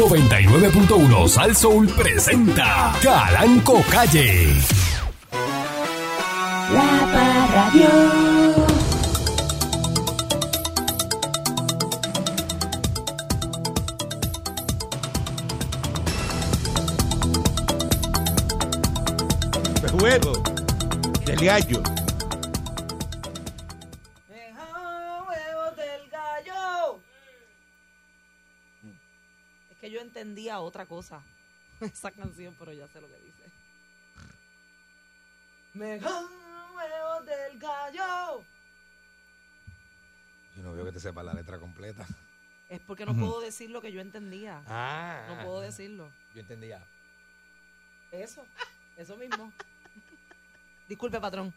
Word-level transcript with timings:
99.1 0.00 1.28
Sal 1.28 1.54
Soul 1.54 1.86
presenta 1.86 2.90
Calanco 3.02 3.84
Calle. 3.90 4.46
La 6.72 7.06
Parradio. 7.12 7.88
Huevo 20.00 20.42
del 21.26 21.44
gallo. 21.44 21.99
Entendía 30.50 30.60
otra 30.60 30.86
cosa. 30.86 31.22
Esa 31.80 32.10
canción, 32.10 32.54
pero 32.58 32.72
ya 32.72 32.88
sé 32.88 33.00
lo 33.00 33.08
que 33.08 33.16
dice. 33.16 33.42
Mejor 35.74 36.24
huevos 36.74 37.26
del 37.26 37.58
gallo. 37.58 38.44
Yo 40.56 40.62
no 40.62 40.72
veo 40.72 40.84
que 40.84 40.92
te 40.92 41.00
sepa 41.00 41.22
la 41.22 41.32
letra 41.32 41.58
completa. 41.58 42.06
Es 42.68 42.80
porque 42.80 43.04
no 43.04 43.14
puedo 43.14 43.40
decir 43.40 43.70
lo 43.70 43.80
que 43.80 43.92
yo 43.92 44.00
entendía. 44.00 44.62
Ah. 44.66 45.24
No 45.28 45.44
puedo 45.44 45.60
decirlo. 45.60 46.10
Yo 46.34 46.40
entendía. 46.40 46.80
Eso, 48.12 48.44
eso 48.96 49.16
mismo. 49.16 49.52
Disculpe, 50.88 51.20
patrón. 51.20 51.52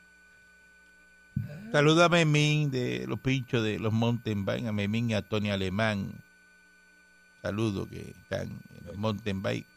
Saluda 1.72 2.06
a 2.06 2.10
Memín 2.10 2.72
de 2.72 3.06
los 3.08 3.20
pinchos 3.20 3.64
de 3.64 3.80
los 3.80 3.92
mountain 3.92 4.46
bike, 4.46 4.68
a 4.68 4.72
Memín 4.72 5.10
y 5.10 5.14
a 5.16 5.22
Tony 5.22 5.52
Alemán. 5.52 6.14
Saludo 7.44 7.86
que 7.88 8.16
están 8.22 8.48
en 8.80 8.86
los 8.88 8.96
mountain 8.98 9.42
bike. 9.44 9.68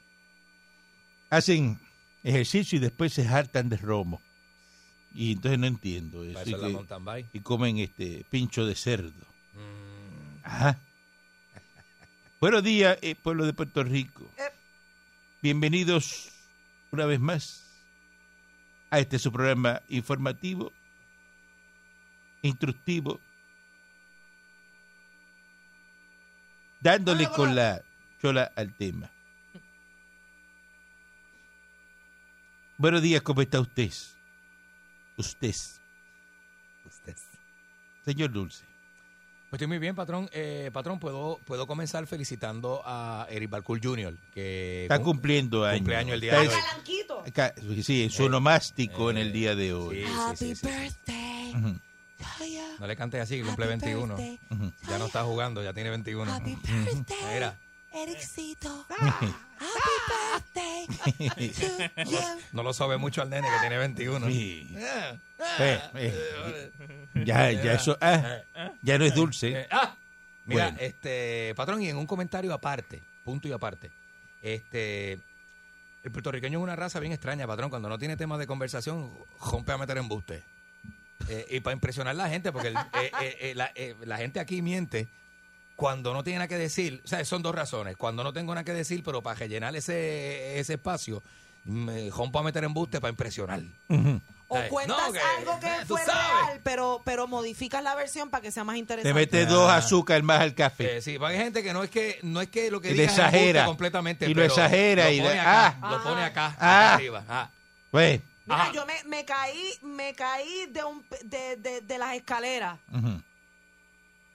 Hacen 1.30 1.78
ejercicio 2.22 2.76
y 2.76 2.80
después 2.80 3.12
se 3.12 3.26
hartan 3.26 3.68
de 3.68 3.76
romo. 3.76 4.22
Y 5.12 5.32
entonces 5.32 5.58
no 5.58 5.66
entiendo 5.66 6.22
eso. 6.24 6.44
Que- 6.44 7.26
y 7.32 7.40
comen 7.40 7.78
este 7.78 8.24
pincho 8.30 8.64
de 8.64 8.74
cerdo. 8.76 9.26
Mm, 9.54 10.44
Ajá. 10.44 10.78
Buenos 12.40 12.62
días, 12.62 12.98
eh, 13.02 13.16
pueblo 13.16 13.44
de 13.44 13.52
Puerto 13.52 13.82
Rico. 13.82 14.30
Eh. 14.38 14.42
Bienvenidos 15.42 16.30
una 16.92 17.04
vez 17.04 17.18
más 17.18 17.64
a 18.90 19.00
este 19.00 19.18
su 19.18 19.32
programa 19.32 19.82
informativo, 19.88 20.72
instructivo, 22.42 23.20
dándole 26.90 27.28
con 27.30 27.56
la 27.56 27.82
chola 28.22 28.52
al 28.54 28.72
tema. 28.74 29.10
Buenos 32.78 33.02
días, 33.02 33.22
¿cómo 33.22 33.42
está 33.42 33.58
usted? 33.58 33.90
Usted, 35.16 35.54
usted. 36.84 37.16
señor 38.04 38.30
Dulce. 38.30 38.64
Pues 39.50 39.58
estoy 39.58 39.66
muy 39.66 39.78
bien, 39.78 39.96
patrón. 39.96 40.28
Eh, 40.32 40.70
patrón, 40.72 41.00
puedo, 41.00 41.40
puedo 41.44 41.66
comenzar 41.66 42.06
felicitando 42.06 42.82
a 42.84 43.26
Eric 43.30 43.50
Balcour 43.50 43.80
Jr., 43.82 44.14
que 44.32 44.82
Está 44.82 44.98
cum- 44.98 45.06
cumpliendo 45.14 45.64
años. 45.64 45.78
cumpleaños 45.78 46.14
el 46.14 46.20
día 46.20 46.40
Está 47.24 47.50
de 47.52 47.66
hoy. 47.68 47.82
Sí, 47.82 48.04
en 48.04 48.10
su 48.10 48.24
onomástico 48.26 49.10
en 49.10 49.18
el 49.18 49.28
eh, 49.28 49.32
día 49.32 49.54
de 49.56 49.72
hoy. 49.72 50.04
Sí, 50.36 50.54
sí, 50.54 50.68
sí, 50.68 50.90
sí. 51.06 51.52
Ujú, 51.56 51.80
No 52.78 52.86
le 52.86 52.96
cantes 52.96 53.20
así, 53.20 53.38
que 53.38 53.44
cumple 53.44 53.66
21. 53.66 54.14
ujú. 54.14 54.72
Ya 54.88 54.98
no 54.98 55.06
está 55.06 55.22
jugando, 55.24 55.62
ya 55.62 55.72
tiene 55.72 55.90
21. 55.90 56.32
Happy 56.32 56.54
birthday, 56.56 57.34
Mira, 57.34 57.58
Ericito. 57.92 58.86
Happy 58.88 59.32
birthday 60.54 61.52
no 62.52 62.62
lo 62.62 62.72
sabe 62.74 62.96
mucho 62.98 63.22
al 63.22 63.30
nene 63.30 63.48
que 63.48 63.58
tiene 63.60 63.78
21. 63.78 64.26
Sí. 64.28 64.68
Eh, 64.76 65.18
Eh, 65.58 65.80
eh, 65.94 66.72
ya, 67.24 67.50
ya 67.52 67.72
eso, 67.74 67.96
ya 68.82 68.98
no 68.98 69.04
es 69.04 69.14
dulce. 69.14 69.66
ah. 69.70 69.94
Mira, 70.44 70.64
Bueno. 70.70 70.78
este, 70.80 71.54
patrón, 71.56 71.82
y 71.82 71.88
en 71.88 71.96
un 71.96 72.06
comentario 72.06 72.52
aparte, 72.54 73.02
punto 73.24 73.48
y 73.48 73.52
aparte, 73.52 73.90
este, 74.42 75.18
el 76.04 76.12
puertorriqueño 76.12 76.58
es 76.60 76.62
una 76.62 76.76
raza 76.76 77.00
bien 77.00 77.12
extraña, 77.12 77.46
patrón, 77.48 77.68
cuando 77.68 77.88
no 77.88 77.98
tiene 77.98 78.16
tema 78.16 78.38
de 78.38 78.46
conversación, 78.46 79.10
rompe 79.40 79.72
a 79.72 79.78
meter 79.78 79.98
embuste. 79.98 80.44
Eh, 81.28 81.46
y 81.50 81.60
para 81.60 81.72
impresionar 81.74 82.12
a 82.12 82.14
la 82.14 82.28
gente, 82.28 82.52
porque 82.52 82.68
el- 82.68 82.76
eh, 82.76 83.10
eh, 83.20 83.36
eh, 83.40 83.52
la, 83.54 83.70
eh, 83.74 83.94
la 84.04 84.16
gente 84.18 84.38
aquí 84.40 84.62
miente 84.62 85.08
cuando 85.74 86.12
no 86.14 86.22
tiene 86.24 86.38
nada 86.38 86.48
que 86.48 86.56
decir. 86.58 87.00
O 87.04 87.08
sea, 87.08 87.24
son 87.24 87.42
dos 87.42 87.54
razones. 87.54 87.96
Cuando 87.96 88.22
no 88.22 88.32
tengo 88.32 88.54
nada 88.54 88.64
que 88.64 88.72
decir, 88.72 89.02
pero 89.04 89.22
para 89.22 89.38
rellenar 89.38 89.74
ese, 89.76 90.58
ese 90.58 90.74
espacio, 90.74 91.22
me 91.64 92.10
rompo 92.10 92.38
a 92.38 92.42
meter 92.42 92.64
embuste 92.64 93.00
para 93.00 93.10
impresionar. 93.10 93.60
O 94.48 94.56
Ay, 94.56 94.68
cuentas 94.68 94.96
no, 95.08 95.12
que- 95.12 95.18
algo 95.18 95.58
que 95.58 95.86
fue 95.86 96.00
sabes. 96.04 96.22
real, 96.46 96.60
pero, 96.62 97.02
pero 97.04 97.26
modificas 97.26 97.82
la 97.82 97.96
versión 97.96 98.30
para 98.30 98.42
que 98.42 98.52
sea 98.52 98.62
más 98.62 98.74
Te 98.74 98.78
interesante. 98.78 99.12
mete 99.12 99.42
Ah. 99.42 99.46
dos 99.46 99.70
azúcar 99.72 100.22
más 100.22 100.40
al 100.40 100.54
café. 100.54 100.98
Eh, 100.98 101.02
sí, 101.02 101.18
hay 101.20 101.36
gente 101.36 101.64
que 101.64 101.72
no 101.72 101.82
es 101.82 101.90
que 101.90 102.20
no 102.22 102.40
es 102.40 102.48
que 102.48 102.70
lo 102.70 102.80
que 102.80 102.90
Y 102.90 102.92
diga 102.92 103.02
le 103.06 103.10
es 103.12 103.18
exagera. 103.18 103.64
completamente, 103.66 104.30
Y 104.30 104.34
lo 104.34 104.44
exagera 104.44 105.06
lo 105.06 105.10
y 105.10 105.18
pone 105.20 105.34
le- 105.34 105.40
acá, 105.40 105.78
ah. 105.82 105.90
lo 105.90 106.02
pone 106.04 106.22
acá, 106.22 106.46
acá 106.46 106.56
Ah. 106.60 106.94
arriba. 106.94 107.24
ah. 107.28 107.50
Pues, 107.90 108.20
Mira, 108.46 108.62
Ajá. 108.62 108.72
yo 108.72 108.86
me, 108.86 109.02
me 109.04 109.24
caí, 109.24 109.72
me 109.82 110.14
caí 110.14 110.66
de, 110.66 110.84
un, 110.84 111.04
de, 111.24 111.56
de, 111.56 111.80
de 111.80 111.98
las 111.98 112.14
escaleras 112.14 112.78
ujú. 112.92 113.20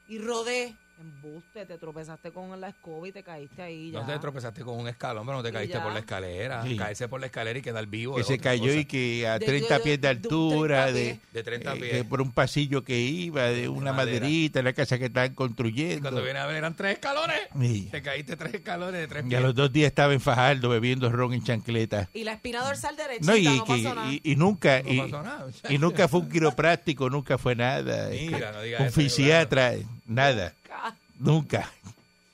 y 0.08 0.20
rodé. 0.20 0.76
Embuste, 1.02 1.66
te 1.66 1.78
tropezaste 1.78 2.32
con 2.32 2.60
la 2.62 2.70
escoba 2.70 3.08
y 3.08 3.12
te 3.12 3.24
caíste 3.24 3.62
ahí 3.62 3.92
ya. 3.92 4.00
No 4.02 4.06
te 4.06 4.20
tropezaste 4.20 4.62
con 4.64 4.80
un 4.80 4.88
escalón, 4.88 5.26
pero 5.26 5.38
no 5.38 5.44
te 5.44 5.50
Y 5.50 5.52
caíste 5.52 5.80
por 5.80 5.92
la 5.92 6.00
escalera. 6.00 6.64
Sí. 6.64 6.78
Caerse 6.78 7.08
por 7.08 7.20
la 7.20 7.26
escalera 7.26 7.58
y 7.60 7.62
quedar 7.62 7.86
vivo. 7.88 8.16
que 8.16 8.24
se 8.24 8.38
cayó 8.38 8.66
cosa. 8.66 8.76
y 8.78 8.86
que 8.86 9.28
a 9.28 9.40
De- 9.40 9.46
30 9.46 9.78
de- 9.78 9.84
pies 9.84 9.96
de 10.00 10.02
de- 10.02 10.08
altura, 10.08 10.84
30 10.86 10.92
de, 11.00 11.04
pies. 11.06 11.20
De 11.34 11.44
30 11.44 11.74
eh, 11.74 11.80
pies. 11.80 11.92
que 11.92 12.04
por 12.06 12.22
un 12.22 12.32
pasillo 12.32 12.84
que 12.84 13.00
iba, 13.00 13.44
de 13.46 13.68
una 13.68 13.94
madera. 13.94 14.22
maderita, 14.22 14.62
la 14.62 14.74
casa 14.74 14.98
que 15.00 15.06
estaban 15.06 15.32
Y 15.32 15.36
construyendo. 15.36 16.02
cuando 16.02 16.24
viene 16.24 16.40
a 16.40 16.46
ver 16.46 16.58
eran 16.58 16.76
tres 16.76 16.94
escalones. 16.94 17.40
Sí. 17.60 17.88
Te 17.92 18.02
caíste 18.02 18.36
tres 18.38 18.54
escalones 18.54 19.02
de 19.02 19.08
tres 19.08 19.24
Y 19.24 19.28
a 19.28 19.30
pies. 19.30 19.42
los 19.42 19.56
dos 19.56 19.72
días 19.74 19.88
estaba 19.88 20.14
en 20.14 20.22
Fajardo 20.22 20.70
bebiendo 20.70 21.10
ron 21.10 21.34
en 21.34 21.44
chancleta. 21.44 22.10
Y 22.14 22.24
la 22.24 22.34
espina 22.34 22.64
dorsal 22.64 22.96
derechita, 22.96 23.26
No, 23.34 23.38
no, 23.42 23.56
y, 23.56 23.60
que, 23.62 23.66
pasó 23.84 23.96
nada. 23.96 24.12
y, 24.14 24.22
y 24.24 24.36
nunca, 24.36 24.82
No 24.84 24.94
y, 24.94 24.98
pasó 25.00 25.24
nada. 25.24 25.48
y 25.70 25.78
nunca 25.78 26.08
fue 26.08 26.20
un 26.22 26.30
quiropráctico, 26.30 27.10
nunca 27.10 27.38
fue 27.38 27.56
nada. 27.56 28.10
Mira, 28.10 28.50
este, 28.64 28.72
no 28.72 28.78
un 28.82 28.86
eso, 28.88 29.02
fisiatra, 29.02 29.74
nada, 30.06 30.54
nunca. 31.22 31.70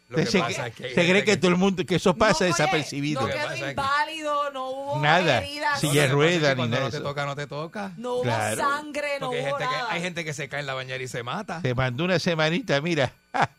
Lo 0.10 0.16
que 0.18 0.26
se 0.26 0.40
pasa 0.40 0.68
es 0.68 0.74
que 0.76 0.90
se 0.96 1.10
cree 1.10 1.24
que 1.26 1.36
todo 1.36 1.52
el 1.52 1.58
mundo, 1.58 1.86
que 1.86 1.96
eso 1.96 2.16
pasa 2.16 2.46
no, 2.46 2.52
desapercibido. 2.52 3.22
No 3.22 3.28
quedó 3.28 3.70
inválido, 3.72 4.52
no 4.54 4.70
hubo 4.70 5.00
Nada. 5.02 5.40
heridas, 5.40 5.84
No, 5.84 5.90
Silla 5.90 6.04
de 6.04 6.08
ruedas 6.08 6.56
ni 6.58 6.68
nada 6.70 6.84
no 6.86 6.90
te 6.92 7.00
toca, 7.02 7.26
no 7.26 7.36
te 7.36 7.46
toca. 7.48 7.92
no 7.98 8.14
hubo 8.14 8.22
Claro. 8.24 8.56
sangre, 8.58 9.20
no 9.20 9.26
Porque 9.28 9.40
hay 9.40 9.44
hubo 9.52 9.58
gente, 9.58 9.70
que, 9.70 9.78
nada. 9.78 9.92
hay 9.92 10.02
gente 10.02 10.24
que 10.26 10.34
se 10.34 10.48
cae 10.48 10.62
en 10.62 10.66
la 10.66 10.74
bañera 10.76 11.04
y 11.04 11.08
se 11.10 11.24
mata. 11.24 11.62
Se 11.62 11.74
mandó 11.76 12.06
una 12.06 12.20
semanita, 12.20 12.80
mira, 12.80 13.12
¡ja! 13.34 13.50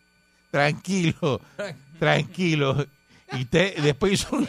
tranquilo, 0.50 1.41
tranquilo. 1.99 2.87
Y 3.33 3.45
te, 3.45 3.75
después 3.83 4.12
hizo 4.15 4.37
un, 4.37 4.49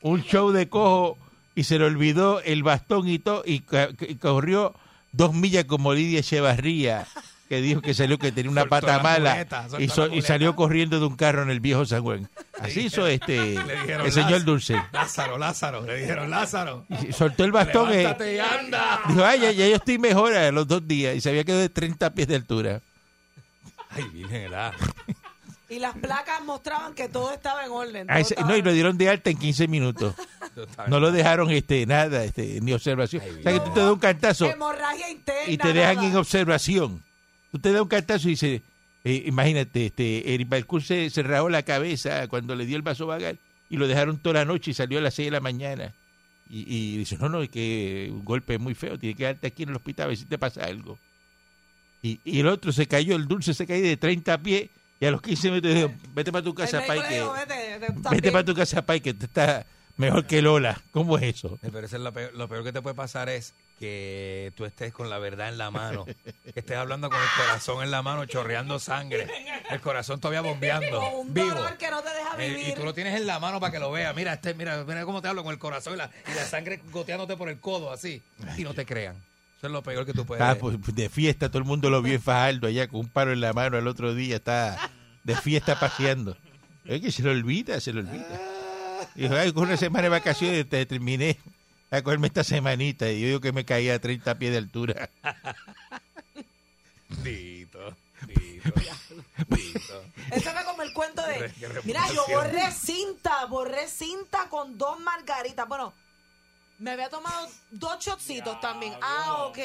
un 0.00 0.22
show 0.24 0.50
de 0.50 0.68
cojo 0.68 1.16
y 1.54 1.62
se 1.62 1.78
le 1.78 1.84
olvidó 1.84 2.40
el 2.40 2.64
bastón 2.64 3.06
y 3.08 3.20
todo 3.20 3.44
y, 3.46 3.62
y 4.08 4.14
corrió 4.16 4.74
dos 5.12 5.32
millas 5.32 5.64
como 5.66 5.92
Lidia 5.94 6.18
Echevarría, 6.20 7.06
que 7.50 7.60
dijo 7.60 7.82
que 7.82 7.94
salió 7.94 8.16
que 8.16 8.30
tenía 8.30 8.48
una 8.50 8.60
Soltó 8.60 8.70
pata 8.70 8.96
la 8.98 9.02
mala 9.02 9.30
muleta, 9.32 9.66
y, 9.80 9.88
so- 9.88 10.08
salió 10.22 10.54
corriendo 10.54 11.00
de 11.00 11.06
un 11.06 11.16
carro 11.16 11.42
en 11.42 11.50
el 11.50 11.58
viejo 11.58 11.84
San 11.84 12.00
Juan. 12.02 12.30
Así 12.60 12.82
hizo 12.82 13.08
este 13.08 13.36
Le 13.66 13.74
dijeron, 13.74 14.06
el 14.06 14.12
señor 14.12 14.30
"Lázaro". 14.30 14.44
Dulce. 14.52 14.82
Lázaro, 14.92 15.36
Lázaro. 15.38 15.82
Le 15.84 15.96
dijeron 16.00 16.30
Lázaro. 16.30 16.86
Y 17.08 17.12
soltó 17.12 17.42
el 17.44 17.50
bastón. 17.50 17.92
eh, 17.92 18.02
y 18.36 18.38
anda. 18.38 19.00
dijo, 19.08 19.24
ay, 19.24 19.40
ya, 19.40 19.50
ya 19.50 19.66
yo 19.66 19.74
estoy 19.76 19.98
mejor 19.98 20.32
a 20.34 20.52
los 20.52 20.68
dos 20.68 20.86
días 20.86 21.16
y 21.16 21.20
se 21.20 21.28
había 21.30 21.42
quedado 21.42 21.60
de 21.62 21.68
30 21.68 22.10
pies 22.14 22.28
de 22.28 22.36
altura. 22.36 22.80
Ay, 23.90 24.04
virgen. 24.12 24.52
Y 25.68 25.78
las 25.80 25.96
placas 25.96 26.42
mostraban 26.44 26.94
que 26.94 27.08
todo 27.08 27.32
estaba 27.32 27.64
en 27.64 27.72
orden. 27.72 28.06
Ah, 28.08 28.20
ese- 28.20 28.34
estaba- 28.34 28.48
no, 28.48 28.56
y 28.56 28.62
lo 28.62 28.72
dieron 28.72 28.96
de 28.96 29.08
alta 29.08 29.28
en 29.30 29.38
15 29.38 29.66
minutos. 29.66 30.14
No 30.88 30.98
lo 31.00 31.10
dejaron 31.12 31.50
este 31.52 31.86
nada, 31.86 32.24
este, 32.24 32.60
ni 32.60 32.72
observación. 32.72 33.22
Ay, 33.24 33.30
o 33.38 33.42
sea 33.42 33.52
que 33.52 33.60
tú 33.60 33.70
te 33.72 33.80
das 33.80 33.90
un 33.92 33.98
cantazo 33.98 34.46
Hemorragia 34.46 35.08
interna. 35.08 35.42
y 35.52 35.56
te 35.56 35.72
dejan 35.72 35.96
nada. 35.96 36.08
en 36.08 36.16
observación. 36.16 37.04
Tú 37.50 37.58
te 37.58 37.72
das 37.72 37.82
un 37.82 37.88
cantazo 37.88 38.28
y 38.28 38.32
dices, 38.32 38.62
eh, 39.04 39.22
imagínate, 39.26 39.86
este, 39.86 40.34
Eric 40.34 40.48
Balcour 40.48 40.82
se, 40.82 41.10
se 41.10 41.22
rajó 41.22 41.48
la 41.48 41.62
cabeza 41.62 42.28
cuando 42.28 42.54
le 42.54 42.66
dio 42.66 42.76
el 42.76 42.82
vaso 42.82 43.06
vagal 43.06 43.38
y 43.68 43.76
lo 43.76 43.88
dejaron 43.88 44.18
toda 44.18 44.34
la 44.40 44.44
noche 44.44 44.72
y 44.72 44.74
salió 44.74 44.98
a 44.98 45.02
las 45.02 45.14
6 45.14 45.26
de 45.26 45.30
la 45.32 45.40
mañana. 45.40 45.94
Y, 46.48 46.64
y 46.66 46.96
dice, 46.98 47.16
no, 47.18 47.28
no, 47.28 47.42
es 47.42 47.48
que 47.48 48.08
un 48.10 48.24
golpe 48.24 48.58
muy 48.58 48.74
feo, 48.74 48.98
tiene 48.98 49.14
que 49.14 49.18
quedarte 49.18 49.46
aquí 49.46 49.62
en 49.62 49.70
el 49.70 49.76
hospital 49.76 50.04
a 50.04 50.08
ver 50.08 50.16
si 50.16 50.24
te 50.24 50.38
pasa 50.38 50.64
algo. 50.64 50.98
Y, 52.02 52.18
y 52.24 52.40
el 52.40 52.48
otro 52.48 52.72
se 52.72 52.86
cayó, 52.86 53.14
el 53.14 53.28
dulce 53.28 53.54
se 53.54 53.66
cayó 53.66 53.82
de 53.84 53.96
30 53.96 54.38
pies 54.42 54.70
y 55.00 55.06
a 55.06 55.10
los 55.10 55.22
15 55.22 55.48
minutos 55.50 55.74
dijo, 55.74 55.92
vete 56.14 56.32
para 56.32 56.44
tu 56.44 56.54
casa, 56.54 56.82
Pai, 56.86 57.00
le 57.00 57.08
que, 57.08 57.14
dijo, 57.14 57.32
vete, 57.32 57.78
vete, 58.10 58.32
para 58.32 58.44
tu 58.44 58.54
casa, 58.54 58.84
Pai, 58.84 59.00
que 59.00 59.14
te 59.14 59.26
está 59.26 59.64
mejor 59.96 60.26
que 60.26 60.42
Lola. 60.42 60.80
¿Cómo 60.90 61.16
es 61.16 61.36
eso? 61.36 61.58
Eh, 61.62 61.70
Pero 61.72 61.86
eso 61.86 61.96
es 61.96 62.02
lo 62.02 62.12
peor, 62.12 62.34
lo 62.34 62.48
peor 62.48 62.64
que 62.64 62.72
te 62.72 62.82
puede 62.82 62.94
pasar 62.94 63.28
es 63.28 63.54
que 63.80 64.52
tú 64.56 64.66
estés 64.66 64.92
con 64.92 65.08
la 65.08 65.18
verdad 65.18 65.48
en 65.48 65.56
la 65.56 65.70
mano, 65.70 66.04
que 66.04 66.60
estés 66.60 66.76
hablando 66.76 67.08
con 67.08 67.18
el 67.18 67.28
corazón 67.34 67.82
en 67.82 67.90
la 67.90 68.02
mano, 68.02 68.26
chorreando 68.26 68.78
sangre, 68.78 69.26
el 69.70 69.80
corazón 69.80 70.20
todavía 70.20 70.42
bombeando, 70.42 71.00
un 71.12 71.32
vivo. 71.32 71.54
dolor 71.54 71.78
que 71.78 71.90
no 71.90 72.02
te 72.02 72.10
deja 72.10 72.36
Eh, 72.38 72.68
y 72.68 72.74
tú 72.74 72.84
lo 72.84 72.92
tienes 72.92 73.18
en 73.18 73.26
la 73.26 73.40
mano 73.40 73.58
para 73.58 73.72
que 73.72 73.78
lo 73.78 73.90
veas. 73.90 74.14
Mira, 74.14 74.34
este, 74.34 74.52
mira, 74.52 74.84
mira 74.84 75.06
cómo 75.06 75.22
te 75.22 75.28
hablo 75.28 75.42
con 75.42 75.52
el 75.52 75.58
corazón 75.58 75.94
y 75.94 75.96
la, 75.96 76.10
y 76.30 76.34
la 76.34 76.44
sangre 76.44 76.82
goteándote 76.92 77.38
por 77.38 77.48
el 77.48 77.58
codo, 77.58 77.90
así. 77.90 78.22
Y 78.58 78.64
no 78.64 78.74
te 78.74 78.84
crean. 78.84 79.16
Eso 79.56 79.66
es 79.66 79.72
lo 79.72 79.82
peor 79.82 80.04
que 80.04 80.12
tú 80.12 80.26
puedes 80.26 80.42
Estaba 80.42 80.60
pues, 80.60 80.94
de 80.94 81.08
fiesta, 81.08 81.48
todo 81.48 81.58
el 81.58 81.64
mundo 81.64 81.88
lo 81.88 82.02
vio 82.02 82.14
en 82.14 82.20
Fajardo 82.20 82.66
allá 82.66 82.86
con 82.86 83.00
un 83.00 83.08
paro 83.08 83.32
en 83.32 83.40
la 83.40 83.54
mano 83.54 83.78
el 83.78 83.86
otro 83.88 84.14
día, 84.14 84.36
está 84.36 84.90
de 85.24 85.36
fiesta 85.36 85.80
paseando. 85.80 86.36
Es 86.84 87.00
que 87.00 87.10
se 87.10 87.22
lo 87.22 87.30
olvida, 87.30 87.80
se 87.80 87.94
lo 87.94 88.00
olvida. 88.00 88.40
Dijo, 89.14 89.34
ay, 89.34 89.52
con 89.52 89.64
una 89.64 89.78
semana 89.78 90.02
de 90.04 90.08
vacaciones 90.10 90.68
te 90.68 90.84
terminé 90.84 91.38
a 91.90 92.02
cogerme 92.02 92.28
esta 92.28 92.44
semanita 92.44 93.10
y 93.10 93.20
yo 93.20 93.26
digo 93.26 93.40
que 93.40 93.52
me 93.52 93.64
caía 93.64 93.94
a 93.94 93.98
30 93.98 94.38
pies 94.38 94.52
de 94.52 94.58
altura. 94.58 95.10
Dito, 97.24 97.96
dito, 98.26 98.72
dito. 99.48 100.04
Eso 100.30 100.50
fue 100.52 100.64
como 100.64 100.82
el 100.82 100.92
cuento 100.92 101.22
de. 101.26 101.52
Mira, 101.84 102.06
yo 102.14 102.24
borré 102.28 102.70
cinta, 102.70 103.44
borré 103.46 103.88
cinta 103.88 104.48
con 104.48 104.78
dos 104.78 105.00
margaritas. 105.00 105.66
Bueno, 105.66 105.92
me 106.78 106.92
había 106.92 107.10
tomado 107.10 107.48
dos 107.72 107.98
shotcitos 107.98 108.60
también. 108.60 108.94
Ah, 109.02 109.44
ok. 109.48 109.58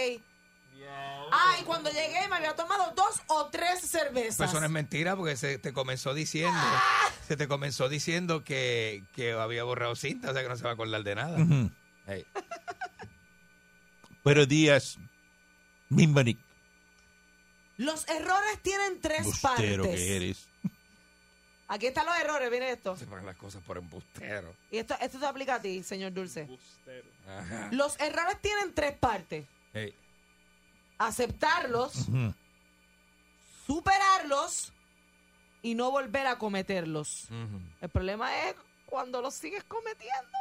Ah, 1.32 1.56
y 1.62 1.64
cuando 1.64 1.90
llegué 1.90 2.28
me 2.30 2.36
había 2.36 2.56
tomado 2.56 2.94
dos 2.96 3.22
o 3.28 3.46
tres 3.48 3.82
cervezas. 3.82 4.38
Pues 4.38 4.50
eso 4.50 4.60
no 4.60 4.66
es 4.66 4.72
mentira 4.72 5.16
porque 5.16 5.38
se 5.38 5.58
te 5.58 5.72
comenzó 5.72 6.14
diciendo, 6.14 6.60
se 7.28 7.38
te 7.38 7.48
comenzó 7.48 7.90
diciendo 7.90 8.44
que, 8.44 9.04
que 9.16 9.34
había 9.34 9.64
borrado 9.64 9.96
cinta, 9.96 10.32
o 10.32 10.34
sea 10.34 10.44
que 10.44 10.50
no 10.50 10.58
se 10.58 10.64
va 10.64 10.72
a 10.72 10.74
acordar 10.74 11.04
de 11.04 11.16
nada. 11.16 11.38
Ujú. 11.38 11.70
Ey. 12.08 12.26
Buenos 14.24 14.48
días, 14.48 14.98
Mimbonic, 15.90 16.38
Los 17.78 18.08
errores 18.08 18.60
tienen 18.62 19.00
tres 19.02 19.24
bustero 19.24 19.84
partes. 19.84 20.00
que 20.02 20.16
eres. 20.18 20.48
Aquí 21.68 21.88
están 21.88 22.06
los 22.06 22.16
errores, 22.18 22.50
miren 22.52 22.70
esto. 22.70 22.96
Se 22.96 23.06
ponen 23.08 23.26
las 23.26 23.36
cosas 23.38 23.62
por 23.64 23.78
embustero. 23.78 24.56
Y 24.72 24.78
esto, 24.78 24.96
esto 25.02 25.20
te 25.20 25.26
aplica 25.26 25.56
a 25.56 25.62
ti, 25.62 25.82
señor 25.84 26.14
Dulce. 26.14 26.48
Ajá. 27.28 27.70
Los 27.72 28.00
errores 28.00 28.40
tienen 28.42 28.74
tres 28.74 28.96
partes. 28.98 29.46
Aceptarlos, 30.98 32.08
Ujú. 32.08 32.34
superarlos 33.68 34.72
y 35.62 35.74
no 35.76 35.92
volver 35.92 36.28
a 36.28 36.38
cometerlos. 36.38 37.28
El 37.82 37.90
problema 37.90 38.48
es 38.48 38.56
cuando 38.86 39.22
los 39.22 39.34
sigues 39.34 39.64
cometiendo. 39.66 40.38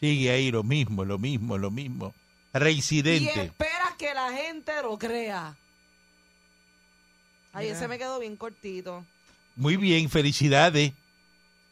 Sigue 0.00 0.30
ahí 0.30 0.50
lo 0.50 0.62
mismo, 0.62 1.04
lo 1.04 1.18
mismo, 1.18 1.58
lo 1.58 1.70
mismo. 1.70 2.14
Y 2.54 2.58
Reincidente. 2.58 3.42
esperas 3.44 3.94
que 3.98 4.12
la 4.14 4.32
gente 4.32 4.72
lo 4.82 4.98
crea. 4.98 5.54
Ay, 7.52 7.66
Mira. 7.66 7.76
ese 7.76 7.88
me 7.88 7.98
quedó 7.98 8.18
bien 8.18 8.36
cortito. 8.36 9.04
Muy 9.56 9.76
bien, 9.76 10.08
felicidades. 10.08 10.92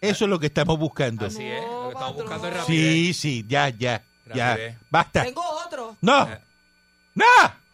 Eso 0.00 0.25
es 0.25 0.28
lo 0.28 0.38
que 0.38 0.46
estamos 0.46 0.78
buscando. 0.78 1.26
Así 1.26 1.42
es, 1.44 1.62
lo 1.62 1.88
que 1.88 1.94
estamos 1.94 2.14
buscando 2.16 2.48
es 2.48 2.54
rapidez. 2.56 2.66
Sí, 2.66 3.14
sí, 3.14 3.44
ya, 3.48 3.69
ya, 3.70 4.02
ya. 4.34 4.76
Basta. 4.90 5.25
Tengo 5.25 5.42
otro. 5.66 5.96
No, 6.00 6.28
Eh, 6.28 6.38
no. 7.14 7.25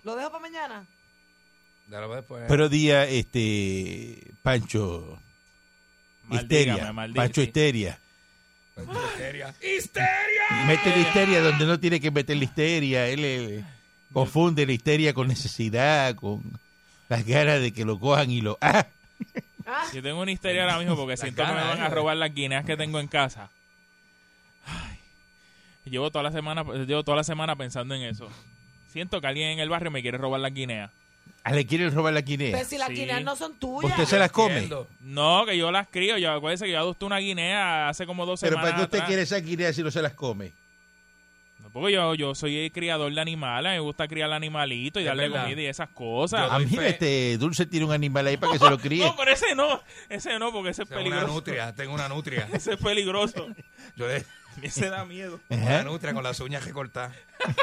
Lo 0.05 0.17
dejo 0.17 0.31
para 0.31 0.41
mañana. 0.43 0.87
dale, 1.89 2.15
después. 2.15 2.45
Pero 2.47 2.69
día, 2.69 3.05
este, 3.09 4.33
Pancho, 4.43 5.19
histeria. 6.31 6.75
Maldígame, 6.75 6.93
maldí- 6.93 7.15
Pancho 7.17 7.41
sí. 7.41 7.47
histeria. 7.49 7.99
Histeria. 8.77 9.55
¡Histeria! 9.61 10.67
Mete 10.67 10.91
la 10.91 10.99
histeria 10.99 11.41
donde 11.41 11.67
no 11.67 11.79
tiene 11.79 12.01
que 12.01 12.11
meter 12.11 12.37
la 12.37 12.45
histeria. 12.45 13.07
Él 13.09 13.25
eh, 13.25 13.65
confunde 14.13 14.67
la 14.67 14.73
histeria 14.73 15.15
con 15.15 15.29
necesidad, 15.29 16.15
con 16.17 16.43
las 17.09 17.25
ganas 17.25 17.61
de 17.61 17.73
que 17.73 17.85
lo 17.85 17.99
cojan 17.99 18.31
y 18.31 18.41
lo... 18.41 18.59
¡Ah! 18.61 18.87
Ah, 19.67 19.87
Yo 19.95 20.03
tengo 20.03 20.21
una 20.21 20.31
histeria 20.31 20.65
ahora 20.65 20.79
mismo 20.79 20.95
porque 20.95 21.17
siento 21.17 21.43
que 21.43 21.51
me 21.51 21.63
van 21.63 21.81
a 21.81 21.87
eh. 21.87 21.89
robar 21.89 22.19
las 22.19 22.35
guineas 22.35 22.67
que 22.67 22.77
tengo 22.77 23.01
en 23.01 23.09
casa. 23.09 23.49
Ay, 24.67 24.99
llevo 25.87 26.11
toda 26.11 26.23
la 26.23 26.33
semana, 26.33 26.63
llevo 26.87 27.03
toda 27.03 27.17
la 27.17 27.25
semana 27.25 27.57
pensando 27.57 27.95
en 27.95 28.03
eso. 28.03 28.29
Siento 28.89 29.23
que 29.23 29.27
alguien 29.27 29.53
en 29.53 29.61
el 29.61 29.71
barrio 29.71 29.91
me 29.91 30.03
quiere 30.03 30.19
robar 30.19 30.41
las 30.41 30.53
guineas. 30.53 30.91
Ah, 31.47 31.53
le 31.53 31.67
quieren 31.67 31.95
robar 31.95 32.15
la 32.15 32.21
pero 32.23 32.27
guinea. 32.39 32.65
si 32.65 32.79
las 32.79 32.89
Sí. 32.89 32.95
guineas 32.95 33.23
no 33.23 33.37
son 33.37 33.55
tuyas. 33.59 33.91
Usted 33.93 34.05
se 34.07 34.19
las 34.19 34.33
come. 34.33 34.55
Entiendo. 34.55 34.89
No, 35.01 35.45
que 35.47 35.57
yo 35.59 35.71
las 35.71 35.87
crío. 35.89 36.17
Yo 36.17 36.33
acuérdese 36.33 36.65
que 36.65 36.73
yo 36.73 36.79
adopté 36.79 37.05
una 37.05 37.19
guinea 37.19 37.89
hace 37.91 38.07
como 38.07 38.25
dos 38.25 38.41
Pero 38.41 38.53
semanas. 38.53 38.71
¿para 38.71 38.77
qué 38.79 38.85
usted 38.85 38.99
atrás. 38.99 39.09
quiere 39.09 39.23
esa 39.23 39.37
guinea 39.41 39.73
si 39.75 39.83
no 39.83 39.91
se 39.91 40.01
las 40.01 40.15
come? 40.15 40.53
No, 41.59 41.69
porque 41.71 41.93
yo, 41.93 42.15
yo 42.15 42.35
soy 42.35 42.71
criador 42.71 43.13
de 43.13 43.21
animales, 43.21 43.73
me 43.73 43.81
gusta 43.81 44.09
criar 44.09 44.33
animalitos 44.33 45.01
y 45.01 45.05
Es 45.05 45.09
darle 45.09 45.29
verdad. 45.29 45.43
comida 45.45 45.61
y 45.63 45.67
esas 45.67 45.89
cosas. 45.91 46.49
Ah, 46.51 46.57
doy 46.57 46.67
mira, 46.67 46.83
fe. 46.83 46.89
este 46.89 47.39
Dulce 47.39 47.67
tiene 47.67 47.85
un 47.87 47.93
animal 47.93 48.27
ahí 48.27 48.37
para 48.39 48.53
que 48.53 48.59
se 48.59 48.71
lo 48.71 48.79
críe. 48.79 49.05
No, 49.05 49.15
pero 49.15 49.31
ese 49.33 49.55
no, 49.55 49.83
ese 50.09 50.39
no, 50.39 50.51
porque 50.51 50.71
ese 50.71 50.85
es 50.85 50.89
Tengo 50.89 51.03
una 51.03 51.11
peligroso. 51.11 51.35
nutria, 51.35 51.75
tengo 51.75 51.93
una 51.95 52.09
nutria. 52.09 52.49
Ese 52.55 52.73
es 52.73 52.79
peligroso. 52.79 53.49
Yo 53.97 54.07
de 54.09 54.25
A 54.57 54.61
mí 54.61 54.67
Ese 54.69 54.89
da 54.89 55.05
miedo. 55.05 55.41
una 55.51 55.63
Ajá. 55.63 55.83
nutria 55.83 56.15
con 56.15 56.23
las 56.23 56.39
uñas 56.41 56.65
recortadas. 56.65 57.15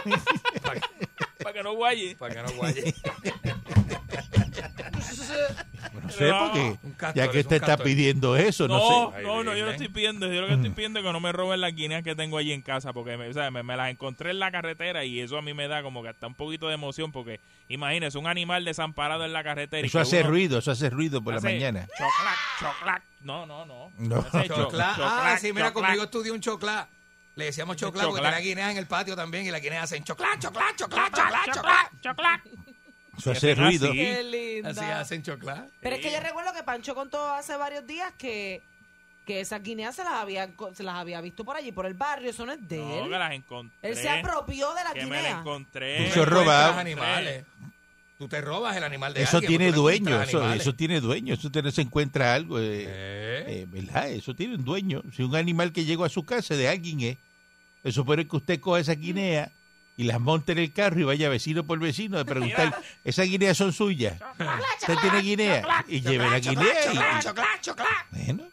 que- 0.03 1.07
Para 1.43 1.53
que 1.53 1.63
no 1.63 1.73
guaye. 1.73 2.15
para 2.17 2.35
que 2.35 2.41
no 2.43 2.57
guaye. 2.57 2.93
No 6.03 6.09
sé, 6.09 6.29
No. 6.29 6.51
Un 6.83 6.91
castor, 6.93 7.15
ya 7.25 7.31
que 7.31 7.39
usted 7.39 7.55
está 7.57 7.77
pidiendo 7.77 8.35
eso, 8.35 8.67
no, 8.67 8.77
No, 8.77 9.11
sé. 9.15 9.23
No, 9.23 9.43
no, 9.43 9.55
yo 9.55 9.65
no 9.65 9.71
estoy 9.71 9.88
pidiendo. 9.89 10.31
Yo 10.31 10.41
lo 10.41 10.47
que 10.47 10.53
estoy 10.53 10.69
pidiendo 10.71 10.99
es 10.99 11.05
que 11.05 11.11
no 11.11 11.19
me 11.19 11.31
roben 11.31 11.61
las 11.61 11.73
guineas 11.75 12.03
que 12.03 12.15
tengo 12.15 12.38
allí 12.38 12.51
en 12.51 12.61
casa, 12.61 12.93
porque 12.93 13.17
me, 13.17 13.27
o 13.29 13.33
sea, 13.33 13.49
me, 13.51 13.63
me 13.63 13.75
las 13.75 13.89
encontré 13.89 14.31
en 14.31 14.39
la 14.39 14.51
carretera 14.51 15.03
y 15.05 15.19
eso 15.19 15.38
a 15.38 15.41
mí 15.41 15.53
me 15.53 15.67
da 15.67 15.81
como 15.83 16.03
que 16.03 16.09
hasta 16.09 16.27
un 16.27 16.35
poquito 16.35 16.67
de 16.67 16.75
emoción, 16.75 17.11
porque 17.11 17.39
imagínese, 17.67 18.17
un 18.17 18.27
animal 18.27 18.63
desamparado 18.65 19.25
en 19.25 19.33
la 19.33 19.43
carretera. 19.43 19.85
Eso 19.85 19.99
hace 19.99 20.21
uno 20.21 20.29
ruido, 20.29 20.59
eso 20.59 20.71
hace 20.71 20.89
ruido 20.89 21.21
por 21.23 21.33
la 21.35 21.41
mañana. 21.41 21.88
Choclac, 21.97 22.38
choclac. 22.77 23.03
No, 23.21 23.45
no, 23.45 23.65
no. 23.65 23.91
No. 23.97 24.17
Hace 24.31 24.47
cho- 24.47 24.55
Choclá. 24.55 24.91
Ah, 24.91 24.95
choclac, 24.95 25.39
sí, 25.39 25.53
mira, 25.53 25.67
choclac. 25.67 25.85
conmigo 25.85 26.03
estudió 26.05 26.33
un 26.33 26.41
choclá. 26.41 26.88
Le 27.35 27.45
decíamos 27.45 27.77
choclá 27.77 28.03
porque 28.03 28.21
tenía 28.21 28.39
guineas 28.39 28.71
en 28.71 28.77
el 28.77 28.87
patio 28.87 29.15
también 29.15 29.45
y 29.45 29.51
las 29.51 29.61
guineas 29.61 29.83
hacen 29.85 30.03
choclá, 30.03 30.37
choclá, 30.39 30.65
choclá, 30.75 31.09
choclá, 31.09 31.41
choclá. 31.45 31.53
Choclac, 31.53 32.01
choclac. 32.01 32.41
Eso 33.17 33.31
hace 33.31 33.55
ruido. 33.55 33.87
así. 33.89 33.97
Qué 33.97 34.23
linda. 34.23 34.69
Así 34.71 34.79
hacen 34.81 35.23
choclá. 35.23 35.67
Pero 35.79 35.95
es 35.95 36.01
que 36.01 36.11
yo 36.11 36.19
recuerdo 36.19 36.53
que 36.53 36.63
Pancho 36.63 36.95
contó 36.95 37.29
hace 37.33 37.55
varios 37.55 37.85
días 37.87 38.11
que, 38.17 38.61
que 39.25 39.41
esas 39.41 39.61
guineas 39.61 39.95
se 39.95 40.03
las, 40.03 40.13
había, 40.13 40.49
se 40.73 40.83
las 40.83 40.95
había 40.95 41.21
visto 41.21 41.45
por 41.45 41.55
allí, 41.55 41.71
por 41.71 41.85
el 41.85 41.93
barrio. 41.93 42.29
Eso 42.31 42.45
no 42.45 42.51
es 42.53 42.67
de 42.67 42.77
No, 42.77 43.03
él. 43.05 43.09
que 43.11 43.17
las 43.19 43.31
encontré. 43.33 43.89
Él 43.89 43.95
se 43.95 44.09
apropió 44.09 44.73
de 44.73 44.83
la 44.83 44.93
que 44.93 45.05
me 45.05 45.15
la 45.17 45.21
guinea. 45.21 45.39
encontré. 45.39 46.11
Tú 46.13 46.25
robado. 46.25 46.79
animales. 46.79 47.45
Tú 48.21 48.27
te 48.27 48.39
robas 48.39 48.77
el 48.77 48.83
animal 48.83 49.15
de 49.15 49.23
Eso 49.23 49.38
alguien, 49.38 49.47
tiene 49.57 49.71
dueño, 49.71 50.12
encuentras 50.12 50.29
eso, 50.29 50.53
eso 50.53 50.75
tiene 50.75 51.01
dueño, 51.01 51.33
eso 51.33 51.50
no 51.51 51.71
se 51.71 51.81
encuentra 51.81 52.35
algo, 52.35 52.59
eh, 52.59 52.85
Eh, 52.88 53.45
eh, 53.47 53.65
¿verdad? 53.68 54.12
Eso 54.12 54.35
tiene 54.35 54.57
un 54.57 54.63
dueño. 54.63 55.01
Si 55.12 55.23
un 55.23 55.35
animal 55.35 55.71
que 55.71 55.85
llegó 55.85 56.05
a 56.05 56.10
su 56.10 56.24
casa 56.24 56.55
de 56.55 56.69
alguien 56.69 57.00
es, 57.01 57.17
se 57.81 57.91
supone 57.91 58.27
que 58.27 58.36
usted 58.36 58.60
coja 58.60 58.79
esa 58.79 58.93
guinea 58.93 59.51
y 59.98 60.03
las 60.03 60.19
monte 60.19 60.51
en 60.51 60.60
el 60.60 60.72
carro 60.72 61.00
y 61.00 61.03
vaya 61.03 61.29
vecino 61.29 61.65
por 61.65 61.79
vecino 61.79 62.19
a 62.19 62.24
preguntar, 62.24 62.79
¿esas 63.03 63.27
guineas 63.27 63.57
son 63.57 63.74
suyas? 63.74 64.22
¿Usted 64.81 64.98
tiene 65.01 65.22
guinea? 65.24 65.84
Y 65.88 66.01
lleve 66.01 66.29
la 66.29 66.38
guinea 66.38 66.93
y, 66.93 66.98
bueno, 68.12 68.43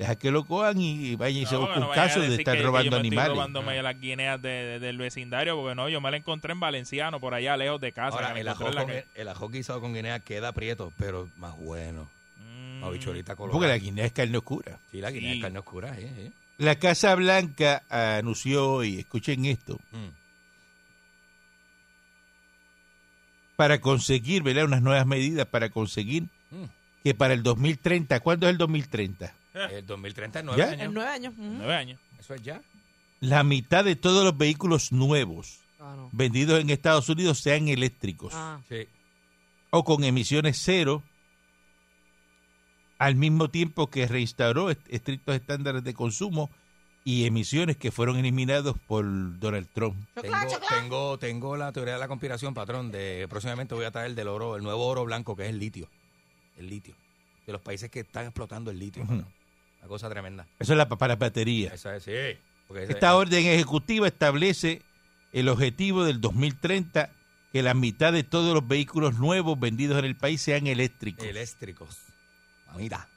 deja 0.00 0.16
que 0.16 0.30
lo 0.30 0.44
cojan 0.46 0.80
y 0.80 1.14
vayan 1.16 1.42
y 1.42 1.46
se 1.46 1.54
No, 1.54 1.60
busque 1.60 1.74
que 1.74 1.80
no 1.80 1.86
un 1.86 1.90
vayan 1.90 2.04
a 2.04 2.08
caso 2.08 2.20
de 2.22 2.34
estar 2.36 2.54
que- 2.54 2.60
que 2.60 2.66
robando 2.66 2.84
yo 2.86 2.90
me 2.90 2.96
estoy 2.96 3.08
animales. 3.08 3.32
robándome 3.36 3.82
las 3.82 4.00
guineas 4.00 4.40
de- 4.40 4.48
de- 4.48 4.78
del 4.80 4.96
vecindario, 4.96 5.56
porque 5.56 5.74
no, 5.74 5.88
yo 5.90 6.00
me 6.00 6.10
la 6.10 6.16
encontré 6.16 6.52
en 6.52 6.60
Valenciano, 6.60 7.20
por 7.20 7.34
allá 7.34 7.54
lejos 7.58 7.80
de 7.82 7.92
casa. 7.92 8.16
que 8.18 8.24
Ahora, 8.24 8.40
el 8.40 8.48
ajo, 8.48 8.64
con, 8.64 8.74
calle. 8.74 9.04
el 9.14 9.28
ajo 9.28 9.48
guisado 9.50 9.80
con 9.82 9.92
guinea 9.92 10.18
queda 10.20 10.52
prieto, 10.52 10.90
pero 10.98 11.28
más 11.36 11.54
bueno. 11.58 12.08
Mm. 12.38 12.80
Porque 12.80 13.24
colorada. 13.36 13.68
la 13.68 13.78
guinea 13.78 14.06
es 14.06 14.12
carne 14.12 14.38
oscura. 14.38 14.78
Sí, 14.90 15.00
la 15.02 15.10
guinea 15.10 15.32
Sí. 15.32 15.38
es 15.38 15.42
carne 15.44 15.58
oscura, 15.58 15.94
eh, 15.98 16.10
eh. 16.16 16.30
La 16.56 16.76
Casa 16.76 17.14
Blanca 17.14 17.82
anunció 17.90 18.70
hoy, 18.72 19.00
escuchen 19.00 19.44
esto, 19.44 19.78
Mm. 19.92 20.08
para 23.56 23.80
conseguir, 23.80 24.42
¿verdad? 24.42 24.64
Unas 24.64 24.80
nuevas 24.82 25.06
medidas 25.06 25.46
para 25.46 25.68
conseguir 25.68 26.22
Mm. 26.50 26.64
que 27.04 27.14
para 27.14 27.34
el 27.34 27.42
2030, 27.42 28.20
¿cuándo 28.20 28.46
es 28.46 28.52
el 28.52 28.58
2030? 28.58 29.34
El 29.70 29.86
2030 29.86 30.38
es 30.40 30.44
nueve 30.44 30.58
¿Ya? 30.62 30.68
años. 30.70 30.82
En 30.86 30.94
nueve 30.94 31.10
años. 31.10 31.34
Nueve 31.36 31.74
años. 31.74 32.00
Eso 32.18 32.34
es 32.34 32.42
ya. 32.42 32.62
La 33.20 33.42
mitad 33.44 33.84
de 33.84 33.96
todos 33.96 34.24
los 34.24 34.36
vehículos 34.36 34.92
nuevos 34.92 35.58
Ah, 35.78 35.94
no. 35.96 36.08
vendidos 36.12 36.60
en 36.60 36.68
Estados 36.70 37.08
Unidos 37.08 37.40
sean 37.40 37.68
eléctricos 37.68 38.32
Ah. 38.36 38.60
Sí. 38.68 38.86
o 39.70 39.82
con 39.84 40.04
emisiones 40.04 40.60
cero, 40.62 41.02
al 42.98 43.14
mismo 43.16 43.48
tiempo 43.48 43.88
que 43.88 44.06
reinstauró 44.06 44.70
est- 44.70 44.80
estrictos 44.88 45.34
estándares 45.34 45.82
de 45.84 45.94
consumo 45.94 46.50
y 47.02 47.24
emisiones 47.24 47.78
que 47.78 47.90
fueron 47.90 48.18
eliminados 48.18 48.76
por 48.86 49.04
Donald 49.38 49.68
Trump. 49.72 49.96
Tengo, 50.20 50.36
tengo, 50.68 51.18
tengo 51.18 51.56
la 51.56 51.72
teoría 51.72 51.94
de 51.94 52.00
la 52.00 52.08
conspiración, 52.08 52.52
patrón, 52.52 52.90
de 52.90 53.26
próximamente 53.30 53.74
voy 53.74 53.86
a 53.86 53.90
traer 53.90 54.14
del 54.14 54.28
oro, 54.28 54.56
el 54.56 54.62
nuevo 54.62 54.86
oro 54.86 55.04
blanco 55.06 55.34
que 55.34 55.44
es 55.44 55.48
el 55.50 55.58
litio. 55.58 55.88
El 56.58 56.68
litio. 56.68 56.94
De 57.46 57.52
los 57.52 57.62
países 57.62 57.90
que 57.90 58.00
están 58.00 58.26
explotando 58.26 58.70
el 58.70 58.78
litio. 58.78 59.02
Una 59.80 59.88
cosa 59.88 60.08
tremenda. 60.08 60.46
Eso 60.58 60.72
es 60.72 60.76
la, 60.76 60.88
para 60.88 61.16
baterías. 61.16 61.74
Esa 61.74 61.96
es, 61.96 62.04
sí. 62.04 62.38
Porque 62.68 62.84
Esta 62.84 63.16
orden 63.16 63.46
ejecutiva 63.46 64.06
establece 64.06 64.82
el 65.32 65.48
objetivo 65.48 66.04
del 66.04 66.20
2030 66.20 67.10
que 67.52 67.62
la 67.62 67.74
mitad 67.74 68.12
de 68.12 68.22
todos 68.22 68.54
los 68.54 68.66
vehículos 68.66 69.18
nuevos 69.18 69.58
vendidos 69.58 69.98
en 69.98 70.04
el 70.04 70.16
país 70.16 70.40
sean 70.40 70.66
eléctricos. 70.66 71.26
Eléctricos. 71.26 71.98
Mira. 72.76 73.08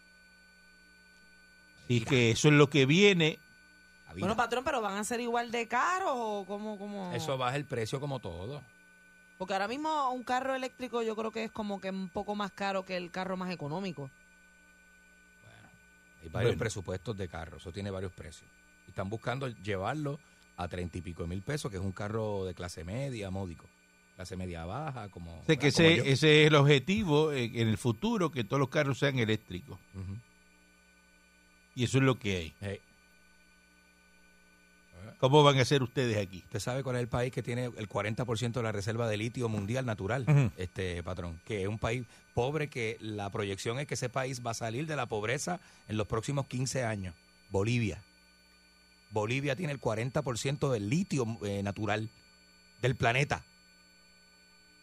y 1.87 2.01
que 2.01 2.31
eso 2.31 2.47
es 2.47 2.55
lo 2.55 2.69
que 2.69 2.87
viene. 2.87 3.37
Bueno, 4.17 4.35
patrón, 4.35 4.63
pero 4.63 4.81
van 4.81 4.95
a 4.95 5.03
ser 5.03 5.19
igual 5.19 5.51
de 5.51 5.67
caros 5.67 6.11
o 6.13 6.45
cómo, 6.47 6.77
cómo. 6.77 7.13
Eso 7.13 7.37
baja 7.37 7.55
el 7.55 7.65
precio 7.65 7.99
como 7.99 8.19
todo. 8.19 8.61
Porque 9.37 9.53
ahora 9.53 9.67
mismo 9.67 10.11
un 10.11 10.23
carro 10.23 10.55
eléctrico 10.55 11.01
yo 11.01 11.15
creo 11.15 11.31
que 11.31 11.43
es 11.45 11.51
como 11.51 11.81
que 11.81 11.89
un 11.89 12.09
poco 12.09 12.35
más 12.35 12.51
caro 12.51 12.85
que 12.85 12.95
el 12.95 13.11
carro 13.11 13.37
más 13.37 13.51
económico. 13.51 14.09
Hay 16.23 16.29
varios 16.29 16.51
Bueno. 16.51 16.59
presupuestos 16.59 17.17
de 17.17 17.27
carro, 17.27 17.57
eso 17.57 17.71
tiene 17.71 17.91
varios 17.91 18.11
precios. 18.13 18.49
Y 18.87 18.89
están 18.89 19.09
buscando 19.09 19.47
llevarlo 19.47 20.19
a 20.57 20.67
treinta 20.67 20.97
y 20.97 21.01
pico 21.01 21.23
de 21.23 21.29
mil 21.29 21.41
pesos, 21.41 21.69
que 21.69 21.77
es 21.77 21.83
un 21.83 21.91
carro 21.91 22.45
de 22.45 22.53
clase 22.53 22.83
media, 22.83 23.29
módico. 23.29 23.65
Clase 24.15 24.35
media 24.37 24.63
baja, 24.65 25.09
como. 25.09 25.39
O 25.39 25.45
sea, 25.45 25.55
que 25.55 25.71
como 25.71 25.87
ese, 25.87 26.11
ese 26.11 26.41
es 26.43 26.47
el 26.47 26.55
objetivo 26.55 27.31
eh, 27.31 27.45
en 27.55 27.67
el 27.67 27.77
futuro, 27.77 28.31
que 28.31 28.43
todos 28.43 28.59
los 28.59 28.69
carros 28.69 28.99
sean 28.99 29.17
eléctricos. 29.19 29.79
Y 31.75 31.83
eso 31.85 31.97
es 31.97 32.03
lo 32.03 32.19
que 32.19 32.37
hay. 32.37 32.53
Hey, 32.61 32.79
¿Cómo 35.19 35.43
van 35.43 35.57
a 35.57 35.61
hacer 35.61 35.81
ustedes 35.83 36.17
aquí? 36.17 36.39
¿Usted 36.45 36.59
sabe 36.59 36.83
cuál 36.83 36.97
es 36.97 37.01
el 37.01 37.07
país 37.07 37.31
que 37.31 37.41
tiene 37.43 37.65
el 37.65 37.87
40% 37.89 38.51
de 38.53 38.63
la 38.63 38.71
reserva 38.71 39.07
de 39.07 39.17
litio 39.17 39.47
mundial 39.49 39.85
natural? 39.85 40.25
Este 40.57 41.01
patrón, 41.03 41.39
que 41.45 41.61
es 41.63 41.67
un 41.67 41.79
país 41.79 42.05
pobre 42.33 42.67
que 42.69 42.97
la 42.99 43.29
proyección 43.29 43.79
es 43.79 43.87
que 43.87 43.93
ese 43.93 44.09
país 44.09 44.41
va 44.45 44.51
a 44.51 44.55
salir 44.55 44.85
de 44.87 44.95
la 44.95 45.05
pobreza 45.05 45.59
en 45.87 45.97
los 45.97 46.07
próximos 46.07 46.47
15 46.47 46.83
años. 46.83 47.15
Bolivia. 47.49 48.01
Bolivia 49.11 49.55
tiene 49.55 49.71
el 49.73 49.79
40% 49.79 50.71
del 50.71 50.89
litio 50.89 51.25
eh, 51.43 51.61
natural 51.63 52.09
del 52.81 52.95
planeta. 52.95 53.43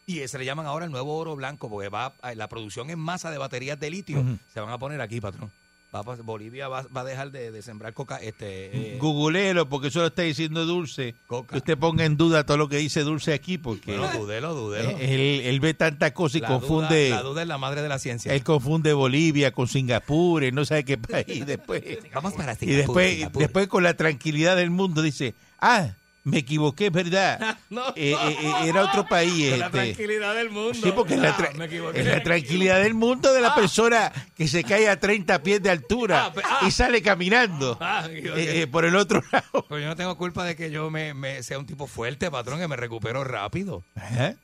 Y 0.07 0.27
se 0.27 0.39
le 0.39 0.45
llaman 0.45 0.67
ahora 0.67 0.85
el 0.87 0.91
nuevo 0.91 1.17
oro 1.17 1.37
blanco, 1.37 1.69
porque 1.69 1.89
va 1.89 2.15
a- 2.23 2.35
la 2.35 2.49
producción 2.49 2.91
en 2.91 2.99
masa 2.99 3.31
de 3.31 3.39
baterías 3.39 3.79
de 3.79 3.91
litio 3.91 4.25
se 4.53 4.61
van 4.61 4.71
a 4.71 4.79
poner 4.79 5.00
aquí, 5.00 5.21
patrón. 5.21 5.53
Va 5.94 6.02
Bolivia 6.02 6.68
va, 6.68 6.87
va 6.97 7.00
a 7.00 7.04
dejar 7.04 7.32
de, 7.32 7.50
de 7.50 7.62
sembrar 7.62 7.92
coca, 7.94 8.16
este, 8.18 8.94
eh, 8.94 8.99
Googleelo, 9.00 9.68
porque 9.68 9.88
eso 9.88 9.99
lo 10.00 10.06
está 10.06 10.23
diciendo 10.23 10.64
Dulce. 10.64 11.16
Coca. 11.26 11.50
Que 11.52 11.59
usted 11.59 11.76
ponga 11.76 12.04
en 12.04 12.16
duda 12.16 12.47
todo 12.47 12.56
lo 12.59 12.68
que 12.68 12.76
dice 12.76 13.02
Dulce 13.02 13.32
aquí, 13.32 13.59
porque 13.59 13.99
bueno, 13.99 14.16
dudelo, 14.20 14.54
dudelo. 14.54 14.90
eh, 14.90 15.14
él, 15.40 15.40
él 15.47 15.59
ve 15.59 15.75
tanta 15.75 16.14
cosa 16.14 16.38
y 16.38 16.42
La 16.42 16.47
confunde. 16.49 17.09
duda- 17.09 17.16
la 17.16 17.23
duda 17.23 17.42
es 17.42 17.49
la 17.49 17.59
madre 17.59 17.82
de 17.82 17.88
la 17.88 17.99
ciencia. 17.99 18.32
Él 18.32 18.44
confunde 18.44 18.92
Bolivia 18.92 19.50
con 19.50 19.66
Singapur, 19.66 20.44
él 20.44 20.54
no 20.54 20.64
sabe 20.64 20.85
qué 20.85 20.97
país. 20.97 21.44
Después, 21.47 21.82
Vamos 22.14 22.35
para 22.35 22.56
y 22.61 22.66
después, 22.66 23.32
después 23.32 23.66
con 23.66 23.82
la 23.82 23.94
tranquilidad 23.94 24.54
del 24.56 24.70
mundo 24.70 25.02
dice, 25.02 25.35
ah, 25.61 25.94
me 26.25 26.39
equivoqué, 26.39 26.87
es 26.87 26.93
verdad. 26.93 27.59
No. 27.71 27.89
Eh, 27.91 28.12
eh, 28.19 28.37
eh, 28.43 28.53
era 28.69 28.85
otro 28.85 29.07
país. 29.07 29.57
la 29.57 29.67
este. 29.67 29.79
tranquilidad 29.79 30.35
del 30.35 30.50
mundo. 30.50 30.75
Sí, 30.83 30.93
porque 30.95 31.15
es 31.15 31.21
la, 31.21 31.31
Ah, 31.31 31.37
tra- 31.39 31.93
es 31.95 32.07
la 32.07 32.23
tranquilidad 32.23 32.83
del 32.83 32.95
mundo 32.95 33.33
de 33.33 33.41
la 33.41 33.55
persona 33.55 34.12
que 34.37 34.49
se 34.49 34.65
cae 34.65 34.89
a 34.89 34.99
30 34.99 35.41
pies 35.43 35.62
de 35.62 35.71
altura 35.71 36.27
Ah, 36.27 36.33
ah. 36.45 36.67
y 36.67 36.71
sale 36.73 37.00
caminando 37.00 37.79
Ah, 37.81 38.07
eh, 38.11 38.62
eh, 38.62 38.67
por 38.67 38.85
el 38.85 38.97
otro 38.97 39.23
lado. 39.31 39.65
Pero 39.69 39.79
yo 39.81 39.87
no 39.87 39.95
tengo 39.97 40.17
culpa 40.19 40.45
de 40.45 40.57
que 40.57 40.71
yo 40.73 40.91
me, 40.91 41.15
me- 41.15 41.43
sea 41.45 41.59
un 41.59 41.67
tipo 41.67 41.87
fuerte, 41.87 42.29
patrón, 42.31 42.59
que 42.59 42.67
me 42.69 42.77
recupero 42.77 43.23
rápido. 43.23 43.85
Ajá. 43.95 44.35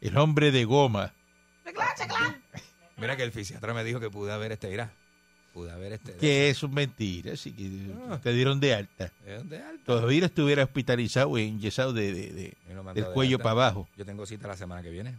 El 0.00 0.16
hombre 0.18 0.50
de 0.50 0.64
goma. 0.64 1.12
Mira 2.96 3.16
que 3.16 3.22
el 3.22 3.32
fisiatra 3.32 3.72
me 3.72 3.84
dijo 3.84 4.00
que 4.00 4.10
pude 4.10 4.32
haber 4.32 4.52
este, 4.52 4.68
mira, 4.68 4.90
pude 5.52 5.70
haber 5.72 5.92
este. 5.92 6.14
Que 6.16 6.50
es 6.50 6.62
mentira, 6.68 7.36
sí, 7.36 7.52
que 7.52 8.18
te 8.22 8.32
dieron 8.32 8.60
de 8.60 8.74
alta. 8.74 9.10
Todavía 9.84 10.26
estuviera 10.26 10.64
hospitalizado 10.64 11.36
y 11.38 11.48
enyesado 11.48 11.92
de, 11.92 12.12
de- 12.12 12.30
de- 12.30 12.56
del 12.94 12.94
de 12.94 13.04
cuello 13.12 13.36
alta. 13.36 13.42
para 13.44 13.52
abajo. 13.52 13.88
Yo 13.96 14.04
tengo 14.04 14.26
cita 14.26 14.48
la 14.48 14.56
semana 14.56 14.82
que 14.82 14.90
viene 14.90 15.14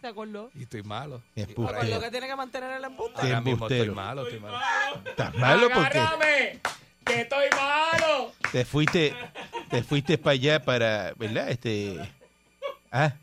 ¿Se 0.00 0.06
acordó? 0.06 0.50
y 0.54 0.62
estoy 0.62 0.82
malo. 0.82 1.22
Yo- 1.36 1.46
lo 1.56 2.00
que 2.00 2.10
tiene 2.10 2.26
que 2.26 2.36
mantener 2.36 2.72
el 2.72 2.84
embuste. 2.84 3.20
Qué 3.20 3.26
ahora 3.26 3.40
mismo 3.42 3.68
estoy 3.68 3.90
malo, 3.90 4.22
estoy 4.22 4.40
malo. 4.40 4.58
Estás 5.06 5.34
malo 5.36 5.68
porque 5.74 6.60
¡Que 7.04 7.20
estoy 7.22 7.46
malo! 7.56 8.32
te 8.52 8.64
fuiste, 8.64 9.14
te 9.70 9.82
fuiste 9.82 10.16
para 10.18 10.32
allá 10.32 10.62
para, 10.64 11.12
¿verdad? 11.16 11.50
Este, 11.50 11.98
ah, 12.92 13.14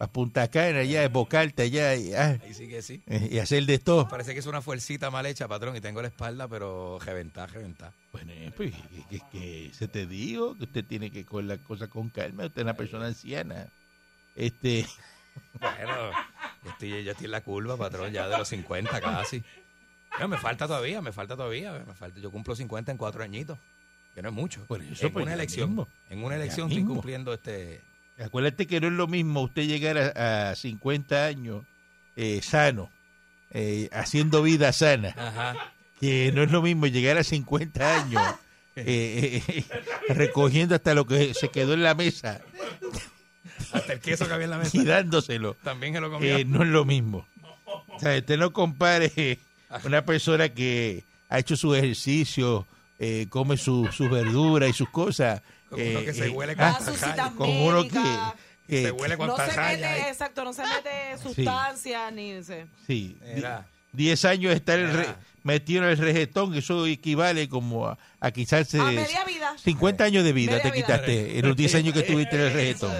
para 0.00 0.12
Punta 0.12 0.48
Cana, 0.48 0.78
allá, 0.78 1.04
esbocarte 1.04 1.64
allá 1.64 1.94
y, 1.94 2.14
ah, 2.14 2.38
Ahí 2.42 2.54
sí 2.54 2.66
que 2.68 2.80
sí. 2.80 3.02
y 3.06 3.36
hacer 3.38 3.66
de 3.66 3.78
todo. 3.78 4.08
Parece 4.08 4.32
que 4.32 4.38
es 4.40 4.46
una 4.46 4.62
fuercita 4.62 5.10
mal 5.10 5.26
hecha, 5.26 5.46
patrón, 5.46 5.76
y 5.76 5.82
tengo 5.82 6.00
la 6.00 6.08
espalda, 6.08 6.48
pero 6.48 6.98
reventar, 7.04 7.52
reventar. 7.52 7.92
Bueno, 8.10 8.32
eh, 8.32 8.50
pues, 8.56 8.72
que, 8.72 9.18
que- 9.18 9.22
que 9.30 9.70
se 9.74 9.88
te 9.88 10.06
dijo 10.06 10.56
que 10.56 10.64
usted 10.64 10.86
tiene 10.86 11.10
que 11.10 11.26
con 11.26 11.46
la 11.46 11.58
cosa 11.58 11.88
con 11.88 12.08
calma. 12.08 12.46
Usted 12.46 12.60
es 12.60 12.64
una 12.64 12.72
persona 12.74 13.06
anciana. 13.08 13.68
Este, 14.34 14.86
Bueno, 15.60 16.12
yo 16.64 16.70
estoy, 16.70 17.04
yo 17.04 17.10
estoy 17.12 17.26
en 17.26 17.30
la 17.32 17.42
curva, 17.42 17.76
patrón, 17.76 18.10
ya 18.10 18.26
de 18.26 18.38
los 18.38 18.48
50 18.48 19.00
casi. 19.02 19.42
No, 20.18 20.28
me 20.28 20.38
falta 20.38 20.66
todavía, 20.66 21.02
me 21.02 21.12
falta 21.12 21.36
todavía. 21.36 21.72
Me 21.72 21.94
falta, 21.94 22.18
yo 22.20 22.30
cumplo 22.30 22.56
50 22.56 22.90
en 22.92 22.96
cuatro 22.98 23.22
añitos, 23.22 23.58
que 24.14 24.22
no 24.22 24.30
es 24.30 24.34
mucho. 24.34 24.64
Por 24.66 24.80
eso, 24.82 25.06
en 25.06 25.12
pues, 25.12 25.22
una 25.24 25.32
ya 25.32 25.34
elección, 25.34 25.68
mismo. 25.70 25.88
en 26.08 26.24
una 26.24 26.36
Ya 26.36 26.42
elección 26.42 26.68
estoy 26.68 26.78
mismo. 26.82 26.94
cumpliendo 26.94 27.34
este... 27.34 27.82
acuérdate 28.24 28.66
que 28.66 28.80
no 28.80 28.86
es 28.88 28.92
lo 28.92 29.06
mismo 29.06 29.42
usted 29.42 29.62
llegar 29.66 29.96
a, 29.98 30.50
a 30.50 30.54
50 30.56 31.26
años 31.26 31.64
eh, 32.16 32.40
sano, 32.42 32.90
eh, 33.50 33.88
haciendo 33.92 34.42
vida 34.42 34.72
sana, 34.72 35.14
Ajá. 35.16 35.72
que 36.00 36.30
no 36.32 36.42
es 36.42 36.50
lo 36.50 36.62
mismo 36.62 36.86
llegar 36.86 37.16
a 37.18 37.24
50 37.24 38.02
años 38.02 38.22
eh, 38.76 39.42
recogiendo 40.08 40.74
hasta 40.74 40.94
lo 40.94 41.06
que 41.06 41.34
se 41.34 41.48
quedó 41.48 41.74
en 41.74 41.82
la 41.82 41.94
mesa 41.94 42.40
Hasta 43.72 43.92
el 43.92 44.00
queso 44.00 44.26
que 44.26 44.32
había 44.34 44.44
en 44.44 44.50
la 44.50 44.58
mesa. 44.58 44.76
y 44.76 44.84
dándoselo. 44.84 45.54
También 45.62 45.94
se 45.94 46.00
lo 46.00 46.10
comió. 46.10 46.44
No 46.46 46.62
es 46.62 46.68
lo 46.68 46.84
mismo. 46.84 47.26
O 47.88 48.00
sea, 48.00 48.16
usted 48.18 48.38
no 48.38 48.52
compare 48.52 49.38
una 49.84 50.04
persona 50.04 50.48
que 50.48 51.04
ha 51.28 51.38
hecho 51.38 51.56
su 51.56 51.74
ejercicio, 51.74 52.66
come 53.28 53.56
su- 53.56 53.88
sus 53.92 54.10
verduras 54.10 54.70
y 54.70 54.72
sus 54.72 54.88
cosas. 54.90 55.42
Con 55.70 55.80
uno 55.80 56.00
eh, 56.00 56.04
que 56.04 56.12
se 56.14 56.26
eh, 56.26 56.30
huele 56.30 56.54
Da 56.54 56.76
con 56.76 56.94
citas 56.94 57.30
con 57.32 57.48
uno 57.48 57.82
que, 57.84 57.90
que- 58.68 58.82
Se 58.82 58.90
huele 58.92 59.16
con 59.16 59.28
No 59.28 59.36
se 59.36 59.56
mete, 59.56 60.08
exacto, 60.08 60.44
no 60.44 60.52
se 60.52 60.62
mete 60.62 61.16
sustancias 61.22 62.12
ni 62.12 62.42
se... 62.42 62.66
sí, 62.86 63.16
Era. 63.24 63.66
10 63.92 64.24
años 64.26 64.50
de 64.50 64.56
estar 64.56 64.78
el 64.78 64.92
re- 64.92 65.14
metido 65.42 65.82
en 65.82 65.90
el 65.90 65.98
regetón, 65.98 66.54
eso 66.54 66.86
equivale 66.86 67.48
como 67.48 67.88
a, 67.88 67.98
a 68.20 68.30
quizás 68.30 68.72
A 68.74 68.92
eh, 68.92 68.96
media 68.96 69.24
vida. 69.24 69.54
50 69.58 70.04
años 70.04 70.22
de 70.24 70.32
vida 70.32 70.52
Media 70.52 70.62
te 70.62 70.70
vida. 70.70 70.86
quitaste 70.86 71.38
en 71.38 71.48
los 71.48 71.56
10 71.56 71.74
años 71.74 71.94
que 71.94 72.00
estuviste 72.00 72.36
en 72.36 72.42
el 72.42 72.52
reggaetón. 72.52 72.92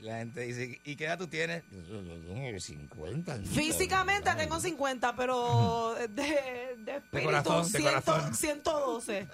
Y 0.00 0.04
la 0.04 0.16
gente 0.18 0.40
dice, 0.40 0.80
¿y 0.82 0.96
qué 0.96 1.04
edad 1.04 1.18
tú 1.18 1.26
tienes? 1.26 1.62
Yo, 1.70 2.02
yo 2.02 2.14
tengo 2.20 2.58
50. 2.58 3.36
Físicamente 3.44 4.30
tengo 4.34 4.58
50, 4.58 5.14
pero 5.14 5.94
de, 6.08 6.76
de 6.78 6.96
espíritu 6.96 7.26
corazón, 7.26 7.64
de 7.70 7.78
100, 7.78 7.82
corazón. 7.82 8.34
112. 8.34 9.28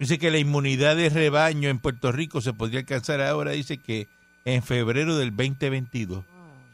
Dice 0.00 0.18
que 0.18 0.30
la 0.32 0.38
inmunidad 0.38 0.96
de 0.96 1.08
rebaño 1.08 1.68
en 1.68 1.78
Puerto 1.78 2.10
Rico 2.10 2.40
se 2.40 2.52
podría 2.52 2.80
alcanzar 2.80 3.20
ahora, 3.20 3.52
dice 3.52 3.78
que 3.78 4.08
en 4.44 4.62
febrero 4.64 5.16
del 5.16 5.30
2022. 5.30 6.24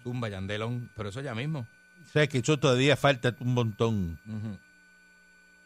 Zumba, 0.02 0.28
Yandelón, 0.30 0.90
pero 0.96 1.10
eso 1.10 1.20
ya 1.20 1.34
mismo. 1.34 1.66
O 2.08 2.12
sea 2.14 2.26
que 2.26 2.38
eso 2.38 2.58
todavía 2.58 2.96
falta 2.96 3.34
un 3.40 3.52
montón. 3.52 4.18
Ujú. 4.26 4.58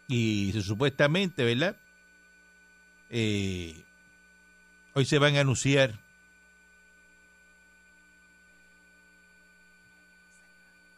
Y 0.08 0.50
se- 0.52 0.62
supuestamente, 0.62 1.44
¿verdad? 1.44 1.76
Eh, 3.10 3.84
hoy 4.94 5.04
se 5.04 5.18
van 5.18 5.36
a 5.36 5.40
anunciar 5.40 5.98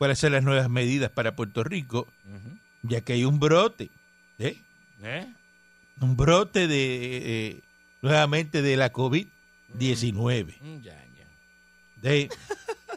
cuáles 0.00 0.18
son 0.18 0.32
las 0.32 0.42
nuevas 0.42 0.70
medidas 0.70 1.10
para 1.10 1.36
Puerto 1.36 1.62
Rico, 1.62 2.08
ya 2.82 3.02
que 3.02 3.12
hay 3.12 3.24
un 3.26 3.38
brote, 3.38 3.90
¿eh? 4.38 4.56
¿Eh? 5.02 5.26
un 6.00 6.16
brote 6.16 6.66
de 6.66 7.18
eh, 7.48 7.60
nuevamente 8.00 8.62
de 8.62 8.78
la 8.78 8.94
COVID-19. 8.94 10.54
Mm, 10.58 10.80
Ya, 10.80 10.94
ya. 10.94 11.26
De, 12.00 12.30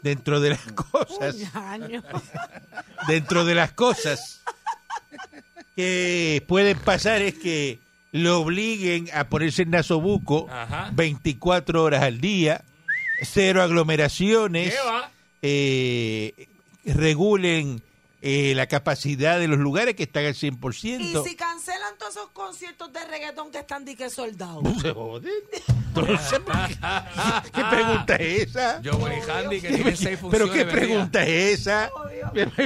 dentro 0.01 0.39
de 0.39 0.51
las 0.51 0.61
cosas, 0.71 1.35
Año. 1.53 2.01
dentro 3.09 3.43
de 3.43 3.55
las 3.55 3.73
cosas 3.73 4.41
que 5.75 6.41
pueden 6.47 6.79
pasar 6.79 7.21
es 7.21 7.33
que 7.33 7.79
lo 8.13 8.39
obliguen 8.39 9.09
a 9.13 9.25
ponerse 9.27 9.63
en 9.63 9.71
nasobuco 9.71 10.47
Ajá. 10.49 10.89
24 10.93 11.83
horas 11.83 12.01
al 12.01 12.21
día, 12.21 12.63
cero 13.23 13.61
aglomeraciones, 13.61 14.73
eh, 15.41 16.47
regulen 16.85 17.81
eh, 18.21 18.53
la 18.55 18.67
capacidad 18.67 19.37
de 19.37 19.47
los 19.49 19.59
lugares 19.59 19.95
que 19.95 20.03
están 20.03 20.25
al 20.25 20.33
100%. 20.33 20.99
Y 21.01 21.29
si 21.29 21.35
cancelan 21.35 21.97
todos 21.97 22.15
esos 22.15 22.29
conciertos 22.29 22.91
de 22.93 23.05
reggaetón 23.05 23.51
que 23.51 23.59
están 23.59 23.83
dique 23.83 24.09
soldados. 24.09 24.63
se 24.81 24.91
joden. 24.93 25.31
Entonces, 25.95 26.39
¿por 26.39 26.67
qué, 26.67 26.75
¿qué 27.53 27.63
pregunta 27.69 28.15
es 28.15 28.47
esa? 28.47 28.81
Yo 28.81 28.97
voy 28.97 29.11
Handy, 29.11 29.61
que 29.61 29.67
tiene 29.67 29.95
seis 29.95 30.19
funciones. 30.19 30.31
¿Pero 30.31 30.51
qué 30.51 30.65
pregunta 30.65 31.23
es 31.23 31.59
esa? 31.59 31.91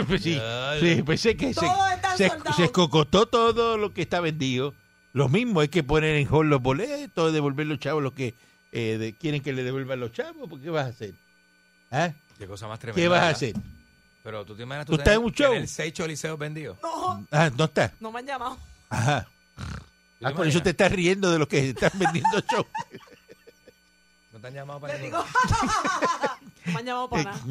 Pues 0.08 0.22
sí, 0.22 0.40
sí, 0.80 1.04
pensé 1.04 1.36
que 1.36 1.54
se, 1.54 1.68
se, 2.16 2.64
escocotó 2.64 3.26
todo 3.28 3.78
lo 3.78 3.94
que 3.94 4.04
está 4.04 4.22
vendido. 4.22 4.74
Lo 5.12 5.28
mismo 5.28 5.62
es 5.62 5.70
que 5.70 5.84
poner 5.84 6.16
en 6.18 6.28
hold 6.32 6.50
los 6.50 6.62
boletos, 6.62 7.34
devolver 7.34 7.66
los 7.66 7.80
chavos 7.80 8.04
los 8.04 8.14
que 8.14 8.36
eh, 8.72 8.98
de- 9.00 9.14
quieren 9.14 9.42
que 9.42 9.52
le 9.52 9.64
devuelvan 9.64 10.00
los 10.00 10.12
chavos. 10.12 10.48
¿Por 10.48 10.62
qué 10.62 10.70
vas 10.70 10.86
a 10.86 10.90
hacer? 10.90 11.16
¿Ah? 11.92 12.12
Qué 12.38 12.46
cosa 12.46 12.68
más 12.68 12.80
tremenda. 12.80 13.02
¿Qué 13.02 13.08
vas 13.08 13.18
a 13.18 13.26
¿verdad? 13.26 13.36
hacer? 13.36 13.77
Pero 14.28 14.44
tú 14.46 14.58
te 14.58 14.64
imaginas 14.64 14.86
¿Tú 14.86 14.92
tú 14.92 15.00
estás 15.00 15.14
en 15.16 15.24
un 15.24 15.32
show? 15.32 15.54
tener 15.54 15.70
seis 15.70 15.94
choliseos 15.94 16.38
vendidos. 16.38 16.78
No, 16.84 17.26
Ah, 17.32 17.50
no 17.58 17.64
está. 17.64 17.94
no 18.02 18.12
me 18.12 18.20
han 18.20 18.26
llamado. 18.26 18.58
Ajá. 18.90 19.26
¿Tú 20.20 20.28
Ah, 20.28 20.32
por 20.34 20.46
eso 20.46 20.62
te 20.62 20.72
estás 20.72 20.92
riendo 20.92 21.32
de 21.32 21.40
los 21.40 21.48
que 21.48 21.70
están 21.70 21.92
vendiendo 21.94 22.42
show. 22.42 22.66
¿No 24.34 24.40
te 24.42 24.48
han 24.48 24.54
llamado 24.54 24.82
para 24.82 24.98
Le 24.98 25.10
no 25.12 25.24
me 26.66 26.74
han 26.80 26.86
llamado 26.86 27.10
para 27.10 27.24
nada. 27.24 27.42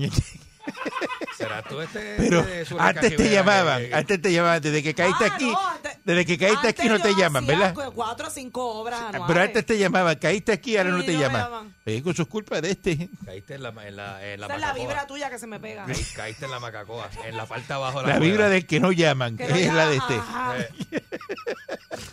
¿Será 1.37 1.63
tú 1.63 1.81
este? 1.81 2.15
Pero 2.17 2.41
este 2.41 2.75
antes 2.79 3.17
te 3.17 3.31
llamaban, 3.31 3.83
que- 3.83 3.89
que- 3.89 3.95
antes 3.95 4.23
te 4.23 4.33
llamaban, 4.33 4.63
desde 4.63 4.83
que 4.83 4.95
caíste 4.95 5.25
Ah, 5.25 5.33
aquí, 5.35 5.51
no, 5.51 5.69
antes- 5.69 5.99
desde 6.05 6.27
que 6.27 6.39
caíste 6.39 6.69
aquí 6.69 6.89
no 6.89 7.01
te 7.01 7.15
llaman, 7.15 7.47
¿verdad? 7.47 7.75
cu- 7.75 7.93
Cuatro 7.95 8.29
o 8.29 8.31
cinco 8.31 8.65
obras. 8.81 9.01
Pero 9.27 9.43
antes 9.43 9.67
te 9.67 9.79
llamaban, 9.79 10.17
caíste 10.17 10.53
aquí, 10.53 10.77
ahora 10.77 10.91
Sí, 10.91 10.97
no 10.97 11.05
te 11.05 11.13
no 11.13 11.19
me 11.19 11.25
llaman. 11.25 11.43
llaman. 11.85 12.03
Con 12.03 12.15
sus 12.15 12.27
culpas 12.27 12.63
de 12.63 12.71
este. 12.73 13.09
Caíste 13.25 13.55
en 13.55 13.63
la, 13.63 13.69
en 13.87 13.97
la, 13.97 14.25
en 14.27 14.41
la 14.41 14.47
Esa 14.47 14.55
es 14.57 14.61
la 14.61 14.73
vibra 14.73 15.07
tuya 15.07 15.31
que 15.31 15.39
se 15.39 15.47
me 15.47 15.61
pega. 15.61 15.85
Caí- 15.87 16.13
Caíste 16.15 16.45
en 16.47 16.51
la 16.51 16.59
macacoa, 16.61 17.09
en 17.25 17.37
la 17.37 17.47
parte 17.47 17.73
abajo 17.73 18.01
de 18.01 18.07
La 18.09 18.15
la 18.15 18.19
vibra 18.19 18.49
del 18.49 18.67
que 18.67 18.81
no 18.81 18.91
llaman, 18.93 19.37
Que 19.37 19.47
que 19.47 19.53
no 19.53 19.57
es 19.59 19.73
la 19.75 19.87
de 19.87 19.97
este. 19.97 20.15
Eh, 20.15 20.21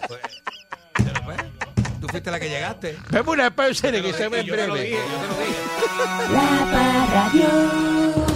pues, 0.08 0.22
pues, 1.26 1.38
Tú 2.02 2.08
fuiste 2.10 2.30
la 2.32 2.40
que 2.40 2.50
llegaste. 2.50 2.98
Vamos 3.12 3.28
a 3.30 3.32
una 3.32 3.56
pausa, 3.56 3.88
en 3.88 3.96
yo 4.04 4.14
te 4.14 4.24
lo 4.24 4.30
breve. 4.30 4.82
dije, 4.82 4.98
yo 4.98 5.04
te 5.22 5.28
lo 5.28 5.38
dije. 5.38 5.54
La 6.34 8.33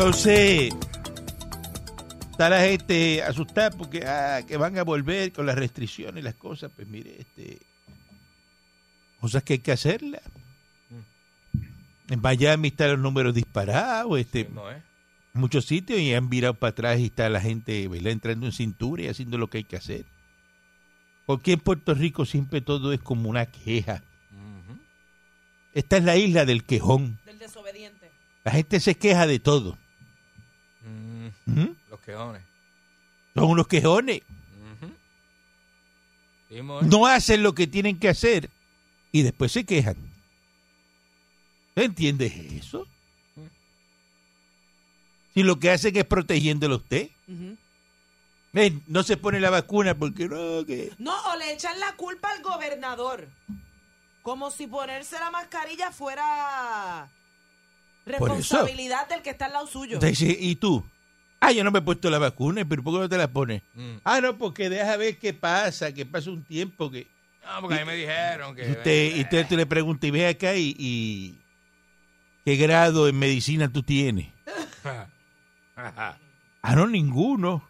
Entonces, 0.00 0.74
está 2.30 2.48
la 2.48 2.62
gente 2.62 3.22
asustada 3.22 3.70
porque 3.70 4.06
ah, 4.06 4.40
que 4.48 4.56
van 4.56 4.78
a 4.78 4.82
volver 4.82 5.30
con 5.30 5.44
las 5.44 5.56
restricciones 5.56 6.22
y 6.22 6.24
las 6.24 6.36
cosas. 6.36 6.72
Pues 6.74 6.88
mire, 6.88 7.20
este 7.20 7.58
cosas 9.20 9.42
que 9.42 9.52
hay 9.52 9.58
que 9.58 9.72
hacerlas. 9.72 10.22
En 12.08 12.18
Miami 12.22 12.68
están 12.68 12.92
los 12.92 12.98
números 12.98 13.34
disparados, 13.34 14.18
este, 14.18 14.48
No, 14.48 14.70
¿eh? 14.70 14.82
muchos 15.34 15.66
sitios 15.66 16.00
y 16.00 16.14
han 16.14 16.30
virado 16.30 16.54
para 16.54 16.70
atrás 16.70 16.98
y 16.98 17.04
está 17.04 17.28
la 17.28 17.42
gente 17.42 17.86
¿verdad? 17.86 18.12
entrando 18.12 18.46
en 18.46 18.52
cintura 18.52 19.02
y 19.02 19.08
haciendo 19.08 19.36
lo 19.36 19.50
que 19.50 19.58
hay 19.58 19.64
que 19.64 19.76
hacer. 19.76 20.06
Porque 21.26 21.52
en 21.52 21.60
Puerto 21.60 21.92
Rico 21.92 22.24
siempre 22.24 22.62
todo 22.62 22.94
es 22.94 23.00
como 23.00 23.28
una 23.28 23.44
queja. 23.44 24.02
Esta 25.74 25.98
es 25.98 26.04
la 26.04 26.16
isla 26.16 26.46
del 26.46 26.64
quejón. 26.64 27.18
Del 27.26 27.38
desobediente. 27.38 28.10
La 28.44 28.52
gente 28.52 28.80
se 28.80 28.94
queja 28.94 29.26
de 29.26 29.38
todo. 29.40 29.76
Los 31.90 32.00
quejones. 32.00 32.42
Son 33.34 33.44
unos 33.44 33.66
quejones. 33.66 34.22
¿eh? 36.50 36.62
No 36.82 37.06
hacen 37.06 37.42
lo 37.42 37.54
que 37.54 37.66
tienen 37.66 37.98
que 37.98 38.08
hacer 38.08 38.50
y 39.12 39.22
después 39.22 39.52
se 39.52 39.64
quejan. 39.64 39.96
¿Tú 41.74 41.82
entiendes 41.82 42.32
eso? 42.34 42.86
Si 45.34 45.42
lo 45.42 45.60
que 45.60 45.70
hacen 45.70 45.96
es 45.96 46.04
protegiéndolo 46.04 46.74
a 46.74 46.78
usted. 46.78 47.10
Ven, 48.52 48.82
no 48.88 49.04
se 49.04 49.16
pone 49.16 49.38
la 49.38 49.50
vacuna 49.50 49.96
porque 49.96 50.28
no. 50.28 50.62
No, 50.98 51.32
o 51.32 51.36
le 51.36 51.52
echan 51.52 51.78
la 51.78 51.94
culpa 51.94 52.32
al 52.32 52.42
gobernador. 52.42 53.28
Como 54.22 54.50
si 54.50 54.66
ponerse 54.66 55.18
la 55.18 55.30
mascarilla 55.30 55.92
fuera 55.92 57.08
responsabilidad 58.04 59.08
del 59.08 59.22
que 59.22 59.30
está 59.30 59.46
al 59.46 59.52
lado 59.52 59.66
suyo. 59.66 60.00
¿y 60.02 60.56
tú? 60.56 60.84
Ah, 61.40 61.52
yo 61.52 61.64
no 61.64 61.70
me 61.70 61.78
he 61.78 61.82
puesto 61.82 62.10
la 62.10 62.18
vacuna, 62.18 62.64
pero 62.68 62.82
¿por 62.82 62.94
qué 62.94 63.00
no 63.00 63.08
te 63.08 63.16
la 63.16 63.28
pones? 63.32 63.62
Mm. 63.74 63.96
Ah, 64.04 64.20
no, 64.20 64.36
porque 64.36 64.68
deja 64.68 64.96
ver 64.96 65.18
qué 65.18 65.32
pasa, 65.32 65.92
que 65.92 66.04
pasa 66.04 66.30
un 66.30 66.44
tiempo 66.44 66.90
que... 66.90 67.06
No, 67.42 67.62
porque 67.62 67.76
a 67.76 67.78
mí 67.80 67.86
me 67.86 67.96
dijeron 67.96 68.54
que... 68.54 68.68
Y 68.68 68.70
usted, 68.72 69.16
y 69.16 69.20
usted, 69.22 69.46
tú 69.48 69.56
le 69.56 69.64
pregunta 69.66 70.06
y 70.06 70.10
ve 70.10 70.26
acá 70.26 70.54
y, 70.54 70.76
y 70.78 71.38
¿qué 72.44 72.56
grado 72.56 73.08
en 73.08 73.18
medicina 73.18 73.72
tú 73.72 73.82
tienes? 73.82 74.28
Ajá. 74.84 76.18
Ah, 76.62 76.76
no, 76.76 76.86
ninguno. 76.86 77.66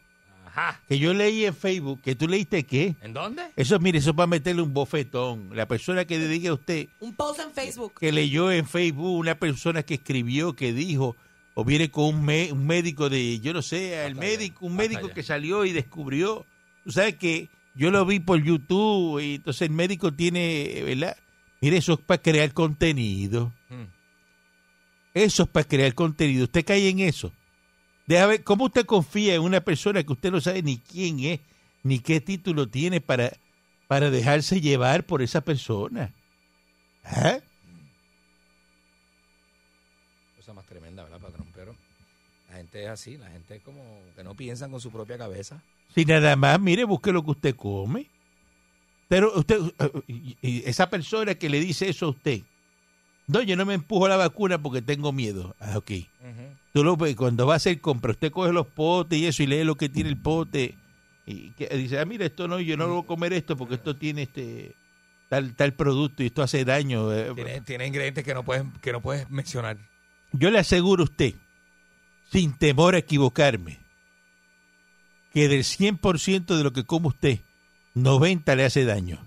Ajá. 0.46 0.80
Que 0.88 0.98
yo 0.98 1.14
leí 1.14 1.44
en 1.44 1.54
Facebook, 1.54 2.00
que 2.02 2.16
tú 2.16 2.26
leíste 2.26 2.64
qué? 2.64 2.96
¿En 3.02 3.12
dónde? 3.12 3.42
Eso, 3.54 3.78
mire, 3.78 3.98
eso 3.98 4.10
es 4.10 4.16
para 4.16 4.26
meterle 4.26 4.62
un 4.62 4.74
bofetón. 4.74 5.50
La 5.54 5.68
persona 5.68 6.04
que 6.04 6.18
diga 6.18 6.50
a 6.50 6.54
usted 6.54 6.88
Un 6.98 7.14
post 7.14 7.38
en 7.38 7.52
Facebook. 7.52 7.92
que 8.00 8.10
leyó 8.10 8.50
en 8.50 8.66
Facebook, 8.66 9.16
una 9.16 9.36
persona 9.36 9.84
que 9.84 9.94
escribió, 9.94 10.56
que 10.56 10.72
dijo, 10.72 11.14
o 11.60 11.64
viene 11.64 11.90
con 11.90 12.14
un, 12.14 12.24
me- 12.24 12.50
un 12.52 12.66
médico 12.66 13.10
de, 13.10 13.38
yo 13.40 13.52
no 13.52 13.60
sé, 13.60 14.06
el 14.06 14.14
médico, 14.14 14.64
un 14.64 14.76
médico 14.76 15.08
que 15.14 15.22
salió 15.22 15.66
y 15.66 15.72
descubrió. 15.72 16.46
Tú 16.84 16.92
sabes 16.92 17.16
que 17.16 17.48
yo 17.74 17.90
lo 17.90 18.06
vi 18.06 18.18
por 18.18 18.42
YouTube 18.42 19.20
y 19.20 19.34
entonces 19.34 19.62
el 19.68 19.70
médico 19.74 20.10
tiene, 20.12 20.82
¿verdad? 20.84 21.16
Mire, 21.60 21.76
eso 21.76 21.92
es 21.92 21.98
para 22.00 22.22
crear 22.22 22.52
contenido. 22.54 23.52
Mm. 23.68 23.84
Eso 25.12 25.42
es 25.42 25.48
para 25.50 25.68
crear 25.68 25.92
contenido. 25.94 26.44
Usted 26.44 26.64
cae 26.64 26.88
en 26.88 27.00
eso. 27.00 27.30
Deja 28.06 28.26
ver, 28.26 28.42
¿cómo 28.42 28.64
usted 28.64 28.86
confía 28.86 29.34
en 29.34 29.42
una 29.42 29.60
persona 29.60 30.02
que 30.02 30.12
usted 30.12 30.32
no 30.32 30.40
sabe 30.40 30.62
ni 30.62 30.78
quién 30.78 31.20
es, 31.20 31.40
ni 31.82 31.98
qué 31.98 32.20
título 32.22 32.68
tiene 32.68 33.00
para, 33.02 33.32
para 33.86 34.10
dejarse 34.10 34.60
llevar 34.62 35.04
por 35.04 35.20
esa 35.20 35.42
persona? 35.42 36.12
¿Ah? 37.04 37.38
Cosa 40.36 40.54
más 40.54 40.66
tremenda, 40.66 41.02
¿verdad, 41.04 41.20
patrón? 41.20 41.46
Pero 41.54 41.76
la 42.50 42.59
gente 42.70 42.84
es 42.84 42.90
así, 42.90 43.16
la 43.16 43.30
gente 43.30 43.56
es 43.56 43.62
como 43.62 43.82
que 44.14 44.22
no 44.22 44.34
piensan 44.34 44.70
con 44.70 44.80
su 44.80 44.90
propia 44.90 45.18
cabeza. 45.18 45.62
Si 45.94 46.04
nada 46.04 46.36
más, 46.36 46.60
mire, 46.60 46.84
busque 46.84 47.12
lo 47.12 47.24
que 47.24 47.32
usted 47.32 47.56
come. 47.56 48.06
Pero 49.08 49.32
usted, 49.36 49.58
eh, 50.06 50.36
y 50.42 50.62
esa 50.64 50.88
persona 50.88 51.34
que 51.34 51.48
le 51.48 51.58
dice 51.58 51.88
eso 51.88 52.06
a 52.06 52.10
usted, 52.10 52.42
no, 53.26 53.42
yo 53.42 53.56
no 53.56 53.66
me 53.66 53.74
empujo 53.74 54.06
la 54.08 54.16
vacuna 54.16 54.62
porque 54.62 54.82
tengo 54.82 55.12
miedo. 55.12 55.56
Ah, 55.58 55.78
ok. 55.78 55.90
Tú 56.72 56.84
lo 56.84 56.96
cuando 57.16 57.46
va 57.46 57.54
a 57.54 57.56
hacer 57.56 57.80
compra, 57.80 58.12
usted 58.12 58.30
coge 58.30 58.52
los 58.52 58.68
potes 58.68 59.18
y 59.18 59.26
eso 59.26 59.42
y 59.42 59.46
lee 59.48 59.64
lo 59.64 59.74
que 59.74 59.88
tiene 59.88 60.10
el 60.10 60.16
pote 60.16 60.76
y 61.26 61.50
que, 61.50 61.66
dice, 61.76 61.98
ah, 61.98 62.04
mira, 62.04 62.24
esto 62.26 62.46
no, 62.46 62.60
yo 62.60 62.76
no 62.76 62.88
voy 62.88 63.02
a 63.02 63.06
comer 63.06 63.32
esto 63.32 63.56
porque 63.56 63.74
esto 63.74 63.96
tiene 63.96 64.22
este 64.22 64.72
tal 65.28 65.54
tal 65.54 65.74
producto 65.74 66.22
y 66.22 66.26
esto 66.26 66.42
hace 66.42 66.64
daño. 66.64 67.12
eh. 67.12 67.32
Tiene, 67.34 67.60
tiene 67.62 67.86
ingredientes 67.86 68.24
que 68.24 68.34
no 68.34 68.44
puedes, 68.44 68.64
que 68.80 68.92
no 68.92 69.00
puedes 69.00 69.28
mencionar. 69.30 69.76
Yo 70.32 70.50
le 70.50 70.58
aseguro 70.60 71.02
a 71.02 71.04
usted, 71.04 71.34
sin 72.30 72.56
temor 72.56 72.94
a 72.94 72.98
equivocarme, 72.98 73.80
que 75.32 75.48
del 75.48 75.64
100% 75.64 76.56
de 76.56 76.64
lo 76.64 76.72
que 76.72 76.84
come 76.84 77.08
usted, 77.08 77.40
90 77.94 78.54
le 78.56 78.64
hace 78.64 78.84
daño. 78.84 79.18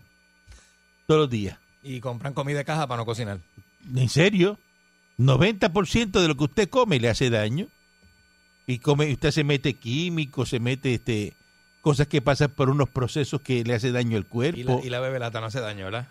Todos 1.05 1.21
los 1.21 1.29
días. 1.29 1.57
Y 1.81 1.99
compran 1.99 2.33
comida 2.33 2.59
de 2.59 2.65
caja 2.65 2.87
para 2.87 2.99
no 3.01 3.05
cocinar. 3.05 3.39
¿En 3.95 4.09
serio? 4.09 4.57
90% 5.17 6.11
de 6.21 6.27
lo 6.27 6.35
que 6.35 6.43
usted 6.45 6.69
come 6.69 6.99
le 6.99 7.09
hace 7.09 7.29
daño. 7.29 7.67
Y 8.65 8.79
come, 8.79 9.11
usted 9.11 9.31
se 9.31 9.43
mete 9.43 9.73
químicos, 9.73 10.49
se 10.49 10.59
mete 10.59 10.93
este 10.93 11.33
cosas 11.81 12.07
que 12.07 12.21
pasan 12.21 12.49
por 12.51 12.69
unos 12.69 12.87
procesos 12.87 13.41
que 13.41 13.65
le 13.65 13.73
hace 13.73 13.91
daño 13.91 14.15
al 14.15 14.23
Y 14.23 14.27
cuerpo. 14.27 14.77
la, 14.79 14.85
y 14.85 14.89
la 14.89 15.01
bebelata 15.01 15.41
no 15.41 15.47
hace 15.47 15.59
daño, 15.59 15.83
¿verdad? 15.83 16.07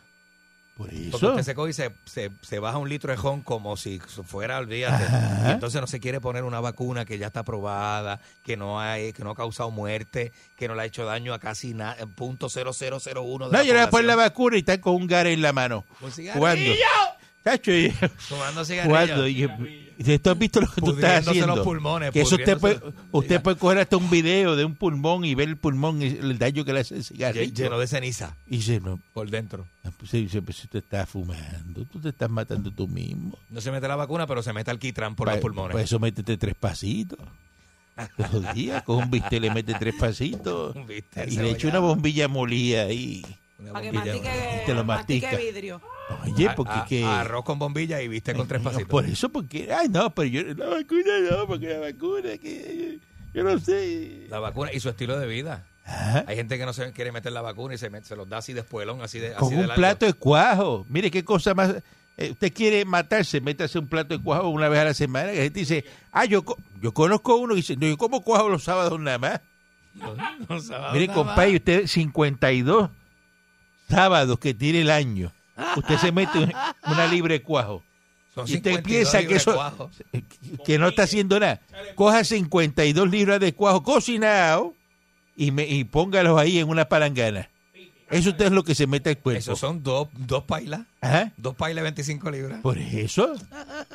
Por 0.77 0.89
Porque 0.89 1.09
eso. 1.09 1.29
usted 1.31 1.43
se 1.43 1.55
coge 1.55 1.71
y 1.71 1.75
se, 1.75 1.93
se, 2.07 2.31
se 2.41 2.59
baja 2.59 2.79
un 2.79 2.89
litro 2.89 3.11
de 3.13 3.19
jon 3.19 3.43
como 3.43 3.77
si 3.77 3.99
fuera, 4.01 4.57
olvídate. 4.59 5.05
Ajá. 5.05 5.49
Y 5.49 5.53
entonces 5.53 5.81
no 5.81 5.87
se 5.87 6.01
quiere 6.01 6.19
poner 6.21 6.45
una 6.45 6.61
vacuna 6.61 7.05
que 7.05 7.19
ya 7.19 7.27
está 7.27 7.41
aprobada, 7.41 8.21
que 8.43 8.57
no 8.57 8.81
hay, 8.81 9.13
que 9.13 9.23
no 9.23 9.31
ha 9.31 9.35
causado 9.37 9.71
muerte, 9.71 10.33
que 10.57 10.69
no 10.69 10.75
le 10.75 10.83
ha 10.83 10.85
hecho 10.87 11.05
daño 11.05 11.35
a 11.35 11.39
casi 11.39 11.75
nada, 11.75 11.97
punto 12.15 12.49
0001 12.49 13.47
de 13.47 13.53
No, 13.53 13.59
la 13.59 13.65
yo 13.65 13.75
le 13.75 13.81
voy 13.81 13.87
a 13.87 13.91
poner 13.91 14.07
la 14.07 14.17
vacuna 14.17 14.57
y 14.57 14.61
está 14.61 14.81
con 14.81 14.95
un 14.95 15.07
gare 15.07 15.33
en 15.35 15.43
la 15.43 15.53
mano. 15.53 15.85
Un 16.01 16.11
Jugando. 16.11 16.15
cigarrillo. 16.15 16.75
Y- 17.67 17.93
jugando. 18.31 18.65
cigarrillo. 18.65 19.27
Y, 19.27 19.43
y 19.43 19.92
¿tú 20.21 20.31
has 20.31 20.39
visto 20.39 20.61
lo 20.61 20.69
que 20.71 20.81
tú 20.81 20.91
estás 20.93 21.27
haciendo? 21.29 21.57
los 21.57 21.65
pulmones, 21.65 22.11
que 22.13 22.21
eso 22.23 22.35
usted 22.37 22.59
puede, 22.59 22.81
usted 23.11 23.43
puede 23.43 23.57
coger 23.57 23.79
hasta 23.79 23.97
un 23.97 24.09
video 24.11 24.57
de 24.57 24.65
un 24.65 24.75
pulmón 24.75 25.25
y 25.25 25.35
ver 25.35 25.49
el 25.49 25.57
pulmón 25.57 26.03
y 26.03 26.07
el 26.07 26.39
daño 26.39 26.65
que 26.65 26.73
le 26.73 26.81
hace 26.81 26.97
el 26.97 27.05
cigarrillo. 27.05 27.55
Lleno 27.65 27.79
de 27.79 27.87
ceniza 27.87 28.37
Y 28.47 28.57
dice, 28.57 28.81
no, 28.81 28.99
por 29.13 29.31
dentro. 29.31 29.67
pues, 29.99 30.11
dice, 30.13 30.43
pues, 30.43 30.57
si 30.59 30.65
usted 30.67 30.81
está 30.81 31.07
fumando, 31.07 31.85
tú 31.85 32.01
te 32.01 32.11
estás 32.11 32.31
matando 32.31 32.71
tú 32.71 32.87
mismo. 32.89 33.39
No 33.51 33.61
se 33.61 33.71
mete 33.71 33.87
la 33.89 33.97
vacuna, 33.97 34.27
pero 34.27 34.43
se 34.43 34.53
mete 34.53 34.71
alquitrán 34.71 35.15
por 35.15 35.27
Pa- 35.27 35.33
los 35.33 35.41
pulmones. 35.41 35.73
Por 35.73 35.81
eso 35.81 35.99
métete 35.99 36.37
tres 36.37 36.55
pasitos. 36.59 37.19
Todos 38.17 38.33
los 38.43 38.55
días, 38.55 38.83
con 38.85 38.97
un 38.97 39.11
bistec 39.11 39.41
le 39.41 39.51
mete 39.51 39.75
tres 39.75 39.95
pasitos. 39.99 40.75
Un 40.77 40.87
bistec 40.87 41.31
Y 41.31 41.37
le 41.37 41.51
echa 41.51 41.69
una 41.69 41.79
bombilla 41.79 42.27
molida 42.27 42.85
ahí. 42.85 43.25
Una 43.59 43.73
Para 43.73 43.83
que 43.85 43.93
bombilla, 43.93 44.15
mastique, 44.15 44.61
Y 44.63 44.67
te 44.67 44.75
lo 44.75 44.85
mastique 44.85 45.27
mastica. 45.27 45.43
vidrio. 45.53 45.81
Oye, 46.25 46.51
porque 46.57 46.73
a- 46.73 46.85
que... 46.85 47.05
Arroz 47.05 47.45
con 47.45 47.59
bombilla 47.59 48.01
y 48.03 48.09
viste 48.09 48.35
con 48.35 48.47
tres 48.49 48.63
No, 48.63 48.71
pasitos. 48.71 48.89
Por 48.89 49.05
eso, 49.07 49.29
porque... 49.31 49.73
Ay, 49.73 49.89
no, 49.89 50.15
pero 50.15 50.29
yo... 50.29 50.43
La 50.55 50.67
vacuna 50.67 51.13
no, 51.31 51.47
porque 51.47 51.69
la 51.69 51.79
vacuna, 51.81 52.37
que... 52.39 52.99
Yo 53.35 53.45
no 53.45 53.59
sé. 53.59 54.27
La 54.29 54.39
vacuna 54.41 54.73
y 54.73 54.81
su 54.81 54.89
estilo 54.91 55.19
de 55.19 55.27
vida. 55.27 55.67
Hay 56.27 56.37
gente 56.37 56.59
que 56.59 56.67
no 56.67 56.73
se 56.73 56.93
quiere 56.93 57.11
meter 57.13 57.33
la 57.33 57.41
vacuna 57.41 57.75
y 57.75 57.79
se, 57.79 57.91
met- 57.91 58.03
se 58.05 58.15
los 58.15 58.29
da 58.29 58.39
así 58.39 58.53
de 58.53 58.61
espuelón, 58.61 59.01
así 59.03 59.19
de, 59.19 59.33
Con 59.33 59.53
así 59.53 59.57
un 59.63 59.69
plato 59.75 60.07
de 60.07 60.13
cuajo. 60.13 60.87
Mire 60.89 61.11
qué 61.11 61.25
cosa 61.25 61.55
más. 61.55 61.75
eh, 62.19 62.31
usted 62.31 62.53
quiere 62.53 62.85
matarse, 62.85 63.41
métase 63.41 63.79
un 63.79 63.89
plato 63.89 64.17
de 64.17 64.23
cuajo 64.23 64.49
una 64.51 64.69
vez 64.69 64.81
a 64.81 64.85
la 64.85 64.95
semana. 64.95 65.33
Y 65.33 65.37
la 65.39 65.43
gente 65.45 65.61
dice, 65.61 65.85
ah, 66.13 66.25
yo, 66.27 66.45
yo 66.81 66.93
conozco 66.93 67.37
uno 67.37 67.55
que 67.55 67.61
dice, 67.63 67.77
no, 67.77 67.87
yo 67.87 67.97
como 67.97 68.23
cuajo 68.23 68.49
los 68.49 68.63
sábados 68.65 69.01
nada 69.01 69.19
más. 69.19 69.41
No, 69.95 70.15
no 70.15 70.77
a 70.77 70.93
Mire, 70.93 71.09
compadre, 71.09 71.57
usted 71.57 71.87
52 71.87 72.91
sábados 73.89 74.39
que 74.39 74.55
tiene 74.55 74.83
el 74.83 74.91
año. 74.91 75.33
Usted 75.77 75.97
se 75.99 76.13
mete 76.13 76.39
un- 76.39 76.53
una 76.87 77.07
libre 77.07 77.35
de 77.35 77.43
cuajo. 77.43 77.83
Son 78.35 78.49
Y 78.49 78.55
usted 78.57 78.71
52 78.73 78.83
piensa 78.83 79.27
que 79.29 79.35
eso 79.37 79.55
cuajo. 79.55 79.91
que 80.65 80.79
no 80.79 80.89
está 80.89 81.03
haciendo 81.03 81.39
nada. 81.39 81.61
Coja 81.95 82.25
52 82.25 83.11
libras 83.11 83.39
de 83.41 83.53
cuajo 83.55 83.83
cocinado 83.83 84.75
y, 85.37 85.51
me, 85.51 85.67
y 85.67 85.85
póngalos 85.85 86.39
ahí 86.39 86.59
en 86.59 86.69
una 86.69 86.87
palangana. 86.87 87.51
Eso 88.11 88.31
usted 88.31 88.47
es 88.47 88.53
lo 88.53 88.63
que 88.63 88.75
se 88.75 88.87
mete 88.87 89.11
al 89.11 89.19
cuerpo. 89.19 89.39
Esos 89.39 89.59
son 89.59 89.83
dos, 89.83 90.09
dos 90.13 90.45
pailas. 90.45 90.83
Dos 91.39 91.55
pailas 91.55 91.77
de 91.83 91.83
25 91.85 92.31
libras. 92.31 92.61
Por 92.61 92.77
eso. 92.79 93.35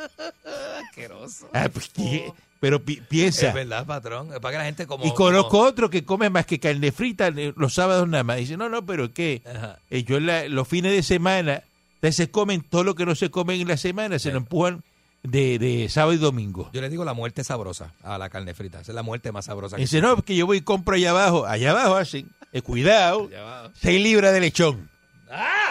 Asqueroso. 0.89 1.49
Ah, 1.53 1.69
pues, 1.71 1.89
¿qué? 1.89 2.31
Pero 2.59 2.83
pi- 2.83 3.01
piensa. 3.07 3.49
Es 3.49 3.53
verdad, 3.53 3.85
patrón. 3.85 4.33
Es 4.33 4.39
para 4.39 4.53
que 4.53 4.57
la 4.59 4.65
gente 4.65 4.87
como... 4.87 5.05
Y 5.05 5.13
conozco 5.13 5.49
como- 5.49 5.63
otro 5.63 5.89
que 5.89 6.03
come 6.03 6.29
más 6.29 6.45
que 6.45 6.59
carne 6.59 6.91
frita 6.91 7.27
eh, 7.27 7.53
los 7.55 7.73
sábados 7.73 8.07
nada 8.07 8.23
más. 8.23 8.37
Dice, 8.37 8.57
no, 8.57 8.69
no, 8.69 8.85
pero 8.85 9.05
Ajá. 9.05 9.79
eh, 9.89 10.03
yo 10.03 10.19
la- 10.19 10.47
los 10.47 10.67
fines 10.67 10.91
de 10.91 11.03
semana, 11.03 11.63
se 12.11 12.31
comen 12.31 12.61
todo 12.61 12.83
lo 12.83 12.95
que 12.95 13.05
no 13.05 13.15
se 13.15 13.29
comen 13.29 13.61
en 13.61 13.67
la 13.67 13.77
semana, 13.77 14.17
se 14.19 14.31
lo 14.31 14.37
empujan 14.37 14.81
de, 15.23 15.59
de 15.59 15.89
sábado 15.89 16.13
y 16.13 16.17
domingo. 16.17 16.69
Yo 16.73 16.79
le 16.81 16.89
digo 16.89 17.03
la 17.03 17.13
muerte 17.13 17.43
sabrosa 17.43 17.93
a 18.01 18.17
la 18.17 18.29
carne 18.29 18.53
frita. 18.53 18.79
Esa 18.81 18.91
es 18.91 18.95
la 18.95 19.03
muerte 19.03 19.31
más 19.31 19.45
sabrosa. 19.45 19.75
que 19.75 19.81
Dice, 19.81 19.99
no, 20.01 20.15
porque 20.15 20.35
yo 20.35 20.45
voy 20.45 20.57
y 20.57 20.61
compro 20.61 20.95
allá 20.95 21.09
abajo. 21.09 21.45
Allá 21.45 21.71
abajo 21.71 21.95
hacen, 21.97 22.29
eh, 22.53 22.61
cuidado, 22.61 23.29
seis 23.73 24.01
libras 24.01 24.31
de 24.33 24.39
lechón. 24.39 24.89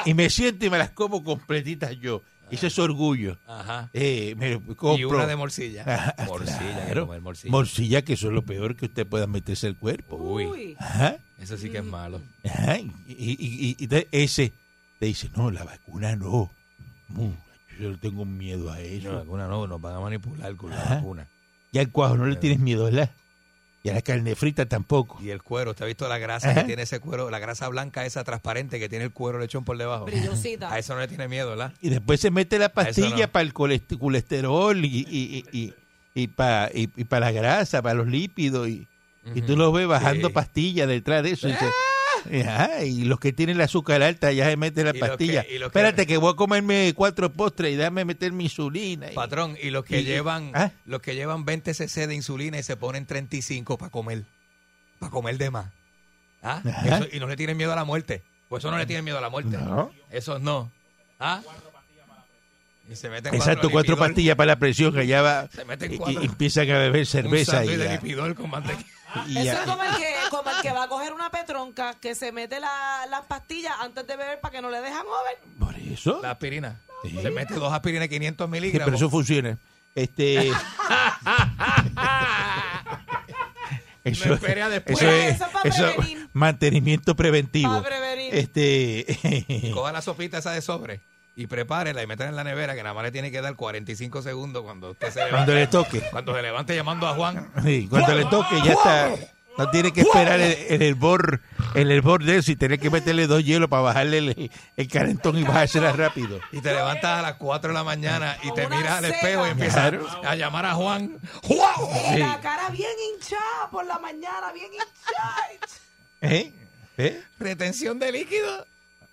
Y 0.05 0.13
me 0.15 0.29
siento 0.29 0.67
y 0.67 0.71
me 0.71 0.77
las 0.79 0.91
como 0.91 1.25
completitas 1.25 1.93
yo. 2.01 2.21
Ese 2.51 2.67
es 2.69 2.79
orgullo. 2.79 3.39
Ajá. 3.47 3.91
Eh, 3.93 4.35
me 4.37 4.57
compro. 4.77 4.97
Y 4.99 5.05
una 5.05 5.27
de 5.27 5.37
morcilla. 5.37 5.83
Ajá, 5.87 6.15
morcilla, 6.27 6.59
que 6.59 6.85
claro. 6.85 7.07
comer 7.07 7.21
morcilla. 7.21 7.51
Morcilla, 7.51 8.03
que 8.03 8.13
eso 8.15 8.29
es 8.29 8.33
lo 8.35 8.43
peor 8.43 8.77
que 8.77 8.87
usted 8.87 9.07
pueda 9.07 9.27
meterse 9.27 9.67
al 9.67 9.77
cuerpo. 9.77 10.17
Uy. 10.17 10.77
Ajá, 10.79 11.17
eso 11.39 11.57
sí 11.57 11.71
que 11.71 11.79
es 11.79 11.85
malo. 11.85 12.21
ajá. 12.45 12.79
Y, 12.79 12.89
y- 13.09 13.77
y- 13.79 13.85
y 13.85 14.07
ese 14.13 14.53
te 14.99 15.07
dice, 15.07 15.29
no, 15.37 15.51
la 15.51 15.65
vacuna 15.65 16.15
no. 16.17 16.51
Yo 17.81 17.91
le 17.91 17.99
tengo 17.99 18.25
miedo 18.25 18.71
a 18.73 18.81
eso. 18.81 19.09
No, 19.09 19.13
la 19.15 19.19
vacuna 19.21 19.47
no, 19.49 19.67
nos 19.67 19.81
van 19.81 19.97
a 19.97 20.01
manipular 20.01 20.55
con 20.57 20.71
la 20.71 20.83
vacuna. 20.85 21.27
Ya 21.73 21.83
al 21.83 21.91
cuajo 21.91 22.17
no 22.17 22.27
le 22.27 22.37
tienes 22.37 22.59
miedo, 22.59 22.85
¿verdad? 22.85 23.11
Y 23.87 23.91
a 23.91 23.95
la 23.95 24.03
carne 24.03 24.35
frita 24.35 24.67
tampoco. 24.67 25.17
Y 25.23 25.31
el 25.31 25.45
cuero, 25.45 25.71
¿usted 25.71 25.85
ha 25.85 25.87
visto 25.87 26.09
la 26.09 26.19
grasa 26.19 26.51
Ajá. 26.51 26.63
que 26.63 26.67
tiene 26.67 26.83
ese 26.83 26.99
cuero? 26.99 27.31
La 27.31 27.39
grasa 27.39 27.69
blanca 27.69 28.05
esa 28.05 28.25
transparente 28.25 28.81
que 28.81 28.89
tiene 28.89 29.05
el 29.05 29.13
cuero 29.13 29.39
lechón 29.39 29.65
por 29.65 29.79
debajo. 29.79 30.07
Brillosita. 30.07 30.73
A 30.73 30.79
eso 30.81 30.95
no 30.95 31.01
le 31.01 31.07
tiene 31.07 31.29
miedo, 31.29 31.51
¿verdad? 31.51 31.73
Y 31.81 31.91
después 31.91 32.19
se 32.19 32.33
mete 32.33 32.59
la 32.59 32.69
pastilla 32.71 33.27
no. 33.27 33.33
para 33.33 33.45
el 33.45 33.55
colest- 33.55 33.97
colesterol 33.97 34.85
y, 34.85 34.89
y, 35.09 35.45
y, 35.53 35.59
y, 35.61 35.75
y 36.15 36.27
para 36.27 36.69
y, 36.75 36.89
para 36.89 37.27
la 37.27 37.31
grasa, 37.33 37.81
para 37.81 37.95
los 37.95 38.09
lípidos. 38.09 38.67
Y, 38.69 38.89
y 39.37 39.43
tú 39.43 39.57
los 39.57 39.73
ves 39.73 39.87
bajando 39.87 40.29
Sí. 40.29 40.35
pastillas 40.35 40.89
detrás 40.89 41.23
de 41.23 41.31
eso. 41.31 41.47
Y, 41.49 41.53
dice, 41.53 41.67
ajá, 42.47 42.85
y 42.85 43.05
los 43.05 43.19
que 43.21 43.33
tienen 43.33 43.57
el 43.57 43.63
azúcar 43.63 44.03
alta 44.03 44.33
ya 44.33 44.47
se 44.49 44.57
meten 44.57 44.85
la 44.87 44.97
Y 44.97 45.01
pastilla. 45.01 45.45
que- 45.45 45.55
y 45.55 45.59
los 45.59 45.71
que- 45.73 45.79
Espérate 45.79 46.07
que 46.07 46.17
voy 46.17 46.33
a 46.33 46.37
comerme 46.37 46.93
cuatro 46.95 47.33
postres 47.33 47.73
y 47.73 47.77
dame 47.77 48.05
meter 48.05 48.33
mi 48.33 48.45
insulina. 48.45 49.11
Y- 49.11 49.15
Patrón, 49.15 49.57
y 49.63 49.71
los 49.71 49.85
que 49.85 50.01
Y- 50.01 50.05
llevan 50.05 50.53
¿Ah? 50.55 50.73
los 50.85 51.01
que 51.03 51.15
llevan 51.15 51.45
20 51.45 51.75
cc 51.75 52.07
de 52.07 52.15
insulina 52.15 52.59
y 52.59 52.63
se 52.63 52.77
ponen 52.77 53.07
35 53.07 53.79
para 53.79 53.91
comer. 53.91 54.25
Para 54.99 55.11
comer 55.11 55.39
de 55.39 55.51
más. 55.51 55.73
¿Ah? 56.43 56.63
Eso- 56.85 57.07
y 57.13 57.19
no 57.21 57.27
le 57.27 57.37
tienen 57.37 57.57
miedo 57.57 57.73
a 57.73 57.77
la 57.77 57.85
muerte. 57.85 58.23
Pues 58.49 58.63
eso 58.63 58.71
no 58.71 58.79
le 58.79 58.87
tienen 58.87 59.05
miedo 59.05 59.19
a 59.19 59.21
la 59.21 59.29
muerte. 59.31 59.57
No. 59.59 59.91
Esos 60.11 60.41
no. 60.41 60.71
¿Ah? 61.19 61.43
Y 62.89 62.95
se 62.95 63.11
meten 63.11 63.35
Exacto, 63.35 63.69
cuatro 63.69 63.97
pastillas 63.97 64.37
para 64.37 64.47
la 64.53 64.59
presión, 64.61 64.95
que 64.95 65.07
ya 65.09 65.21
va. 65.21 65.49
Se 65.51 65.65
meten 65.65 65.93
Y, 65.95 65.97
cuatro. 65.97 66.23
y 66.23 66.27
empiezan 66.27 66.71
a 66.71 66.79
beber 66.79 67.01
Un 67.01 67.07
cerveza. 67.07 67.65
Y, 67.65 67.69
sándwich 67.69 67.79
de 67.89 67.93
lipidol 67.95 68.35
con 68.37 68.49
mantequilla. 68.51 68.89
Y 69.27 69.37
Eso 69.39 69.45
ya- 69.45 69.53
es 69.55 69.61
como 69.71 69.83
el, 69.83 69.97
que, 69.97 70.15
como 70.31 70.51
el 70.51 70.57
que 70.63 70.73
va 70.73 70.83
a 70.85 70.89
coger 70.89 71.13
una 71.13 71.31
petronca 71.31 71.95
que 72.01 72.15
se 72.15 72.33
mete 72.33 72.61
la- 72.61 73.07
las 73.11 73.23
pastillas 73.27 73.75
antes 73.81 74.07
de 74.07 74.17
beber 74.17 74.41
para 74.41 74.53
que 74.53 74.63
no 74.63 74.71
le 74.71 74.81
dejan 74.81 75.07
over. 75.07 75.39
por 75.59 75.75
eso. 75.77 76.21
La 76.23 76.33
aspirina. 76.33 76.81
Se 77.23 77.31
mete 77.31 77.55
dos 77.55 77.73
aspirinas 77.73 78.03
de 78.03 78.09
500 78.09 78.47
Sí, 78.47 78.51
miligramos. 78.51 78.85
pero 78.87 78.97
eso 78.97 79.11
funciona. 79.11 79.59
Este. 79.95 80.51
Me 84.05 84.13
esperé 84.13 84.63
a 84.63 84.69
después. 84.69 84.99
eso 85.01 85.11
es, 85.11 85.35
Eso 85.35 85.45
es 85.47 85.51
para 85.51 85.69
eso- 85.69 85.83
prevenir. 85.97 86.29
mantenimiento 86.33 87.17
preventivo. 87.17 87.71
Para 87.83 87.83
prevenir. 87.99 88.35
Este. 88.35 89.71
Coja 89.75 89.93
la 89.93 90.03
sopita 90.03 90.39
esa 90.39 90.53
de 90.53 90.63
sobre 90.63 91.01
y 91.39 91.47
prepárela 91.47 92.03
y 92.03 92.07
métela 92.07 92.31
en 92.31 92.37
la 92.37 92.45
nevera 92.45 92.75
que 92.75 92.83
nada 92.83 92.95
más 92.95 93.05
le 93.05 93.13
tiene 93.13 93.31
que 93.31 93.41
dar 93.43 93.55
45 93.55 94.23
segundos 94.23 94.63
cuando 94.65 94.93
usted 94.93 95.09
se 95.11 95.19
levante. 95.19 95.35
Cuando 95.37 95.55
le 95.55 95.67
toque. 95.67 96.03
Cuando 96.11 96.35
se 96.35 96.43
levante 96.43 96.75
llamando 96.75 97.07
a 97.07 97.15
Juan. 97.15 97.51
Sí, 97.63 97.87
cuando 97.89 98.15
le 98.15 98.25
toque 98.25 98.57
ya 98.65 98.73
está. 98.73 99.11
No 99.59 99.71
tiene 99.71 99.91
que 99.91 100.03
esperar 100.03 100.39
en, 100.39 100.83
el 100.83 100.95
bor, 100.95 101.41
en 101.75 101.91
el 101.91 102.03
bor 102.03 102.23
de 102.23 102.37
eso 102.37 102.53
y 102.53 102.57
tener 102.57 102.79
que 102.79 102.91
meterle 102.91 103.27
dos 103.27 103.43
hielos 103.43 103.71
para 103.71 103.81
bajarle 103.83 104.19
el, 104.19 104.51
el 104.77 104.89
calentón 104.89 105.39
y 105.39 105.45
bajársela 105.45 105.93
rápido. 105.93 106.41
Y 106.53 106.61
te 106.61 106.73
levantas 106.75 107.21
a 107.21 107.23
las 107.23 107.35
4 107.37 107.69
de 107.69 107.75
la 107.75 107.83
mañana 107.85 108.37
y 108.43 108.53
te 108.53 108.69
miras 108.69 108.99
al 108.99 109.07
espejo 109.07 109.47
y 109.47 109.51
empiezas 109.51 109.91
Claro. 109.93 110.07
a 110.25 110.35
llamar 110.37 110.67
a 110.67 110.75
Juan. 110.75 111.17
¡Juan! 111.43 112.17
Y 112.17 112.19
la 112.19 112.39
cara 112.43 112.69
bien 112.69 112.91
hinchada 113.15 113.71
por 113.71 113.87
la 113.87 113.99
mañana, 113.99 114.53
bien 114.53 114.71
hinchada. 114.75 115.37
¿Eh? 116.21 116.53
¿Eh? 116.99 117.23
Retención 117.39 117.99
de 117.99 118.13
líquido. 118.13 118.67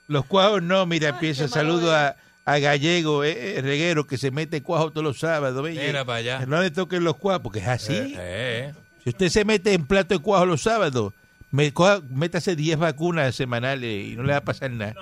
Los 0.07 0.25
cuajos 0.25 0.61
no, 0.61 0.85
mira, 0.85 1.07
Ay, 1.09 1.13
empieza. 1.13 1.47
Saludo 1.47 1.95
a, 1.95 2.15
a 2.45 2.59
Gallego, 2.59 3.23
eh, 3.23 3.57
eh, 3.57 3.61
reguero, 3.61 4.05
que 4.05 4.17
se 4.17 4.31
mete 4.31 4.61
cuajo 4.61 4.91
todos 4.91 5.03
los 5.03 5.19
sábados. 5.19 5.63
Mira 5.63 6.03
para 6.05 6.17
allá. 6.19 6.45
No 6.45 6.61
le 6.61 6.71
toquen 6.71 7.03
los 7.03 7.15
cuajos, 7.15 7.41
porque 7.43 7.59
es 7.59 7.67
así. 7.67 7.93
Eh, 7.95 8.15
eh. 8.17 8.73
Si 9.03 9.09
usted 9.09 9.29
se 9.29 9.45
mete 9.45 9.73
en 9.73 9.85
plato 9.85 10.13
de 10.15 10.19
cuajo 10.21 10.45
los 10.45 10.61
sábados, 10.61 11.13
me, 11.51 11.71
coja- 11.73 12.01
métase 12.09 12.55
10 12.55 12.77
vacunas 12.79 13.35
semanales 13.35 14.07
y 14.07 14.15
no 14.15 14.23
le 14.23 14.31
va 14.33 14.39
a 14.39 14.43
pasar 14.43 14.71
nada. 14.71 14.93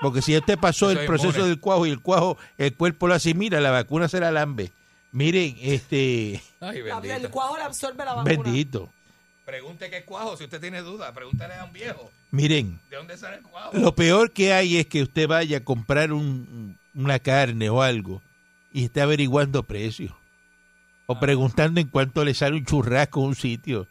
Porque 0.00 0.20
si 0.22 0.36
usted 0.36 0.58
pasó 0.58 0.90
Eso 0.90 0.98
el 1.00 1.04
es 1.04 1.06
proceso 1.06 1.30
inmune. 1.38 1.48
del 1.48 1.60
cuajo 1.60 1.86
y 1.86 1.90
el 1.90 2.00
cuajo, 2.00 2.36
el 2.58 2.74
cuerpo 2.74 3.06
lo 3.08 3.14
asimila, 3.14 3.60
la 3.60 3.70
vacuna 3.70 4.08
se 4.08 4.20
la 4.20 4.30
lambe. 4.30 4.72
Miren, 5.12 5.56
este, 5.60 6.42
Ay, 6.60 6.78
el 6.78 7.30
cuajo 7.30 7.56
le 7.56 7.62
absorbe 7.62 8.04
la 8.04 8.14
vacuna. 8.14 8.24
bendito. 8.42 8.90
Pregunte 9.44 9.90
qué 9.90 9.98
es 9.98 10.04
cuajo. 10.04 10.36
Si 10.36 10.44
usted 10.44 10.60
tiene 10.60 10.80
duda, 10.80 11.12
pregúntale 11.12 11.54
a 11.54 11.64
un 11.64 11.72
viejo. 11.72 12.10
Miren, 12.30 12.80
¿De 12.90 12.96
dónde 12.96 13.16
sale 13.18 13.36
el 13.36 13.42
cuajo? 13.42 13.76
lo 13.76 13.94
peor 13.94 14.32
que 14.32 14.52
hay 14.54 14.78
es 14.78 14.86
que 14.86 15.02
usted 15.02 15.28
vaya 15.28 15.58
a 15.58 15.64
comprar 15.64 16.12
un- 16.12 16.78
una 16.94 17.18
carne 17.18 17.68
o 17.68 17.82
algo 17.82 18.22
y 18.72 18.84
esté 18.84 19.00
averiguando 19.02 19.62
precios. 19.64 20.12
O 21.06 21.20
preguntando 21.20 21.80
en 21.80 21.88
cuánto 21.88 22.24
le 22.24 22.32
sale 22.32 22.56
un 22.56 22.64
churrasco 22.64 23.20
a 23.20 23.24
un 23.26 23.34
sitio. 23.34 23.86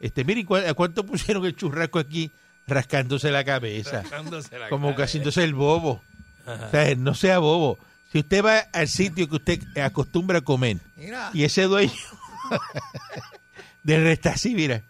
Este, 0.00 0.24
miren, 0.24 0.44
¿cu- 0.46 0.56
¿a 0.56 0.74
cuánto 0.74 1.06
pusieron 1.06 1.44
el 1.46 1.54
churrasco 1.54 1.98
aquí 2.00 2.32
rascándose 2.66 3.30
la 3.30 3.44
cabeza? 3.44 4.02
Rascándose 4.02 4.58
la 4.58 4.68
como 4.68 4.88
que 4.88 4.94
cara. 4.94 5.04
haciéndose 5.04 5.44
el 5.44 5.54
bobo. 5.54 6.02
O 6.46 6.70
sea, 6.70 6.94
no 6.96 7.14
sea 7.14 7.38
bobo. 7.38 7.78
Si 8.10 8.18
usted 8.18 8.44
va 8.44 8.58
al 8.72 8.88
sitio 8.88 9.28
que 9.28 9.36
usted 9.36 9.60
acostumbra 9.80 10.38
a 10.38 10.40
comer 10.40 10.78
Mira. 10.96 11.30
y 11.34 11.44
ese 11.44 11.62
dueño 11.64 11.92
del 13.82 14.02
restaurante, 14.04 14.48
mira, 14.50 14.82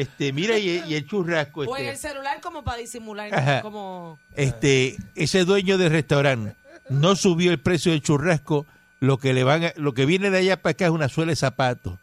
este, 0.00 0.32
mira 0.32 0.58
y, 0.58 0.82
y 0.86 0.94
el 0.94 1.06
churrasco, 1.06 1.60
O 1.62 1.76
en 1.76 1.86
el 1.86 1.94
este, 1.94 2.08
celular 2.08 2.40
como 2.40 2.62
para 2.64 2.78
disimular. 2.78 3.34
Ajá. 3.34 3.62
Como... 3.62 4.18
este, 4.34 4.96
ese 5.14 5.44
dueño 5.44 5.76
del 5.78 5.90
restaurante 5.90 6.54
no 6.88 7.16
subió 7.16 7.50
el 7.50 7.58
precio 7.58 7.92
del 7.92 8.00
churrasco, 8.02 8.64
lo 9.00 9.18
que 9.18 9.32
le 9.34 9.44
van 9.44 9.64
a- 9.64 9.72
lo 9.76 9.94
que 9.94 10.06
viene 10.06 10.30
de 10.30 10.38
allá 10.38 10.56
para 10.62 10.72
acá 10.72 10.84
es 10.86 10.90
una 10.90 11.08
suela 11.08 11.30
de 11.30 11.36
zapatos 11.36 11.98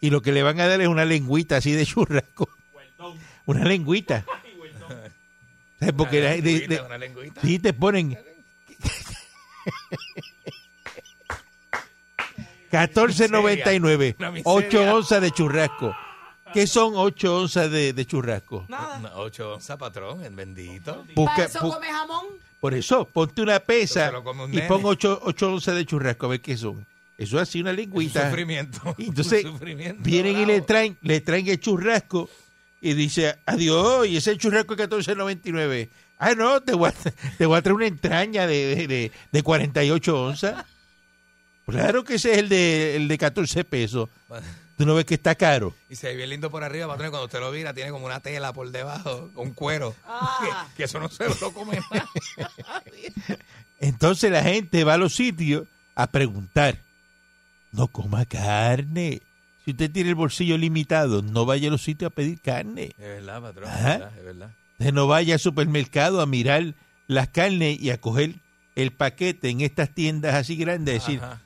y 0.00 0.10
lo 0.10 0.22
que 0.22 0.32
le 0.32 0.42
van 0.42 0.58
a 0.60 0.66
dar 0.68 0.80
es 0.80 0.88
una 0.88 1.04
lengüita 1.04 1.56
así 1.58 1.72
de 1.72 1.84
churrasco, 1.86 2.48
una 3.46 3.64
lengüita. 3.64 4.24
¿Sabes? 5.80 5.94
Porque 5.96 6.20
una 6.20 6.30
la- 6.30 6.36
de- 6.36 6.42
lengüita, 6.42 6.74
de- 6.74 6.80
una 6.82 6.98
lengüita. 6.98 7.40
Sí, 7.40 7.58
te 7.58 7.72
ponen 7.72 8.18
14.99, 12.70 14.16
Una 14.18 14.30
miseria. 14.30 14.42
8 14.44 14.94
onzas 14.96 15.20
de 15.22 15.30
churrasco. 15.30 15.94
¿Qué 16.52 16.66
son 16.66 16.92
8 16.96 17.40
onzas 17.40 17.70
de, 17.70 17.92
de 17.92 18.06
churrasco? 18.06 18.64
Nada. 18.68 18.98
No, 18.98 19.10
Ocho 19.16 19.54
onzas, 19.54 19.76
patrón, 19.76 20.24
el 20.24 20.34
bendito. 20.34 21.04
Busca- 21.14 21.34
para 21.34 21.44
eso 21.48 21.60
bu- 21.60 21.74
come 21.74 21.86
jamón. 21.88 22.26
por 22.60 22.74
eso, 22.74 23.04
ponte 23.06 23.42
una 23.42 23.60
pesa 23.60 24.12
un 24.18 24.54
y 24.54 24.60
pon 24.62 24.80
8, 24.84 25.20
onzas 25.24 25.74
de 25.74 25.84
churrasco 25.86 26.26
a 26.26 26.28
ver 26.30 26.40
qué 26.40 26.56
son. 26.56 26.86
Eso 27.16 27.36
es 27.36 27.42
así 27.48 27.60
una 27.60 27.70
Un 27.70 27.76
lengüita. 27.76 28.28
sufrimiento. 28.28 28.94
Y 28.98 29.06
entonces 29.08 29.44
Un 29.44 29.52
sufrimiento 29.52 30.02
vienen 30.02 30.32
y 30.32 30.44
bravo. 30.44 30.52
le 30.52 30.60
traen, 30.62 30.98
le 31.02 31.20
traen 31.20 31.48
el 31.48 31.58
churrasco 31.60 32.28
y 32.80 32.94
dice, 32.94 33.36
adiós, 33.44 34.06
y 34.06 34.16
ese 34.16 34.36
churrasco 34.36 34.74
es 34.74 34.80
14.99. 34.88 35.88
Ah, 36.20 36.34
no, 36.34 36.60
te 36.60 36.74
voy 36.74 36.88
a, 36.90 36.94
te 37.36 37.46
voy 37.46 37.58
a 37.58 37.62
traer 37.62 37.74
una 37.74 37.86
entraña 37.86 38.46
de, 38.46 38.74
de, 38.76 38.86
de- 38.88 39.12
de 39.32 39.42
48 39.42 40.22
onzas. 40.24 40.64
Claro 41.66 42.02
que 42.02 42.14
ese 42.14 42.32
es 42.32 42.38
el 42.38 42.48
de, 42.48 42.96
el 42.96 43.08
de 43.08 43.18
14 43.18 43.62
pesos. 43.64 44.08
Tú 44.78 44.86
no 44.86 44.94
ves 44.94 45.04
que 45.06 45.14
está 45.14 45.34
caro. 45.34 45.74
Y 45.90 45.96
se 45.96 46.06
ve 46.06 46.14
bien 46.16 46.30
lindo 46.30 46.50
por 46.52 46.62
arriba, 46.62 46.86
patrón. 46.86 47.08
y 47.08 47.10
Cuando 47.10 47.26
usted 47.26 47.40
lo 47.40 47.50
mira, 47.50 47.74
tiene 47.74 47.90
como 47.90 48.06
una 48.06 48.20
tela 48.20 48.52
por 48.52 48.70
debajo, 48.70 49.28
un 49.34 49.52
cuero. 49.52 49.94
Ah. 50.06 50.68
Que, 50.70 50.76
que 50.76 50.84
eso 50.84 51.00
no 51.00 51.08
se 51.10 51.28
lo 51.28 51.52
come 51.52 51.80
nada. 51.90 52.08
Entonces 53.80 54.30
la 54.30 54.42
gente 54.42 54.84
va 54.84 54.94
a 54.94 54.98
los 54.98 55.14
sitios 55.14 55.66
a 55.94 56.06
preguntar. 56.06 56.78
No 57.72 57.88
coma 57.88 58.24
carne. 58.24 59.20
Si 59.64 59.72
usted 59.72 59.90
tiene 59.90 60.10
el 60.10 60.14
bolsillo 60.14 60.56
limitado, 60.56 61.22
no 61.22 61.44
vaya 61.44 61.68
a 61.68 61.72
los 61.72 61.82
sitios 61.82 62.10
a 62.10 62.14
pedir 62.14 62.40
carne. 62.40 62.92
Es 62.98 62.98
verdad, 62.98 63.42
patrón. 63.42 63.68
Ajá. 63.68 63.92
Es 63.94 63.98
verdad, 63.98 64.18
es 64.18 64.24
verdad. 64.24 64.50
Usted 64.78 64.92
no 64.92 65.06
vaya 65.08 65.34
al 65.34 65.40
supermercado 65.40 66.20
a 66.20 66.26
mirar 66.26 66.74
las 67.08 67.28
carnes 67.28 67.80
y 67.80 67.90
a 67.90 68.00
coger 68.00 68.36
el 68.76 68.92
paquete 68.92 69.50
en 69.50 69.60
estas 69.60 69.90
tiendas 69.90 70.34
así 70.36 70.56
grandes. 70.56 70.94
Decir, 71.04 71.20
Ajá. 71.22 71.42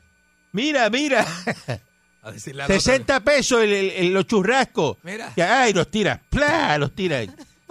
mira, 0.53 0.88
mira, 0.90 1.27
A 2.22 2.30
decirle 2.30 2.62
al 2.62 2.66
otro, 2.70 2.80
60 2.80 3.20
pesos 3.20 3.62
el- 3.62 3.72
el- 3.72 3.90
el- 3.90 4.12
los 4.14 4.26
churrascos. 4.26 4.96
Mira. 5.02 5.32
Y, 5.35 5.40
ay, 5.40 5.72
los 5.72 5.90
tira, 5.90 6.20
¡plá! 6.30 6.78
Los 6.78 6.94
tira. 6.94 7.20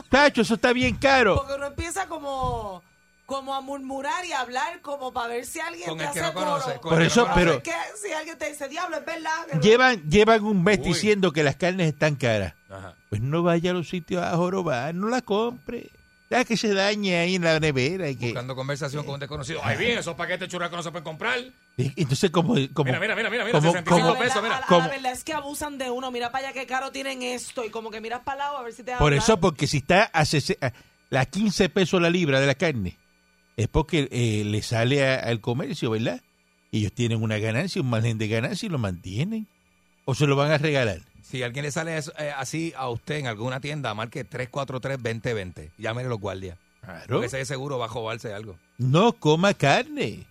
Tacho, 0.09 0.41
eso 0.41 0.55
está 0.55 0.73
bien 0.73 0.95
caro. 0.97 1.35
Porque 1.37 1.53
uno 1.53 1.67
empieza 1.67 2.05
como, 2.07 2.83
como 3.25 3.55
a 3.55 3.61
murmurar 3.61 4.25
y 4.25 4.33
a 4.33 4.41
hablar 4.41 4.81
como 4.81 5.13
para 5.13 5.29
ver 5.29 5.45
si 5.45 5.61
alguien 5.61 5.87
Con 5.87 5.97
te 5.99 6.03
el 6.03 6.11
que 6.11 6.19
hace 6.19 6.33
no 6.33 6.33
conoce, 6.33 6.65
coro. 6.65 6.81
con 6.81 6.89
Por 6.91 7.01
el 7.01 7.07
que 7.07 7.11
eso, 7.13 7.27
no 7.27 7.33
pero- 7.33 7.63
¿Qué? 7.63 7.71
Si 8.05 8.11
alguien 8.11 8.37
te 8.37 8.49
dice, 8.49 8.67
diablo, 8.67 8.97
es 8.97 9.05
verdad. 9.05 9.31
que- 9.49 9.59
Llevan, 9.59 10.03
llevan 10.09 10.43
un 10.43 10.61
mes 10.63 10.79
Uy. 10.79 10.85
diciendo 10.85 11.31
que 11.31 11.43
las 11.43 11.55
carnes 11.55 11.87
están 11.87 12.15
caras. 12.15 12.53
Ajá. 12.69 12.95
Pues 13.09 13.21
no 13.21 13.43
vaya 13.43 13.71
a 13.71 13.73
los 13.73 13.87
sitios 13.87 14.21
a 14.21 14.35
jorobar, 14.35 14.93
no 14.95 15.07
la 15.07 15.21
compre. 15.21 15.89
Deja 16.32 16.46
que 16.46 16.56
se 16.56 16.74
dañe 16.74 17.17
ahí 17.17 17.36
en 17.36 17.44
la 17.44 17.60
nevera. 17.60 18.10
Y 18.10 18.15
que, 18.15 18.28
Buscando 18.28 18.56
conversación 18.56 19.04
con 19.04 19.15
un 19.15 19.20
desconocido. 19.20 19.60
Ay, 19.63 19.78
bien, 19.78 19.98
esos 20.00 20.15
paquetes 20.15 20.39
de 20.39 20.48
churrasco 20.48 20.78
no 20.78 20.82
se 20.82 20.89
pueden 20.89 21.04
comprar. 21.04 21.38
y- 21.78 21.91
entonces, 22.02 22.32
como, 22.32 22.54
como, 22.74 22.86
Mira, 22.86 23.00
mira, 23.02 23.15
mira, 23.17 23.30
mira, 23.30 23.44
mira, 23.44 23.60
como- 23.60 23.74
65 23.74 23.96
A 23.96 23.98
la 24.00 24.06
como- 24.08 24.13
verdad, 24.13 24.26
pesos, 24.36 24.44
mira. 24.44 24.65
la- 24.80 24.88
verdad 24.88 25.12
es 25.12 25.24
que 25.26 25.34
abusan 25.34 25.78
de 25.78 25.89
uno. 25.89 26.10
Mira 26.10 26.32
para 26.32 26.48
allá 26.48 26.54
qué 26.60 26.65
caro 26.65 26.89
tienen 26.94 27.22
esto. 27.22 27.65
Y 27.65 27.70
como 27.70 27.91
que 27.91 28.00
miras 28.00 28.22
para 28.22 28.38
lado 28.46 28.58
a 28.60 28.63
ver 28.63 28.72
si 28.72 28.82
te 28.84 28.91
dan 28.91 29.00
por 29.00 29.13
eso, 29.13 29.39
porque 29.41 29.67
si 29.67 29.78
está 29.80 30.04
a, 30.06 30.24
sese- 30.24 30.58
a- 30.62 30.72
la 31.10 31.26
15 31.26 31.67
pesos 31.67 32.02
la 32.02 32.10
libra 32.10 32.39
de 32.39 32.48
la 32.48 32.56
carne, 32.56 32.96
es 33.58 33.67
porque 33.67 34.08
eh, 34.10 34.44
le 34.46 34.62
sale 34.62 35.06
a- 35.06 35.15
al 35.20 35.41
comercio, 35.41 35.91
¿verdad? 35.91 36.22
Y 36.72 36.80
ellos 36.80 36.94
tienen 36.94 37.22
una 37.22 37.39
ganancia, 37.39 37.82
un 37.82 37.89
margen 37.89 38.17
de 38.17 38.30
ganancia 38.30 38.65
y 38.67 38.70
lo 38.70 38.78
mantienen. 38.78 39.48
O 40.06 40.15
se 40.15 40.26
lo 40.28 40.38
van 40.38 40.52
a 40.52 40.58
regalar. 40.58 41.02
Si 41.23 41.43
alguien 41.43 41.63
le 41.63 41.71
sale 41.71 41.97
eso, 41.97 42.12
eh, 42.17 42.31
así 42.36 42.73
a 42.75 42.89
usted 42.89 43.15
en 43.15 43.27
alguna 43.27 43.60
tienda, 43.60 43.93
marque 43.93 44.25
343-2020. 44.27 45.71
Llámele 45.77 46.07
a 46.07 46.10
los 46.10 46.19
guardias. 46.19 46.57
Claro. 46.81 47.05
Porque 47.07 47.27
ese 47.27 47.38
de 47.38 47.45
seguro 47.45 47.77
va 47.77 47.86
a 47.86 47.89
jobarse 47.89 48.34
algo. 48.34 48.57
No 48.77 49.13
coma 49.13 49.53
carne. 49.53 50.25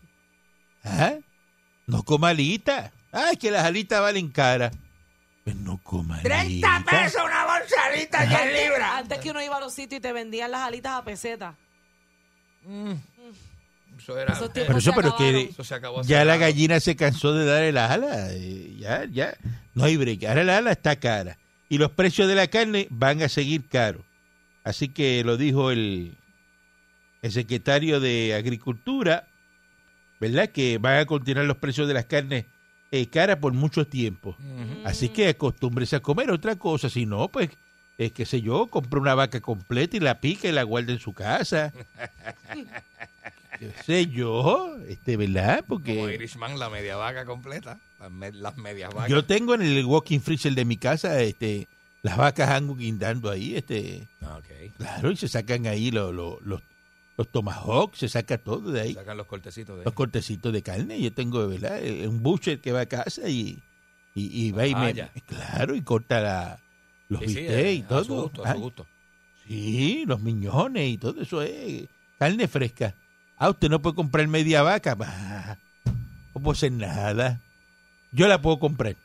¿Ah? 0.84 1.14
No 1.86 2.02
coma 2.02 2.30
alitas. 2.30 2.90
Ay, 3.12 3.36
que 3.36 3.50
las 3.50 3.64
alitas 3.64 4.00
valen 4.00 4.28
cara. 4.30 4.70
Pues 5.44 5.56
no 5.56 5.78
coma 5.82 6.18
alitas. 6.18 7.14
una 7.24 7.44
bolsadita 7.46 8.20
Antes, 8.20 8.70
antes 8.82 9.18
que 9.18 9.30
uno 9.30 9.42
iba 9.42 9.56
a 9.56 9.60
los 9.60 9.72
sitios 9.72 9.98
y 9.98 10.02
te 10.02 10.12
vendían 10.12 10.50
las 10.50 10.60
alitas 10.62 10.92
a 10.92 11.04
peseta. 11.04 11.54
Eso 13.98 14.18
era. 14.18 14.32
Esos 14.34 14.48
eh, 14.48 14.52
tiempos 14.52 14.66
Pero 14.66 14.78
eso, 14.78 14.90
se 14.90 14.96
pero 14.96 15.08
acabaron. 15.08 15.32
que 15.46 15.50
eso 15.52 15.64
se 15.64 15.74
acabó. 15.74 16.00
hace 16.00 16.08
ya 16.08 16.24
la 16.24 16.36
gallina 16.36 16.80
se 16.80 16.96
cansó 16.96 17.32
de 17.32 17.44
darle 17.46 17.72
las 17.72 17.90
alas. 17.90 18.30
eh, 18.32 18.76
Ya, 18.78 19.04
ya. 19.10 19.34
No 19.74 19.84
hay 19.84 19.96
break. 19.96 20.24
Ahora 20.24 20.44
la 20.44 20.58
ala 20.58 20.72
está 20.72 20.96
cara. 20.96 21.38
Y 21.68 21.78
los 21.78 21.92
precios 21.92 22.28
de 22.28 22.34
la 22.34 22.48
carne 22.48 22.88
van 22.90 23.22
a 23.22 23.28
seguir 23.28 23.68
caros. 23.68 24.02
Así 24.64 24.88
que 24.88 25.22
lo 25.24 25.36
dijo 25.36 25.70
el, 25.70 26.16
el 27.22 27.32
secretario 27.32 28.00
de 28.00 28.34
Agricultura, 28.34 29.28
¿verdad? 30.20 30.48
Que 30.48 30.78
van 30.78 30.98
a 30.98 31.06
continuar 31.06 31.46
los 31.46 31.58
precios 31.58 31.86
de 31.88 31.94
las 31.94 32.06
carnes 32.06 32.46
eh, 32.90 33.06
caras 33.06 33.36
por 33.36 33.52
mucho 33.52 33.86
tiempo. 33.86 34.36
Así 34.84 35.08
que 35.10 35.28
acostúmbrese 35.28 35.96
a 35.96 36.00
comer 36.00 36.30
otra 36.30 36.56
cosa. 36.56 36.90
Si 36.90 37.06
no, 37.06 37.28
pues, 37.28 37.50
es 37.98 38.12
que 38.12 38.26
sé 38.26 38.42
yo, 38.42 38.66
compre 38.66 38.98
una 38.98 39.14
vaca 39.14 39.40
completa 39.40 39.96
y 39.96 40.00
la 40.00 40.20
pica 40.20 40.48
y 40.48 40.52
la 40.52 40.64
guarda 40.64 40.92
en 40.92 40.98
su 40.98 41.12
casa. 41.12 41.72
Qué 43.60 43.72
sé 43.84 44.06
yo, 44.06 44.74
este, 44.88 45.16
¿verdad? 45.18 45.58
Como 45.68 45.80
Porque 45.80 46.14
Irishman, 46.14 46.58
la 46.58 46.70
media 46.70 46.96
vaca 46.96 47.24
completa. 47.26 47.78
Las, 48.00 48.10
me- 48.10 48.32
las 48.32 48.56
medias 48.56 48.92
vacas. 48.92 49.10
yo 49.10 49.24
tengo 49.26 49.54
en 49.54 49.60
el 49.62 49.84
walking 49.84 50.20
freezer 50.20 50.54
de 50.54 50.64
mi 50.64 50.78
casa, 50.78 51.20
este, 51.20 51.68
las 52.02 52.16
vacas 52.16 52.48
angu 52.50 52.74
guindando 52.74 53.30
ahí, 53.30 53.54
este, 53.56 54.08
Ah, 54.22 54.38
ok. 54.38 54.74
claro, 54.78 55.10
y 55.10 55.16
se 55.16 55.28
sacan 55.28 55.66
ahí 55.66 55.90
los, 55.90 56.14
los, 56.14 56.40
los, 56.42 56.62
los 57.18 57.28
tomahawks, 57.28 57.98
se 57.98 58.08
saca 58.08 58.38
todo 58.38 58.72
de 58.72 58.80
ahí, 58.80 58.94
Sacan 58.94 59.18
los 59.18 59.26
cortecitos 59.26 59.78
de 59.78 59.84
los 59.84 59.92
cortecitos 59.92 60.50
de 60.52 60.62
carne. 60.62 60.98
Yo 60.98 61.12
tengo, 61.12 61.46
¿verdad? 61.46 61.84
Eh, 61.84 62.08
Un 62.08 62.22
butcher 62.22 62.60
que 62.60 62.72
va 62.72 62.80
a 62.80 62.86
casa 62.86 63.28
y, 63.28 63.62
y, 64.14 64.46
y 64.46 64.52
va 64.52 64.66
y 64.66 64.72
Ah, 64.74 64.80
me, 64.94 65.20
claro, 65.26 65.74
y 65.74 65.82
corta 65.82 66.22
la, 66.22 66.58
los 67.10 67.20
Sí, 67.20 67.28
sí, 67.28 67.34
bistecs 67.40 67.58
eh, 67.62 67.72
y 67.74 67.80
A 67.82 67.88
todo. 67.88 68.04
su 68.04 68.14
gusto, 68.14 68.44
a 68.46 68.50
Ah, 68.50 68.54
su 68.54 68.60
gusto. 68.60 68.86
Sí, 69.46 70.04
los 70.06 70.20
miñones 70.22 70.88
y 70.88 70.96
todo 70.96 71.20
eso 71.20 71.42
es 71.42 71.86
carne 72.18 72.48
fresca. 72.48 72.94
Ah, 73.40 73.48
usted 73.48 73.70
no 73.70 73.80
puede 73.80 73.96
comprar 73.96 74.28
media 74.28 74.60
vaca. 74.62 74.94
Bah, 74.94 75.56
no 75.86 76.42
puedo 76.42 76.52
hacer 76.52 76.72
nada. 76.72 77.40
Yo 78.12 78.28
la 78.28 78.42
puedo 78.42 78.58
comprar 78.58 78.96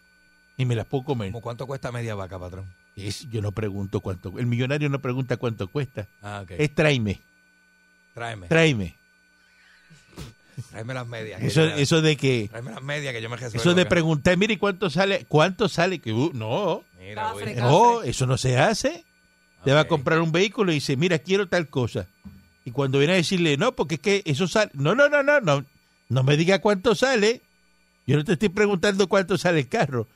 y 0.57 0.65
me 0.65 0.75
la 0.75 0.83
puedo 0.83 1.05
comer. 1.05 1.31
¿Cómo 1.31 1.41
cuánto 1.41 1.65
cuesta 1.65 1.89
media 1.93 2.15
vaca, 2.15 2.37
patrón? 2.37 2.65
Es, 2.97 3.29
yo 3.29 3.41
no 3.41 3.53
pregunto 3.53 4.01
cuánto. 4.01 4.37
El 4.37 4.45
millonario 4.45 4.89
no 4.89 4.99
pregunta 4.99 5.37
cuánto 5.37 5.69
cuesta. 5.69 6.07
Ah, 6.21 6.41
ok. 6.43 6.51
Es 6.57 6.75
tráeme, 6.75 7.21
Tráeme. 8.13 8.47
tráeme. 8.47 8.95
Tráeme 10.69 10.93
las 10.93 11.07
medias. 11.07 11.41
Eso, 11.41 11.63
eso 11.63 12.01
de 12.01 12.17
que, 12.17 12.47
Tráeme 12.49 12.71
las 12.71 12.83
medias 12.83 13.13
que 13.13 13.21
yo 13.21 13.29
me 13.29 13.37
resuelvo. 13.37 13.57
eso 13.61 13.73
de 13.73 13.81
acá. 13.83 13.89
preguntar, 13.89 14.37
mire 14.37 14.59
cuánto 14.59 14.89
sale, 14.89 15.25
cuánto 15.29 15.69
sale, 15.69 15.99
que 15.99 16.11
uh, 16.11 16.31
no, 16.33 16.83
Mira, 16.99 17.33
no, 17.57 18.03
eso 18.03 18.25
no 18.25 18.37
se 18.37 18.57
hace. 18.57 19.05
Te 19.63 19.71
va 19.71 19.81
a 19.81 19.87
comprar 19.87 20.19
un 20.19 20.31
vehículo 20.31 20.71
y 20.71 20.75
dice, 20.75 20.97
mira, 20.97 21.19
quiero 21.19 21.47
tal 21.47 21.67
cosa. 21.69 22.07
Y 22.65 22.71
cuando 22.71 22.97
viene 22.97 23.13
a 23.13 23.17
decirle, 23.17 23.57
no, 23.57 23.73
porque 23.75 23.95
es 23.95 24.01
que 24.01 24.21
eso 24.25 24.47
sale. 24.47 24.71
No, 24.73 24.95
no, 24.95 25.07
no, 25.07 25.21
no, 25.23 25.39
no. 25.39 25.63
No 26.09 26.23
me 26.23 26.35
diga 26.35 26.59
cuánto 26.59 26.95
sale. 26.95 27.41
Yo 28.07 28.17
no 28.17 28.23
te 28.25 28.33
estoy 28.33 28.49
preguntando 28.49 29.07
cuánto 29.07 29.37
sale 29.37 29.59
el 29.59 29.69
carro. 29.69 30.07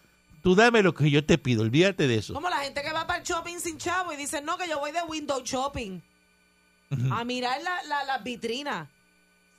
Tú 0.42 0.56
dame 0.56 0.82
lo 0.82 0.94
que 0.94 1.10
yo 1.12 1.24
te 1.24 1.38
pido, 1.38 1.62
olvídate 1.64 2.08
de 2.08 2.16
eso. 2.16 2.34
Como 2.34 2.50
la 2.50 2.58
gente 2.58 2.82
que 2.82 2.92
va 2.92 3.06
para 3.06 3.20
el 3.20 3.26
shopping 3.26 3.60
sin 3.60 3.78
chavo 3.78 4.14
y 4.14 4.16
dice, 4.16 4.42
no, 4.42 4.58
que 4.58 4.68
yo 4.68 4.80
voy 4.80 4.92
de 4.92 5.02
window 5.08 5.42
shopping. 5.44 6.02
A 7.12 7.24
mirar 7.24 7.62
la, 7.62 7.84
la, 7.84 8.04
las 8.04 8.24
vitrinas. 8.24 8.88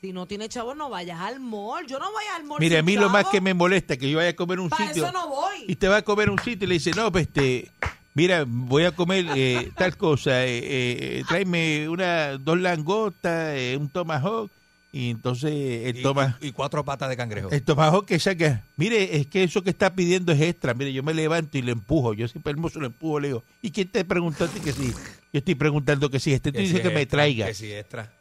Si 0.00 0.12
no 0.12 0.26
tiene 0.26 0.48
chavo, 0.48 0.74
no 0.74 0.88
vayas 0.88 1.20
al 1.20 1.38
mall. 1.38 1.87
Yo 1.87 1.98
no 1.98 2.11
voy 2.11 2.24
al 2.35 2.44
mall 2.44 2.59
Mire, 2.59 2.79
a 2.79 2.83
mí 2.83 2.96
lo 2.96 3.09
más 3.11 3.26
que 3.26 3.40
me 3.40 3.53
molesta 3.55 3.94
es 3.94 4.00
que 4.00 4.11
yo 4.11 4.16
vaya 4.16 4.31
a 4.31 4.37
comer 4.37 4.59
un 4.59 4.70
Para 4.70 4.88
sitio 4.88 5.05
eso 5.05 5.12
no 5.12 5.29
voy. 5.29 5.64
y 5.68 5.76
te 5.76 5.87
va 5.88 5.98
a 5.98 6.03
comer 6.03 6.31
un 6.31 6.38
sitio 6.38 6.64
y 6.64 6.68
le 6.68 6.74
dice, 6.74 6.90
no, 6.92 7.12
pues 7.12 7.26
este, 7.26 7.70
mira, 8.14 8.44
voy 8.46 8.85
a 8.85 8.92
comer 8.92 9.25
eh, 9.37 9.70
tal 9.77 9.96
cosa, 9.96 10.44
eh, 10.44 10.61
eh, 10.62 11.25
tráeme 11.29 11.88
una, 11.88 12.38
dos 12.38 12.59
langostas, 12.61 13.57
eh, 13.57 13.77
un 13.79 13.88
tomahawk, 13.88 14.51
y 14.92 15.11
entonces 15.11 15.53
el 15.87 15.99
Y, 15.99 16.03
toma... 16.03 16.37
y- 16.40 16.51
cuatro 16.51 16.85
patas 16.85 17.09
de 17.09 17.16
cangrejo. 17.16 17.49
El 17.51 17.62
tomahawk 17.62 18.07
que 18.07 18.18
saca, 18.18 18.64
mire, 18.77 19.16
es 19.16 19.27
que 19.29 19.44
eso 19.44 19.62
que 19.62 19.70
está 19.70 19.94
pidiendo 19.94 20.33
es 20.33 20.40
extra. 20.40 20.75
Mire, 20.75 20.92
yo 20.92 21.03
me 21.05 21.14
levanto 21.14 21.57
y 21.59 21.62
le 21.62 21.73
empujo. 21.73 22.12
Yo 22.14 22.27
siempre 22.27 22.51
hermoso 22.51 22.81
lo 22.81 22.87
empujo, 22.87 23.20
le 23.20 23.29
digo, 23.29 23.44
¿y 23.62 23.70
quién 23.70 23.88
te 23.88 24.05
preguntó 24.05 24.44
a 24.44 24.49
ti 24.49 24.61
que 24.61 24.73
sí? 24.73 24.92
Yo 25.33 25.38
estoy 25.38 25.55
preguntando 25.55 26.11
que 26.11 26.18
sí. 26.18 26.33
Este 26.33 26.51
tú 26.51 26.57
Que 26.57 26.62
dices 26.62 26.79
si 26.79 26.83
que 26.83 26.90
me 26.90 27.07
traiga. 27.07 27.46
Que 27.46 27.55
si 27.55 27.73
extra. 27.73 28.12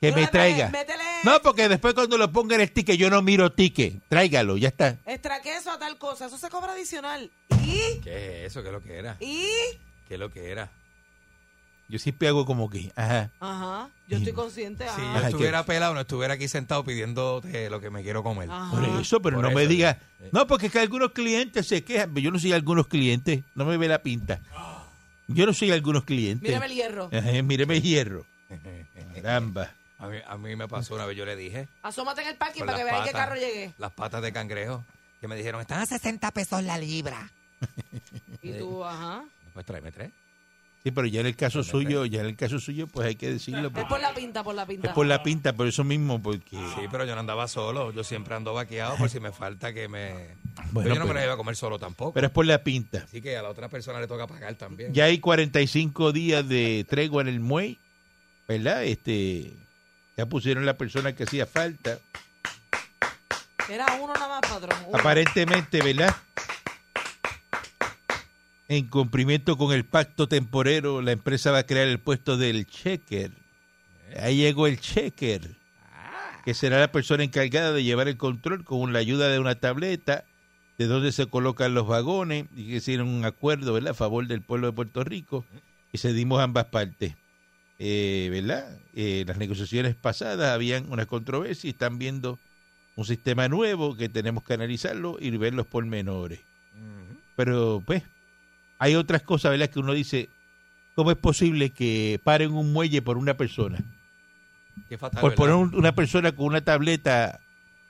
Que 0.00 0.12
me 0.12 0.26
traiga. 0.28 0.70
métele 0.70 1.02
No, 1.24 1.42
porque 1.42 1.68
después 1.68 1.92
cuando 1.94 2.16
lo 2.16 2.32
ponga 2.32 2.54
en 2.54 2.62
el 2.62 2.72
ticket, 2.72 2.96
yo 2.96 3.10
no 3.10 3.20
miro 3.20 3.52
ticket. 3.52 4.02
Tráigalo, 4.08 4.56
ya 4.56 4.68
está. 4.68 4.98
extra 5.04 5.42
queso 5.42 5.70
a 5.70 5.78
tal 5.78 5.98
cosa. 5.98 6.26
Eso 6.26 6.38
se 6.38 6.48
cobra 6.48 6.72
adicional. 6.72 7.30
¿Y? 7.64 8.00
¿Qué 8.02 8.44
es 8.44 8.52
eso? 8.52 8.62
¿Qué 8.62 8.68
es 8.68 8.72
lo 8.72 8.82
que 8.82 8.96
era? 8.96 9.16
¿Y? 9.20 9.44
¿Qué 10.08 10.14
es 10.14 10.18
lo 10.20 10.30
que 10.30 10.50
era? 10.50 10.70
Yo 11.88 11.98
siempre 11.98 12.28
hago 12.28 12.46
como 12.46 12.70
que, 12.70 12.92
ajá. 12.94 13.30
Ajá. 13.40 13.90
Yo 14.06 14.16
estoy 14.18 14.32
consciente. 14.32 14.84
Si 14.84 14.90
Ajá. 15.02 15.20
yo 15.22 15.26
estuviera 15.26 15.64
pelado, 15.66 15.92
no 15.92 16.00
estuviera 16.00 16.34
aquí 16.34 16.46
sentado 16.46 16.84
pidiéndote 16.84 17.68
lo 17.68 17.80
que 17.80 17.90
me 17.90 18.02
quiero 18.04 18.22
comer. 18.22 18.48
Ajá. 18.50 18.70
Por 18.70 18.84
eso, 19.00 19.20
pero 19.20 19.36
Por 19.36 19.42
no 19.42 19.48
eso, 19.50 19.56
me 19.58 19.66
diga. 19.66 19.98
eh. 20.20 20.30
No, 20.32 20.46
porque 20.46 20.66
es 20.66 20.72
que 20.72 20.78
algunos 20.78 21.10
clientes 21.10 21.66
se 21.66 21.82
quejan. 21.82 22.14
Yo 22.14 22.30
no 22.30 22.38
soy 22.38 22.52
algunos 22.52 22.86
clientes. 22.86 23.42
No 23.56 23.64
me 23.64 23.76
ve 23.76 23.88
la 23.88 24.02
pinta. 24.02 24.40
Yo 25.26 25.46
no 25.46 25.52
soy 25.52 25.72
algunos 25.72 26.04
clientes. 26.04 26.48
Mírame 26.48 26.66
el 26.66 26.72
hierro. 26.74 27.10
Ajá, 27.12 27.42
míreme 27.42 27.76
el 27.76 27.82
hierro. 27.82 28.24
Caramba. 29.14 29.74
A 30.00 30.06
mí, 30.08 30.16
a 30.26 30.36
mí 30.38 30.56
me 30.56 30.66
pasó 30.66 30.94
una 30.94 31.04
vez, 31.06 31.16
yo 31.16 31.26
le 31.26 31.36
dije, 31.36 31.68
Asómate 31.82 32.22
en 32.22 32.28
el 32.28 32.36
parking 32.36 32.60
Con 32.60 32.66
para 32.68 32.78
que 32.78 32.84
las 32.84 32.92
vean 32.92 33.04
qué 33.04 33.12
patas. 33.12 33.26
carro 33.28 33.40
llegué. 33.40 33.72
las 33.78 33.92
patas 33.92 34.22
de 34.22 34.32
cangrejo, 34.32 34.84
que 35.20 35.28
me 35.28 35.36
dijeron, 35.36 35.60
están 35.60 35.80
A 35.80 35.86
60 35.86 36.30
pesos 36.30 36.62
la 36.62 36.78
libra. 36.78 37.30
Y 38.42 38.52
tú, 38.52 38.82
ajá. 38.82 39.22
Pues 39.52 39.66
tráeme 39.66 39.92
tres. 39.92 40.10
Sí, 40.82 40.90
pero 40.92 41.06
ya 41.06 41.20
en 41.20 41.26
el 41.26 41.36
caso 41.36 41.58
¿Dónde 41.58 41.70
suyo, 41.70 42.06
ya 42.06 42.20
en 42.20 42.26
el 42.28 42.36
caso 42.36 42.58
suyo, 42.58 42.86
pues 42.86 43.06
hay 43.06 43.14
que 43.16 43.30
decirlo. 43.30 43.66
Es 43.68 43.74
porque- 43.74 43.86
por 43.86 44.00
la 44.00 44.14
pinta, 44.14 44.42
por 44.42 44.54
la 44.54 44.64
pinta. 44.64 44.88
Es 44.88 44.94
por 44.94 45.04
la 45.06 45.22
pinta, 45.22 45.52
por 45.52 45.66
eso 45.66 45.84
mismo, 45.84 46.22
porque... 46.22 46.56
Sí, 46.56 46.86
pero 46.90 47.04
yo 47.04 47.12
no 47.14 47.20
andaba 47.20 47.46
solo. 47.48 47.92
Yo 47.92 48.02
siempre 48.02 48.34
ando 48.34 48.54
vaqueado 48.54 48.96
por 48.96 49.10
si 49.10 49.20
me 49.20 49.30
falta 49.30 49.74
que 49.74 49.88
me... 49.88 50.28
Bueno, 50.72 50.72
pero 50.84 50.94
yo 50.94 51.00
no 51.00 51.04
me 51.04 51.08
pero- 51.08 51.14
la 51.20 51.24
iba 51.24 51.34
a 51.34 51.36
comer 51.36 51.54
solo 51.56 51.78
tampoco. 51.78 52.14
Pero 52.14 52.28
es 52.28 52.32
por 52.32 52.46
la 52.46 52.64
pinta. 52.64 53.02
Así 53.04 53.20
que 53.20 53.36
a 53.36 53.42
la 53.42 53.50
otra 53.50 53.68
persona 53.68 54.00
le 54.00 54.06
toca 54.06 54.26
pagar 54.26 54.54
también. 54.54 54.94
Ya 54.94 55.04
hay 55.04 55.18
45 55.18 56.12
días 56.12 56.48
de 56.48 56.86
tregua 56.88 57.20
en 57.20 57.28
el 57.28 57.40
muelle, 57.40 57.76
¿verdad? 58.48 58.82
Este, 58.84 59.52
ya 60.16 60.26
pusieron 60.26 60.66
la 60.66 60.76
persona 60.76 61.14
que 61.14 61.24
hacía 61.24 61.46
falta. 61.46 61.98
Era 63.68 63.86
uno 64.00 64.12
nada 64.14 64.28
más, 64.28 64.40
patrón. 64.40 64.78
uno. 64.88 64.98
Aparentemente, 64.98 65.82
¿verdad? 65.82 66.14
En 68.68 68.86
cumplimiento 68.86 69.56
con 69.56 69.72
el 69.72 69.84
pacto 69.84 70.28
temporero, 70.28 71.02
la 71.02 71.12
empresa 71.12 71.50
va 71.50 71.58
a 71.58 71.66
crear 71.66 71.88
el 71.88 71.98
puesto 71.98 72.36
del 72.36 72.66
checker. 72.66 73.32
Ahí 74.20 74.38
llegó 74.38 74.66
el 74.66 74.80
checker, 74.80 75.56
que 76.44 76.54
será 76.54 76.78
la 76.78 76.92
persona 76.92 77.24
encargada 77.24 77.72
de 77.72 77.82
llevar 77.82 78.08
el 78.08 78.16
control 78.16 78.64
con 78.64 78.92
la 78.92 78.98
ayuda 78.98 79.28
de 79.28 79.38
una 79.38 79.54
tableta 79.56 80.24
de 80.78 80.86
dónde 80.86 81.12
se 81.12 81.26
colocan 81.26 81.74
los 81.74 81.86
vagones 81.86 82.46
y 82.56 82.68
que 82.68 82.76
hicieron 82.76 83.08
un 83.08 83.24
acuerdo 83.24 83.72
¿verdad? 83.72 83.90
a 83.90 83.94
favor 83.94 84.26
del 84.26 84.40
pueblo 84.40 84.68
de 84.68 84.72
Puerto 84.72 85.04
Rico 85.04 85.44
y 85.92 85.98
cedimos 85.98 86.40
ambas 86.40 86.66
partes. 86.66 87.14
Eh, 87.82 88.28
¿verdad? 88.30 88.76
Eh, 88.94 89.24
las 89.26 89.38
negociaciones 89.38 89.94
pasadas 89.94 90.50
habían 90.52 90.92
una 90.92 91.06
controversia 91.06 91.68
y 91.68 91.70
están 91.70 91.98
viendo 91.98 92.38
un 92.94 93.06
sistema 93.06 93.48
nuevo 93.48 93.96
que 93.96 94.10
tenemos 94.10 94.44
que 94.44 94.52
analizarlo 94.52 95.16
y 95.18 95.30
ver 95.38 95.54
los 95.54 95.66
pormenores. 95.66 96.40
Pero 97.36 97.82
pues 97.86 98.02
hay 98.78 98.96
otras 98.96 99.22
cosas, 99.22 99.52
¿verdad? 99.52 99.70
Que 99.70 99.78
uno 99.78 99.94
dice, 99.94 100.28
¿cómo 100.94 101.10
es 101.10 101.16
posible 101.16 101.70
que 101.70 102.20
paren 102.22 102.52
un 102.52 102.70
muelle 102.72 103.00
por 103.00 103.16
una 103.16 103.34
persona? 103.34 103.78
Qué 104.88 104.98
fatal, 104.98 105.22
Por 105.22 105.30
¿verdad? 105.30 105.36
poner 105.42 105.54
un- 105.54 105.74
una 105.74 105.94
persona 105.94 106.32
con 106.32 106.46
una 106.46 106.60
tableta 106.60 107.40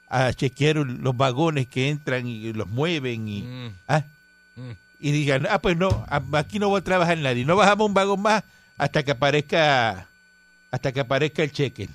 a 0.08 0.32
chequear 0.32 0.76
los 0.76 1.16
vagones 1.16 1.66
que 1.66 1.88
entran 1.88 2.28
y 2.28 2.52
los 2.52 2.68
mueven 2.68 3.26
y, 3.28 3.42
Mm, 3.42 3.68
ah, 3.88 4.04
mm. 4.54 4.70
y 5.00 5.10
digan, 5.10 5.46
ah, 5.50 5.60
pues 5.60 5.76
no, 5.76 6.04
aquí 6.32 6.60
no 6.60 6.70
va 6.70 6.78
a 6.78 6.84
trabajar 6.84 7.18
nadie, 7.18 7.44
no 7.44 7.56
bajamos 7.56 7.88
un 7.88 7.94
vagón 7.94 8.22
más 8.22 8.44
hasta 8.80 9.02
que 9.02 9.10
aparezca 9.10 10.08
hasta 10.70 10.92
que 10.92 11.00
aparezca 11.00 11.42
el 11.42 11.52
cheque. 11.52 11.88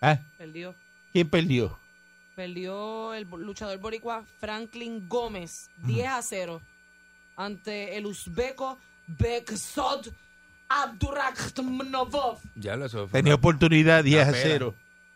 ¿Ah? 0.00 0.18
Perdió. 0.36 0.74
¿Quién 1.12 1.28
perdió? 1.28 1.78
Perdió 2.34 3.14
el 3.14 3.26
luchador 3.30 3.78
boricua 3.78 4.24
Franklin 4.40 5.08
Gómez 5.08 5.70
10 5.84 6.08
a 6.08 6.22
0 6.22 6.60
ante 7.36 7.96
el 7.96 8.06
uzbeco 8.06 8.78
Beksod 9.06 10.08
Abdurakhmanovov. 10.68 12.40
Ya 12.56 12.74
lo 12.74 12.86
eso. 12.86 13.06
Tenía 13.06 13.34
oportunidad 13.36 14.02
10 14.02 14.18
a 14.18 14.22
Una 14.24 14.32
pena. 14.32 14.44
0. 14.44 14.74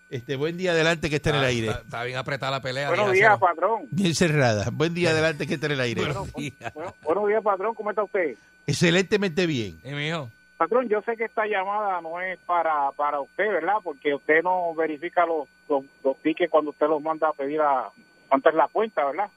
Este, 0.08 0.36
buen 0.36 0.56
día 0.56 0.70
adelante 0.70 1.10
que 1.10 1.16
está 1.16 1.30
en 1.30 1.36
el 1.36 1.44
aire. 1.44 1.66
Está, 1.68 1.80
está 1.80 2.04
bien 2.04 2.16
apretada 2.16 2.52
la 2.52 2.62
pelea. 2.62 2.88
Buenos 2.88 3.12
10 3.12 3.24
a 3.24 3.28
días, 3.28 3.38
0. 3.40 3.40
patrón. 3.40 3.88
Bien 3.90 4.14
cerrada. 4.14 4.70
Buen 4.70 4.94
día 4.94 5.10
adelante 5.10 5.48
que 5.48 5.54
está 5.54 5.66
en 5.66 5.72
el 5.72 5.80
aire. 5.80 6.04
Buenos 6.04 6.32
días. 6.34 6.72
Bueno, 6.74 6.94
buenos 7.02 7.28
días, 7.28 7.42
patrón. 7.42 7.74
¿Cómo 7.74 7.90
está 7.90 8.04
usted? 8.04 8.36
Excelentemente 8.66 9.46
bien. 9.46 9.80
¿Y 9.84 9.90
mi 9.90 10.08
hijo? 10.08 10.30
Patrón, 10.60 10.90
yo 10.90 11.00
sé 11.00 11.16
que 11.16 11.24
esta 11.24 11.46
llamada 11.46 12.02
no 12.02 12.20
es 12.20 12.38
para, 12.40 12.92
para 12.92 13.18
usted, 13.18 13.48
¿verdad? 13.50 13.76
Porque 13.82 14.14
usted 14.14 14.42
no 14.42 14.74
verifica 14.74 15.24
los, 15.24 15.48
los, 15.70 15.86
los 16.04 16.18
tickets 16.18 16.50
cuando 16.50 16.72
usted 16.72 16.86
los 16.86 17.00
manda 17.00 17.28
a 17.28 17.32
pedir 17.32 17.62
a 17.62 17.88
antes 18.28 18.52
la 18.52 18.68
cuenta, 18.68 19.06
¿verdad? 19.06 19.30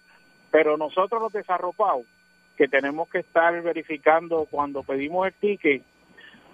Pero 0.52 0.76
nosotros 0.76 1.22
los 1.22 1.32
desarropados, 1.32 2.06
que 2.58 2.68
tenemos 2.68 3.08
que 3.08 3.20
estar 3.20 3.54
verificando 3.62 4.46
cuando 4.52 4.84
pedimos 4.84 5.26
el 5.28 5.34
ticket, 5.36 5.82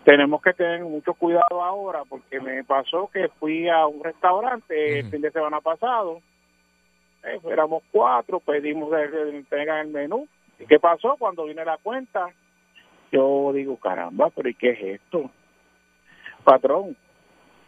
tenemos 0.06 0.40
que 0.40 0.54
tener 0.54 0.82
mucho 0.82 1.16
cuidado 1.16 1.64
ahora, 1.64 2.04
porque 2.08 2.40
me 2.40 2.64
pasó 2.64 3.10
que 3.12 3.28
fui 3.40 3.68
a 3.68 3.88
un 3.88 4.04
restaurante 4.04 5.00
el 5.00 5.10
fin 5.10 5.22
de 5.22 5.32
semana 5.32 5.62
pasado, 5.62 6.22
eh, 7.24 7.40
éramos 7.50 7.82
cuatro, 7.92 8.40
pedimos 8.40 8.94
el, 8.94 9.14
el- 9.16 9.48
el 9.50 9.88
menú. 9.88 10.28
¿Y 10.60 10.68
qué 10.68 10.80
pasó? 10.80 11.16
Cuando 11.18 11.46
viene 11.46 11.66
la 11.66 11.78
cuenta, 11.78 12.28
yo 13.12 13.52
digo, 13.54 13.78
caramba, 13.78 14.30
pero 14.30 14.50
¿y 14.50 14.54
qué 14.54 14.72
es 14.72 15.02
esto? 15.02 15.30
Patrón, 16.44 16.96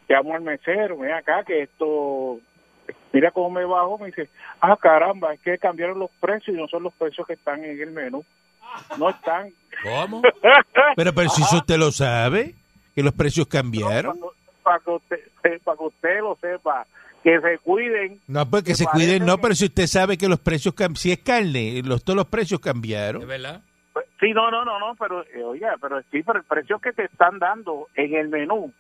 llamo 0.07 0.35
al 0.35 0.41
mesero, 0.41 0.97
ven 0.97 1.11
acá 1.11 1.43
que 1.43 1.63
esto, 1.63 2.39
mira 3.11 3.31
cómo 3.31 3.49
me 3.49 3.65
bajo, 3.65 3.97
me 3.97 4.07
dice, 4.07 4.29
ah, 4.59 4.77
caramba, 4.79 5.33
es 5.33 5.39
que 5.41 5.57
cambiaron 5.57 5.99
los 5.99 6.11
precios 6.19 6.55
y 6.55 6.59
no 6.59 6.67
son 6.67 6.83
los 6.83 6.93
precios 6.93 7.25
que 7.27 7.33
están 7.33 7.63
en 7.63 7.79
el 7.79 7.91
menú. 7.91 8.23
No 8.97 9.09
están. 9.09 9.51
¿Cómo? 9.83 10.21
Pero, 10.95 11.13
pero 11.13 11.29
si 11.29 11.41
eso 11.41 11.57
usted 11.57 11.77
lo 11.77 11.91
sabe, 11.91 12.55
que 12.95 13.03
los 13.03 13.13
precios 13.13 13.47
cambiaron. 13.47 14.19
Para 14.63 14.79
que, 14.79 14.91
usted, 14.91 15.17
eh, 15.43 15.59
para 15.63 15.77
que 15.77 15.83
usted 15.83 16.19
lo 16.19 16.37
sepa, 16.39 16.85
que 17.23 17.39
se 17.39 17.57
cuiden. 17.59 18.21
No, 18.27 18.49
pues 18.49 18.63
que 18.63 18.75
se 18.75 18.85
cuiden, 18.85 19.25
no, 19.25 19.37
pero 19.39 19.55
si 19.55 19.65
usted 19.65 19.87
sabe 19.87 20.17
que 20.17 20.27
los 20.27 20.39
precios 20.39 20.73
si 20.95 21.11
es 21.11 21.19
carne, 21.19 21.81
los, 21.83 22.03
todos 22.03 22.17
los 22.17 22.27
precios 22.27 22.59
¿Es 22.59 22.65
cambiaron. 22.65 23.27
verdad? 23.27 23.61
Sí, 24.21 24.31
no, 24.33 24.49
no, 24.51 24.63
no, 24.63 24.79
no, 24.79 24.95
pero 24.95 25.23
eh, 25.23 25.43
oiga, 25.43 25.75
pero 25.81 25.99
sí, 26.11 26.23
pero 26.23 26.39
el 26.39 26.45
precio 26.45 26.79
que 26.79 26.93
te 26.93 27.05
están 27.05 27.39
dando 27.39 27.87
en 27.95 28.15
el 28.15 28.29
menú 28.29 28.71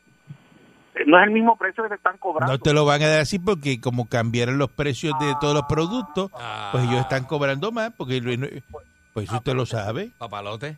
eh, 0.95 1.03
no 1.07 1.19
es 1.19 1.25
el 1.27 1.31
mismo 1.33 1.57
precio 1.57 1.83
que 1.83 1.89
te 1.89 1.95
están 1.95 2.17
cobrando. 2.17 2.53
No 2.53 2.59
te 2.59 2.71
lo 2.73 2.85
van 2.85 3.01
a 3.01 3.07
dar 3.07 3.19
así 3.21 3.39
porque 3.39 3.81
como 3.81 4.07
cambiaron 4.07 4.57
los 4.59 4.69
precios 4.69 5.13
de 5.19 5.33
todos 5.41 5.53
los 5.55 5.63
productos, 5.63 6.29
pues 6.71 6.83
ellos 6.85 7.01
están 7.01 7.25
cobrando 7.25 7.71
más, 7.71 7.91
porque 7.97 8.21
lo- 8.21 8.47
pues 9.13 9.27
eso 9.27 9.37
usted 9.37 9.53
lo 9.55 9.65
sabe. 9.65 10.11
Papalote. 10.17 10.77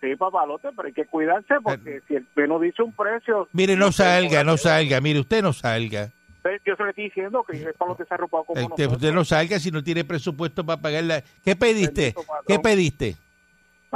Sí, 0.00 0.16
papalote, 0.16 0.68
pero 0.76 0.86
hay 0.86 0.92
que 0.92 1.04
cuidarse 1.06 1.54
porque 1.62 2.00
si 2.08 2.16
el 2.16 2.26
menú 2.36 2.58
dice 2.60 2.82
un 2.82 2.92
precio... 2.92 3.48
Mire, 3.52 3.76
no 3.76 3.90
salga, 3.92 4.44
no 4.44 4.56
salga, 4.56 5.00
mire, 5.00 5.20
usted 5.20 5.42
no 5.42 5.52
salga. 5.52 6.10
Yo 6.66 6.76
se 6.76 6.82
lo 6.82 6.90
estoy 6.90 7.04
diciendo 7.04 7.42
que 7.42 7.56
es 7.56 7.74
para 7.78 7.90
los 7.90 7.98
desarropados 7.98 8.46
como 8.46 8.60
Usted, 8.60 8.68
nosotros. 8.68 8.92
usted 8.92 9.12
no 9.14 9.24
salga 9.24 9.58
si 9.58 9.70
no 9.70 9.82
tiene 9.82 10.04
presupuesto 10.04 10.64
para 10.64 10.80
pagar 10.80 11.04
la... 11.04 11.22
¿Qué 11.42 11.56
pediste? 11.56 12.14
¿Qué 12.46 12.58
pediste? 12.58 13.16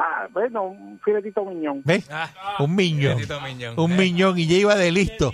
Ah, 0.01 0.29
bueno, 0.31 0.63
un 0.65 1.01
filetito 1.05 1.45
miñón. 1.45 1.83
¿Ves? 1.85 2.09
Ah, 2.11 2.29
Un 2.61 2.77
miñón. 2.77 3.19
Un 3.77 3.93
Eh, 3.93 3.97
miñón 3.97 4.39
y 4.39 4.47
ya 4.47 4.57
iba 4.57 4.75
de 4.77 4.93
listo. 4.93 5.33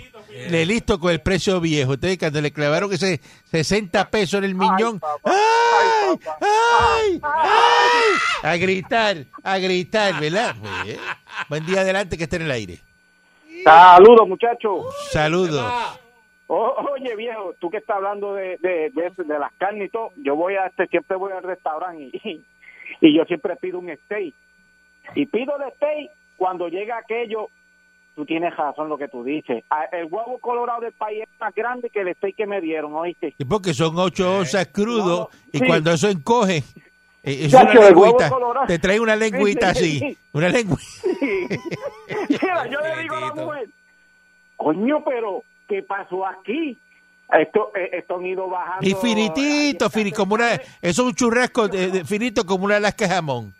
De 0.49 0.65
listo 0.65 0.99
con 0.99 1.11
el 1.11 1.21
precio 1.21 1.61
viejo. 1.61 1.93
Entonces, 1.93 2.17
cuando 2.17 2.41
le 2.41 2.51
clavaron 2.51 2.91
ese 2.91 3.19
60 3.51 4.09
pesos 4.09 4.39
en 4.39 4.45
el 4.45 4.55
miñón. 4.55 4.99
papá. 4.99 5.19
¡Ay! 5.23 6.09
Ay, 6.09 6.17
papá. 6.17 6.37
¡Ay! 6.41 7.19
¡Ay! 7.21 8.51
A 8.51 8.57
gritar, 8.57 9.17
a 9.43 9.57
gritar, 9.59 10.19
¿verdad? 10.19 10.55
Pues, 10.59 10.99
Buen 11.49 11.65
día 11.65 11.81
adelante 11.81 12.17
que 12.17 12.23
esté 12.23 12.37
en 12.37 12.41
el 12.43 12.51
aire. 12.51 12.79
Saludos, 13.63 14.27
muchachos. 14.27 14.85
Saludos. 15.11 15.63
O- 16.47 16.75
oye, 16.93 17.15
viejo, 17.15 17.53
tú 17.59 17.69
que 17.71 17.77
estás 17.77 17.95
hablando 17.97 18.33
de, 18.35 18.57
de, 18.57 18.91
de 18.93 19.39
las 19.39 19.51
carnes 19.53 19.87
y 19.87 19.89
todo, 19.91 20.11
yo 20.17 20.35
voy 20.35 20.55
a 20.55 20.67
este, 20.67 20.85
siempre 20.87 21.17
voy 21.17 21.31
al 21.33 21.41
restaurante 21.43 22.03
y, 22.23 22.43
y 23.01 23.17
yo 23.17 23.25
siempre 23.25 23.55
pido 23.55 23.79
un 23.79 23.89
steak. 24.05 24.33
Y 25.13 25.25
pido 25.27 25.53
el 25.57 25.71
steak 25.73 26.11
cuando 26.37 26.67
llega 26.67 26.97
aquello, 26.97 27.49
tú 28.15 28.25
tienes 28.25 28.55
razón 28.55 28.89
lo 28.89 28.97
que 28.97 29.07
tú 29.07 29.23
dices. 29.23 29.63
Ah, 29.69 29.85
El 29.91 30.05
huevo 30.05 30.37
colorado 30.39 30.81
del 30.81 30.93
país 30.93 31.23
es 31.23 31.39
más 31.39 31.53
grande 31.53 31.89
que 31.89 32.01
el 32.01 32.15
steak 32.15 32.35
que 32.35 32.47
me 32.47 32.61
dieron, 32.61 32.93
¿oíste? 32.95 33.33
Y 33.37 33.45
porque 33.45 33.73
son 33.73 33.97
ocho 33.97 34.37
onzas 34.39 34.67
crudo 34.67 35.29
y 35.51 35.59
Sí. 35.59 35.65
cuando 35.67 35.91
eso 35.91 36.09
encoge, 36.09 36.57
eh, 37.23 37.45
es 37.45 37.53
una 37.53 37.73
lengüita. 37.73 38.31
Te 38.67 38.79
trae 38.79 38.99
una 38.99 39.15
lengüita 39.15 39.73
Sí, 39.73 39.79
sí, 39.79 39.97
así. 39.97 39.99
sí. 40.13 40.17
Una 40.33 40.49
lengüita. 40.49 40.83
Mira, 42.29 42.67
yo 42.69 42.79
le 42.81 43.01
digo 43.01 43.15
a 43.15 43.19
la 43.21 43.33
mujer, 43.33 43.69
coño, 44.57 45.03
pero 45.03 45.43
¿qué 45.67 45.83
pasó 45.83 46.25
aquí? 46.25 46.77
Esto, 47.39 47.71
eh, 47.75 47.89
esto 47.93 48.17
han 48.17 48.25
ido 48.25 48.47
bajando. 48.47 48.87
Y 48.87 48.93
finitito, 48.93 49.89
fini, 49.89 50.11
como 50.11 50.35
una, 50.35 50.53
eso 50.53 50.61
es 50.81 50.99
un 50.99 51.13
churrasco 51.15 51.67
de- 51.67 51.87
de- 51.89 52.05
finito 52.05 52.45
como 52.45 52.65
una 52.65 52.79
lasca 52.79 53.07
jamón. 53.07 53.53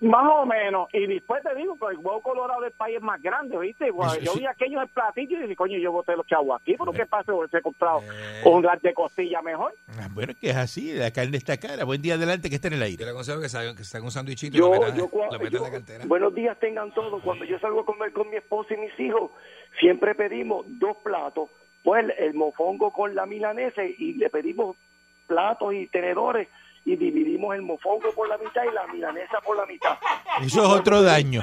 Más 0.00 0.26
o 0.32 0.46
menos. 0.46 0.88
Y 0.94 1.06
después 1.06 1.42
te 1.42 1.54
digo, 1.54 1.76
pues 1.76 1.92
el 1.98 1.98
huevo 2.04 2.22
colorado 2.22 2.62
del 2.62 2.72
país 2.72 2.96
es 2.96 3.02
más 3.02 3.20
grande, 3.20 3.58
¿viste? 3.58 3.90
Bueno, 3.90 4.12
Eso 4.14 4.22
yo 4.22 4.32
sí. 4.32 4.38
vi 4.40 4.46
aquello 4.46 4.76
en 4.78 4.82
el 4.84 4.88
platillo 4.88 5.36
y 5.38 5.42
dije, 5.42 5.56
coño, 5.56 5.76
yo 5.78 5.92
boté 5.92 6.16
los 6.16 6.26
chavos 6.26 6.58
aquí, 6.58 6.74
pero 6.78 6.90
¿qué 6.92 7.04
pasa? 7.04 7.32
Se 7.50 7.58
he 7.58 7.60
comprado 7.60 8.00
Eh. 8.00 8.42
un 8.46 8.62
gas 8.62 8.80
de 8.80 8.94
costilla 8.94 9.42
mejor. 9.42 9.74
Ah, 9.98 10.08
Bueno, 10.12 10.32
que 10.40 10.50
es 10.50 10.56
así, 10.56 10.94
la 10.94 11.10
carne 11.10 11.36
está 11.36 11.58
cara. 11.58 11.84
Buen 11.84 12.00
día 12.00 12.14
adelante 12.14 12.48
que 12.48 12.54
esté 12.54 12.68
en 12.68 12.74
el 12.74 12.80
Yo 12.80 12.84
aire. 12.86 13.04
le 13.04 13.10
aconsejo 13.10 13.40
que 13.42 13.48
se 13.50 13.58
hagan, 13.58 13.76
que 13.76 13.84
se 13.84 13.96
hagan 13.98 14.06
un 14.06 14.10
sándwichito 14.10 14.56
y 14.56 14.60
Yo, 14.60 14.72
lo 14.72 14.80
metan, 14.80 14.96
yo, 14.96 15.10
lo 15.12 15.18
metan 15.38 15.46
en 15.46 15.52
la 15.52 15.58
yo- 15.68 15.70
cartera. 15.70 16.04
buenos 16.06 16.34
días 16.34 16.58
tengan 16.58 16.92
todos. 16.92 17.22
Cuando 17.22 17.44
yo 17.44 17.58
salgo 17.58 17.80
a 17.80 17.84
comer 17.84 18.12
con 18.12 18.30
mi 18.30 18.36
esposa 18.36 18.72
y 18.72 18.78
mis 18.78 18.98
hijos, 19.00 19.30
siempre 19.78 20.14
pedimos 20.14 20.64
dos 20.66 20.96
platos. 21.04 21.50
Pues 21.84 22.04
el, 22.04 22.10
el 22.12 22.34
mofongo 22.34 22.90
con 22.90 23.14
la 23.14 23.26
milanesa 23.26 23.84
y 23.84 24.14
le 24.14 24.30
pedimos 24.30 24.76
platos 25.26 25.74
y 25.74 25.86
tenedores 25.88 26.48
y 26.84 26.96
dividimos 26.96 27.54
el 27.54 27.62
mofongo 27.62 28.10
por 28.14 28.28
la 28.28 28.38
mitad 28.38 28.62
y 28.64 28.74
la 28.74 28.86
milanesa 28.88 29.40
por 29.44 29.56
la 29.56 29.66
mitad. 29.66 29.96
Eso 30.42 30.62
es 30.62 30.68
otro 30.80 31.02
daño. 31.02 31.42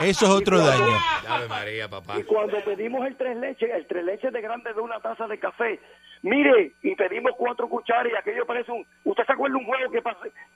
Eso 0.00 0.24
es 0.26 0.30
otro 0.30 0.58
daño. 0.60 0.98
Ave 1.28 1.46
María, 1.48 1.88
papá. 1.88 2.18
Y 2.18 2.22
cuando 2.24 2.58
pedimos 2.64 3.06
el 3.06 3.16
tres 3.16 3.36
leches, 3.36 3.70
el 3.72 3.86
tres 3.86 4.04
leches 4.04 4.32
de 4.32 4.40
grande 4.40 4.72
de 4.72 4.80
una 4.80 4.98
taza 5.00 5.26
de 5.26 5.38
café, 5.38 5.78
mire, 6.22 6.72
y 6.82 6.94
pedimos 6.96 7.32
cuatro 7.36 7.68
cucharas 7.68 8.10
y 8.12 8.16
aquello 8.16 8.46
parece 8.46 8.72
un... 8.72 8.84
¿Usted 9.04 9.24
se 9.26 9.32
acuerda 9.32 9.56
de 9.58 9.60
un 9.60 9.66
juego 9.66 9.90
que, 9.92 10.00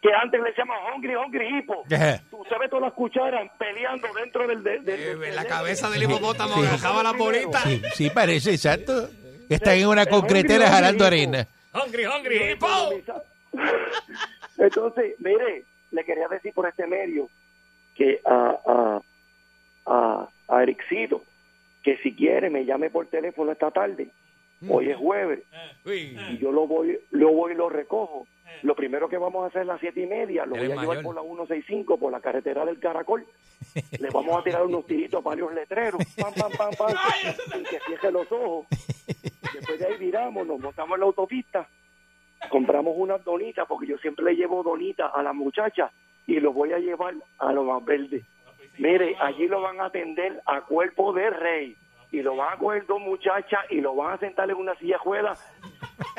que 0.02 0.08
antes 0.14 0.40
le 0.40 0.52
llama 0.56 0.74
Hungry 0.94 1.14
Hungry 1.14 1.58
Hippo? 1.58 1.84
Ajá. 1.92 2.20
Usted 2.32 2.56
ve 2.58 2.68
todas 2.68 2.84
las 2.84 2.92
cucharas 2.94 3.50
peleando 3.58 4.08
dentro 4.14 4.46
del... 4.48 4.62
del- 4.62 4.88
Eh, 4.88 5.32
la 5.34 5.44
cabeza 5.44 5.90
del 5.90 6.02
hipopótamo 6.04 6.54
agarraba 6.56 7.02
la 7.02 7.12
bolita. 7.12 7.60
Sí, 7.60 7.82
sí, 7.94 8.10
parece, 8.10 8.52
exacto. 8.54 9.08
Que 9.48 9.54
están 9.54 9.74
en 9.76 9.86
una 9.86 10.06
concretera 10.06 10.68
jalando 10.68 11.04
arena. 11.04 11.46
Hungry, 11.74 12.06
hungry, 12.06 12.52
hippo. 12.52 12.66
Entonces, 14.58 15.14
mire, 15.18 15.64
le 15.90 16.04
quería 16.04 16.28
decir 16.28 16.52
por 16.52 16.66
este 16.66 16.86
medio 16.86 17.28
que 17.94 18.20
a, 18.24 18.58
a, 18.66 19.02
a, 19.86 20.28
a 20.48 20.62
Ericito, 20.62 21.22
que 21.82 21.96
si 21.98 22.14
quiere 22.14 22.50
me 22.50 22.64
llame 22.64 22.90
por 22.90 23.06
teléfono 23.06 23.52
esta 23.52 23.70
tarde. 23.70 24.08
Hoy 24.70 24.88
es 24.90 24.96
jueves 24.96 25.40
Uy. 25.84 26.18
y 26.30 26.38
yo 26.38 26.50
lo 26.50 26.66
voy, 26.66 26.98
lo 27.10 27.30
voy 27.30 27.52
y 27.52 27.56
lo 27.56 27.68
recojo 27.68 28.26
Lo 28.62 28.74
primero 28.74 29.06
que 29.06 29.18
vamos 29.18 29.44
a 29.44 29.48
hacer 29.48 29.60
a 29.60 29.64
las 29.66 29.80
siete 29.80 30.00
y 30.00 30.06
media, 30.06 30.46
lo 30.46 30.56
voy 30.56 30.64
es 30.64 30.70
a 30.70 30.80
llevar 30.80 30.86
mayor. 30.86 31.02
por 31.04 31.14
la 31.14 31.20
165, 31.20 31.98
por 31.98 32.10
la 32.10 32.20
carretera 32.20 32.64
del 32.64 32.78
Caracol. 32.78 33.26
Le 34.00 34.08
vamos 34.08 34.38
a 34.38 34.42
tirar 34.42 34.64
unos 34.64 34.86
tiritos 34.86 35.20
a 35.20 35.28
varios 35.28 35.52
letreros, 35.52 36.00
pam, 36.16 36.32
pam, 36.32 36.50
pam, 36.56 36.70
pam, 36.72 36.96
sin 37.52 37.64
que 37.64 37.78
cierre 37.86 38.10
los 38.10 38.32
ojos. 38.32 38.66
Después 39.52 39.78
de 39.78 39.86
ahí 39.88 39.98
viramos, 39.98 40.46
nos 40.46 40.58
montamos 40.58 40.94
en 40.94 41.00
la 41.00 41.06
autopista, 41.06 41.68
compramos 42.50 42.94
unas 42.96 43.24
donitas, 43.24 43.66
porque 43.66 43.86
yo 43.86 43.98
siempre 43.98 44.24
le 44.24 44.36
llevo 44.36 44.62
donitas 44.62 45.10
a 45.14 45.22
las 45.22 45.34
muchachas 45.34 45.90
y 46.26 46.40
los 46.40 46.54
voy 46.54 46.72
a 46.72 46.78
llevar 46.78 47.14
a 47.38 47.52
lo 47.52 47.64
más 47.64 47.84
verde. 47.84 48.22
Mire, 48.78 49.16
allí 49.20 49.48
lo 49.48 49.60
van 49.62 49.80
a 49.80 49.86
atender 49.86 50.42
a 50.44 50.60
cuerpo 50.62 51.12
de 51.12 51.30
rey 51.30 51.76
y 52.12 52.22
lo 52.22 52.36
van 52.36 52.54
a 52.54 52.58
coger 52.58 52.86
dos 52.86 53.00
muchachas 53.00 53.60
y 53.70 53.80
lo 53.80 53.94
van 53.94 54.14
a 54.14 54.18
sentar 54.18 54.50
en 54.50 54.56
una 54.56 54.74
silla 54.76 54.98
juela, 54.98 55.36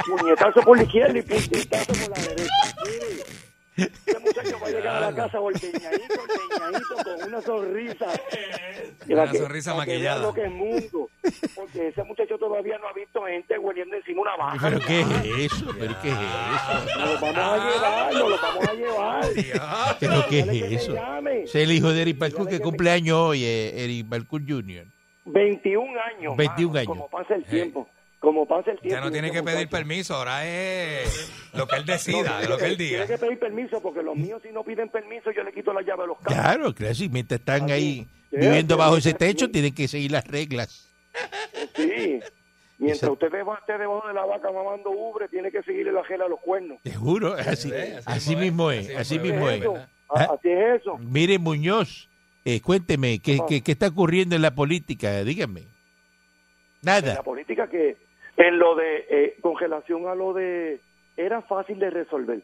puñetazo 0.06 0.62
por 0.62 0.78
la 0.78 0.84
izquierda 0.84 1.18
y 1.18 1.22
puñetazo 1.22 1.94
por 1.94 2.18
la 2.18 2.24
derecha. 2.24 2.54
Mire, 2.86 3.37
ese 3.78 4.20
muchacho 4.20 4.60
va 4.62 4.68
a 4.68 4.72
llegar 4.72 4.96
a 5.04 5.12
la 5.12 5.16
casa 5.16 5.40
ordeñadito, 5.40 6.16
con 7.04 7.28
una 7.28 7.42
sonrisa. 7.42 8.06
Una 9.10 9.32
que- 9.32 9.38
sonrisa 9.38 9.72
que 9.72 9.78
maquillada. 9.78 10.22
lo 10.22 10.34
que 10.34 10.46
es 10.46 10.52
mundo. 10.52 11.10
Porque 11.56 11.88
ese 11.90 12.04
muchacho 12.04 12.38
todavía 12.38 12.78
no 12.80 12.88
ha 12.88 12.94
visto 12.94 13.24
gente 13.26 13.58
hueliendo 13.58 13.96
encima 13.96 14.22
una 14.22 14.36
vaca. 14.38 14.60
¿Pero 14.70 14.80
qué 14.80 15.02
es 15.02 15.52
eso? 15.54 15.66
¿Pero 15.78 15.96
qué 16.02 16.10
es 16.10 16.16
eso? 16.16 17.00
Nos 17.00 17.10
los 17.12 17.22
vamos 17.22 17.38
a 17.38 17.58
llevar, 17.58 18.14
nos 18.14 18.30
los 18.30 18.42
vamos 18.42 18.68
a 18.68 18.74
llevar. 18.74 19.26
¿Pero 20.00 20.26
qué 20.30 20.40
es 20.40 20.72
eso? 20.82 20.96
Es 21.44 21.56
el 21.56 21.72
hijo 21.72 21.92
de 21.92 22.02
Eric 22.02 22.18
Balcour 22.18 22.48
que 22.48 22.60
cumple 22.60 22.90
años 22.92 23.18
hoy, 23.18 23.44
eh, 23.44 23.84
Eric 23.84 24.08
Balcour 24.10 24.42
Jr. 24.48 24.86
21 25.26 26.00
años. 26.02 26.38
21 26.38 26.68
mano, 26.74 26.80
años. 26.80 26.88
Como 26.88 27.10
pasa 27.10 27.36
el 27.36 27.44
tiempo. 27.46 27.88
Como 28.20 28.48
pasa 28.48 28.72
el 28.72 28.80
tiempo. 28.80 28.96
Ya 28.98 29.02
no 29.02 29.12
tiene 29.12 29.32
que 29.32 29.44
pedir 29.44 29.70
permiso, 29.70 30.16
ahora 30.16 30.46
es 30.46 31.32
lo 31.54 31.68
que 31.68 31.76
él 31.76 31.86
decida, 31.86 32.42
No, 32.42 32.50
lo 32.50 32.58
que 32.58 32.66
él 32.66 32.78
tiene 32.78 32.94
diga. 33.04 33.08
que 33.08 33.18
pedir 33.18 33.40
permiso 33.40 33.82
porque 33.82 34.02
los 34.02 34.16
míos 34.16 34.42
si 34.44 34.52
no 34.52 34.64
piden 34.64 34.90
permiso 34.90 35.30
yo 35.32 35.44
le 35.44 35.54
quito 35.54 35.72
la 35.72 35.82
llave 35.82 36.04
a 36.04 36.08
los 36.08 36.18
carros. 36.20 36.34
Claro, 36.34 36.74
claro, 36.74 36.96
sí, 36.96 37.10
mientras 37.10 37.40
están 37.40 37.70
ahí 37.70 38.08
viviendo 38.32 38.76
bajo 38.76 38.98
ese 38.98 39.12
sí. 39.12 39.16
techo, 39.18 39.50
tienen 39.52 39.74
que 39.74 39.88
seguir 39.88 40.12
las 40.12 40.26
reglas. 40.28 40.90
Sí. 41.76 42.20
Mientras 42.80 43.12
usted 43.12 43.28
esté 43.28 43.78
debajo 43.78 44.08
de 44.08 44.14
la 44.14 44.26
vaca 44.26 44.52
mamando 44.52 44.92
ubre, 44.92 45.28
tiene 45.30 45.52
que 45.52 45.64
seguirle 45.64 45.92
la 45.92 46.04
gela 46.04 46.26
a 46.26 46.30
los 46.30 46.40
cuernos. 46.40 46.80
Te 46.84 46.94
juro, 46.94 47.34
así, 47.34 47.72
es, 47.74 47.98
así 48.08 48.32
así 48.32 48.36
mismo 48.36 48.70
es, 48.72 48.90
es, 48.90 48.96
así 48.98 49.16
así 49.16 49.20
mismo 49.20 49.50
es, 49.50 49.64
Ah. 50.10 50.28
Así 50.36 50.50
es 50.50 50.82
eso. 50.82 50.98
Mire, 51.00 51.38
Muñoz, 51.38 52.08
eh, 52.46 52.62
cuénteme, 52.62 53.20
¿qué, 53.20 53.40
qué, 53.48 53.62
qué 53.62 53.72
está 53.74 53.88
ocurriendo 53.88 54.36
en 54.38 54.42
la 54.42 54.56
política? 54.56 55.22
Dígame. 55.26 55.62
En 55.62 55.68
Nada. 56.82 57.16
la 57.16 57.24
política 57.24 57.68
que 57.70 57.98
en 58.38 58.60
lo 58.60 58.76
de 58.76 59.06
eh, 59.10 59.38
congelación 59.42 60.08
a 60.08 60.16
lo 60.16 60.34
de 60.34 60.80
era 61.18 61.42
fácil 61.42 61.80
de 61.80 61.90
resolver. 61.90 62.42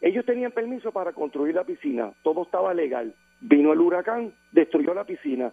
Ellos 0.00 0.26
tenían 0.26 0.52
permiso 0.52 0.92
para 0.92 1.12
construir 1.12 1.54
la 1.54 1.64
piscina, 1.64 2.12
todo 2.22 2.42
estaba 2.42 2.74
legal. 2.74 3.14
Vino 3.40 3.72
el 3.72 3.80
huracán, 3.80 4.32
destruyó 4.52 4.92
la 4.92 5.04
piscina. 5.04 5.52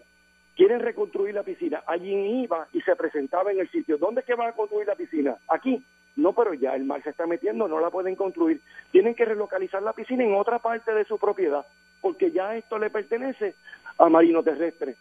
Quieren 0.56 0.82
reconstruir 0.82 1.34
la 1.34 1.44
piscina. 1.44 1.84
Alguien 1.86 2.26
iba 2.26 2.68
y 2.74 2.82
se 2.82 2.96
presentaba 2.96 3.52
en 3.52 3.60
el 3.60 3.70
sitio. 3.70 3.98
¿Dónde 3.98 4.22
es 4.22 4.28
que 4.28 4.36
van 4.36 4.50
a 4.50 4.54
construir 4.54 4.88
la 4.88 4.96
piscina? 4.96 5.38
Aquí. 5.48 5.84
No, 6.16 6.34
pero 6.34 6.54
ya 6.54 6.76
el 6.76 6.84
mar 6.84 7.02
se 7.02 7.10
está 7.10 7.26
metiendo, 7.26 7.68
no 7.68 7.80
la 7.80 7.90
pueden 7.90 8.16
construir. 8.16 8.62
Tienen 8.92 9.16
que 9.16 9.26
relocalizar 9.26 9.82
la 9.82 9.94
piscina 9.94 10.24
en 10.24 10.36
otra 10.36 10.60
parte 10.60 10.94
de 10.94 11.06
su 11.06 11.18
propiedad, 11.18 11.66
porque 12.02 12.30
ya 12.30 12.56
esto 12.56 12.78
le 12.78 12.92
pertenece 12.92 13.56
a 13.98 14.10
Marino 14.10 14.44
Terrestre. 14.44 14.96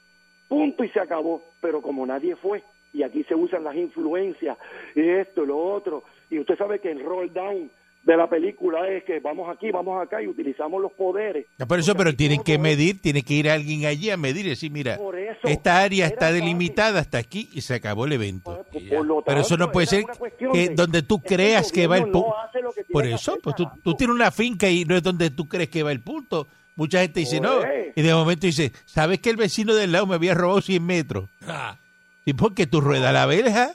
Punto 0.48 0.84
y 0.84 0.88
se 0.88 1.00
acabó. 1.00 1.42
Pero 1.61 1.82
como 1.82 2.07
nadie 2.07 2.34
fue, 2.36 2.62
y 2.93 3.03
aquí 3.03 3.24
se 3.24 3.34
usan 3.34 3.64
las 3.64 3.74
influencias, 3.76 4.57
y 4.95 5.01
esto, 5.09 5.45
lo 5.45 5.59
otro, 5.59 6.05
y 6.30 6.38
usted 6.38 6.57
sabe 6.59 6.78
que 6.80 6.90
el 6.90 7.05
roll 7.05 7.32
down 7.32 7.70
de 8.05 8.16
la 8.16 8.28
película 8.28 8.88
es 8.88 9.05
que 9.05 9.20
vamos 9.20 9.49
aquí, 9.49 9.70
vamos 9.70 10.03
acá 10.03 10.20
y 10.20 10.26
utilizamos 10.26 10.82
los 10.82 10.90
poderes. 10.93 11.47
No, 11.57 11.68
por 11.68 11.78
eso, 11.78 11.93
Porque 11.93 12.05
pero 12.07 12.16
tienen 12.16 12.43
que 12.43 12.59
medir, 12.59 13.01
tiene 13.01 13.22
que 13.22 13.34
ir 13.34 13.49
alguien 13.49 13.86
allí 13.86 14.11
a 14.11 14.16
medir 14.16 14.45
y 14.47 14.49
decir, 14.51 14.72
mira, 14.72 14.97
Por 14.97 15.16
eso, 15.16 15.38
esta 15.45 15.80
área 15.80 16.07
está 16.07 16.26
fácil. 16.26 16.40
delimitada 16.40 16.99
hasta 16.99 17.18
aquí 17.18 17.49
y 17.53 17.61
se 17.61 17.74
acabó 17.74 18.07
el 18.07 18.12
evento. 18.14 18.66
Por- 18.72 18.88
por 18.88 19.07
lo 19.07 19.22
Pero 19.22 19.40
eso 19.43 19.57
no 19.57 19.70
puede 19.70 19.86
ser 19.86 20.05
que 20.53 20.70
donde 20.70 21.03
tú 21.03 21.16
es 21.18 21.22
que 21.22 21.34
el 21.34 21.36
creas 21.36 21.70
que 21.70 21.86
va 21.86 21.99
el 21.99 22.05
punto. 22.11 22.34
no 22.61 22.70
Por 22.90 23.07
eso, 23.07 23.38
pues 23.40 23.55
tú, 23.55 23.68
tú 23.84 23.95
tienes 23.95 24.16
una 24.16 24.32
finca 24.32 24.68
y 24.68 24.84
no 24.84 24.97
es 24.97 25.03
donde 25.05 25.30
tú 25.30 25.49
crees 25.49 25.68
que 25.68 25.84
va 25.84 25.93
el 25.93 26.01
punto. 26.01 26.49
Mucha 26.74 27.03
gente 27.03 27.20
dice, 27.20 27.40
no. 27.40 27.61
Y 27.95 28.03
de 28.03 28.14
momento 28.14 28.47
dice, 28.49 28.72
¿sabes 28.84 29.20
que 29.20 29.30
el 29.30 29.36
vecino 29.36 29.74
del 29.76 29.93
lado 29.93 30.07
me 30.09 30.16
había 30.16 30.34
robado 30.34 30.61
100 30.61 30.84
metros? 30.84 31.28
Ah, 31.47 31.78
Sí, 32.24 32.34
porque 32.34 32.66
tú 32.66 32.80
ruedas 32.80 33.12
la 33.12 33.26
verja. 33.26 33.72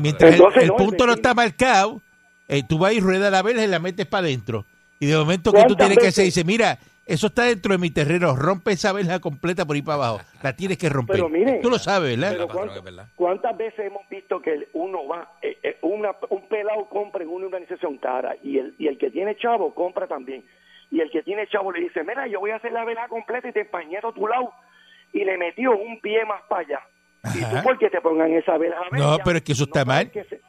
Mientras 0.00 0.34
el, 0.34 0.40
Entonces, 0.40 0.62
el 0.62 0.68
no, 0.68 0.76
el 0.76 0.84
punto 0.84 1.06
no 1.06 1.12
está 1.14 1.34
marcado, 1.34 2.00
eh, 2.48 2.62
tú 2.66 2.78
vas 2.78 2.92
y 2.92 3.00
ruedas 3.00 3.30
la 3.30 3.42
verja 3.42 3.64
y 3.64 3.66
la 3.66 3.78
metes 3.78 4.06
para 4.06 4.26
adentro. 4.26 4.64
Y 4.98 5.06
de 5.06 5.16
momento 5.16 5.52
que 5.52 5.58
tú 5.58 5.74
¿Cuántas 5.74 5.86
tienes 5.86 5.98
que 5.98 6.08
hacer, 6.08 6.24
dice, 6.24 6.44
mira, 6.44 6.78
eso 7.06 7.28
está 7.28 7.44
dentro 7.44 7.72
de 7.72 7.78
mi 7.78 7.90
terreno, 7.90 8.34
rompe 8.34 8.72
esa 8.72 8.92
verja 8.92 9.20
completa 9.20 9.64
por 9.64 9.76
ahí 9.76 9.82
para 9.82 9.94
abajo. 9.94 10.20
La 10.42 10.54
tienes 10.54 10.76
que 10.78 10.88
romper. 10.88 11.16
Pero 11.16 11.28
mire, 11.28 11.60
tú 11.62 11.70
lo 11.70 11.78
sabes, 11.78 12.18
¿verdad? 12.18 12.32
Pero 12.32 12.48
¿cuántas, 13.14 13.56
veces 13.56 13.86
hemos 13.86 14.08
visto 14.08 14.40
que 14.40 14.68
uno 14.72 15.06
va, 15.06 15.30
eh, 15.42 15.56
eh, 15.62 15.78
una, 15.82 16.16
un 16.30 16.48
pelado 16.48 16.88
compra 16.88 17.22
en 17.22 17.28
una 17.28 17.46
organización 17.46 17.98
cara 17.98 18.34
y 18.42 18.58
el, 18.58 18.74
y 18.78 18.88
el 18.88 18.98
que 18.98 19.10
tiene 19.10 19.36
chavo 19.36 19.72
compra 19.72 20.08
también? 20.08 20.44
Y 20.90 21.00
el 21.00 21.10
que 21.10 21.22
tiene 21.22 21.46
chavo 21.46 21.70
le 21.70 21.80
dice, 21.80 22.02
mira, 22.02 22.26
yo 22.26 22.40
voy 22.40 22.50
a 22.50 22.56
hacer 22.56 22.72
la 22.72 22.84
vela 22.84 23.06
completa 23.08 23.48
y 23.48 23.52
te 23.52 23.60
empañeto 23.60 24.12
tu 24.12 24.26
lado. 24.26 24.52
Y 25.12 25.24
le 25.24 25.38
metió 25.38 25.76
un 25.76 26.00
pie 26.00 26.24
más 26.24 26.42
para 26.48 26.62
allá. 26.62 26.80
¿Y 27.34 27.40
tú 27.40 27.62
por 27.62 27.78
qué 27.78 27.90
te 27.90 28.00
pongan 28.00 28.32
esa 28.32 28.56
vela? 28.58 28.76
No, 28.92 29.18
pero 29.24 29.38
es 29.38 29.44
que 29.44 29.52
eso 29.52 29.64
está 29.64 29.84
mal. 29.84 30.10
Que, 30.10 30.24
se- 30.24 30.40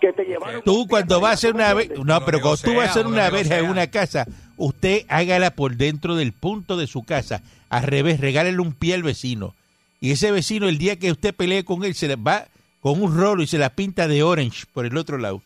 que 0.00 0.12
te 0.12 0.24
llevaron 0.24 0.62
Tú 0.62 0.86
cuando 0.88 1.20
vas 1.20 1.30
a 1.32 1.34
hacer 1.34 1.50
¿tú 1.52 1.56
una 1.58 1.68
me 1.68 1.74
ve- 1.74 1.82
entiendes? 1.82 2.06
no, 2.06 2.24
pero 2.24 2.40
cuando 2.40 2.60
tú 2.62 2.74
vas 2.74 2.88
a 2.88 2.90
hacer 2.90 3.06
una 3.06 3.28
verja 3.30 3.58
en 3.58 3.68
una 3.68 3.86
casa, 3.88 4.26
usted 4.56 5.02
hágala 5.08 5.50
por 5.50 5.76
dentro 5.76 6.16
del 6.16 6.32
punto 6.32 6.76
de 6.76 6.86
su 6.86 7.02
casa, 7.04 7.42
al 7.68 7.82
revés, 7.84 8.20
regálele 8.20 8.58
un 8.60 8.72
pie 8.72 8.94
al 8.94 9.02
vecino. 9.02 9.54
Y 10.00 10.10
ese 10.12 10.30
vecino 10.32 10.68
el 10.68 10.78
día 10.78 10.98
que 10.98 11.10
usted 11.12 11.34
pelee 11.34 11.64
con 11.64 11.84
él 11.84 11.94
se 11.94 12.08
le 12.08 12.16
va 12.16 12.46
con 12.80 13.00
un 13.02 13.16
rolo 13.16 13.42
y 13.42 13.46
se 13.46 13.58
la 13.58 13.70
pinta 13.70 14.08
de 14.08 14.22
orange 14.22 14.64
por 14.72 14.84
el 14.86 14.96
otro 14.96 15.18
lado. 15.18 15.42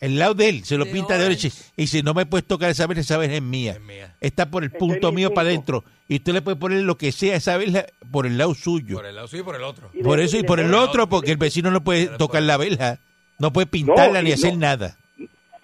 El 0.00 0.18
lado 0.18 0.34
de 0.34 0.48
él 0.48 0.64
se 0.64 0.76
lo 0.78 0.84
De 0.84 0.92
pinta 0.92 1.18
de 1.18 1.24
orange 1.24 1.48
orange. 1.48 1.64
y 1.76 1.82
dice, 1.82 2.02
"No 2.04 2.14
me 2.14 2.24
puedes 2.24 2.46
tocar 2.46 2.70
esa 2.70 2.86
verja, 2.86 3.00
esa 3.00 3.16
verja 3.16 3.36
es 3.36 3.42
mía." 3.42 3.72
Es 3.72 3.80
mía. 3.80 4.14
Está 4.20 4.48
por 4.50 4.62
el 4.62 4.70
punto 4.70 5.10
mío 5.12 5.34
para 5.34 5.48
adentro 5.48 5.84
y 6.08 6.16
usted 6.16 6.32
le 6.34 6.42
puede 6.42 6.56
poner 6.56 6.82
lo 6.82 6.96
que 6.96 7.10
sea 7.12 7.34
a 7.34 7.36
esa 7.38 7.56
verja 7.56 7.84
por 8.10 8.24
el 8.26 8.38
lado 8.38 8.54
suyo. 8.54 8.96
Por 8.96 9.06
el 9.06 9.16
lado 9.16 9.26
sí 9.28 9.38
y 9.38 9.42
por 9.42 9.56
el 9.56 9.62
otro. 9.64 9.90
Y 9.92 10.02
Por 10.02 10.20
eso 10.20 10.36
y 10.38 10.42
por 10.44 10.60
el 10.60 10.72
otro 10.74 11.08
porque 11.08 11.32
el 11.32 11.36
vecino 11.36 11.70
no 11.70 11.82
puede 11.82 12.06
tocar 12.16 12.42
la 12.44 12.56
verja, 12.56 12.98
no 13.38 13.52
puede 13.52 13.66
pintarla 13.66 14.20
y 14.20 14.24
ni 14.24 14.32
hacer 14.32 14.52
no- 14.54 14.60
nada. 14.60 14.96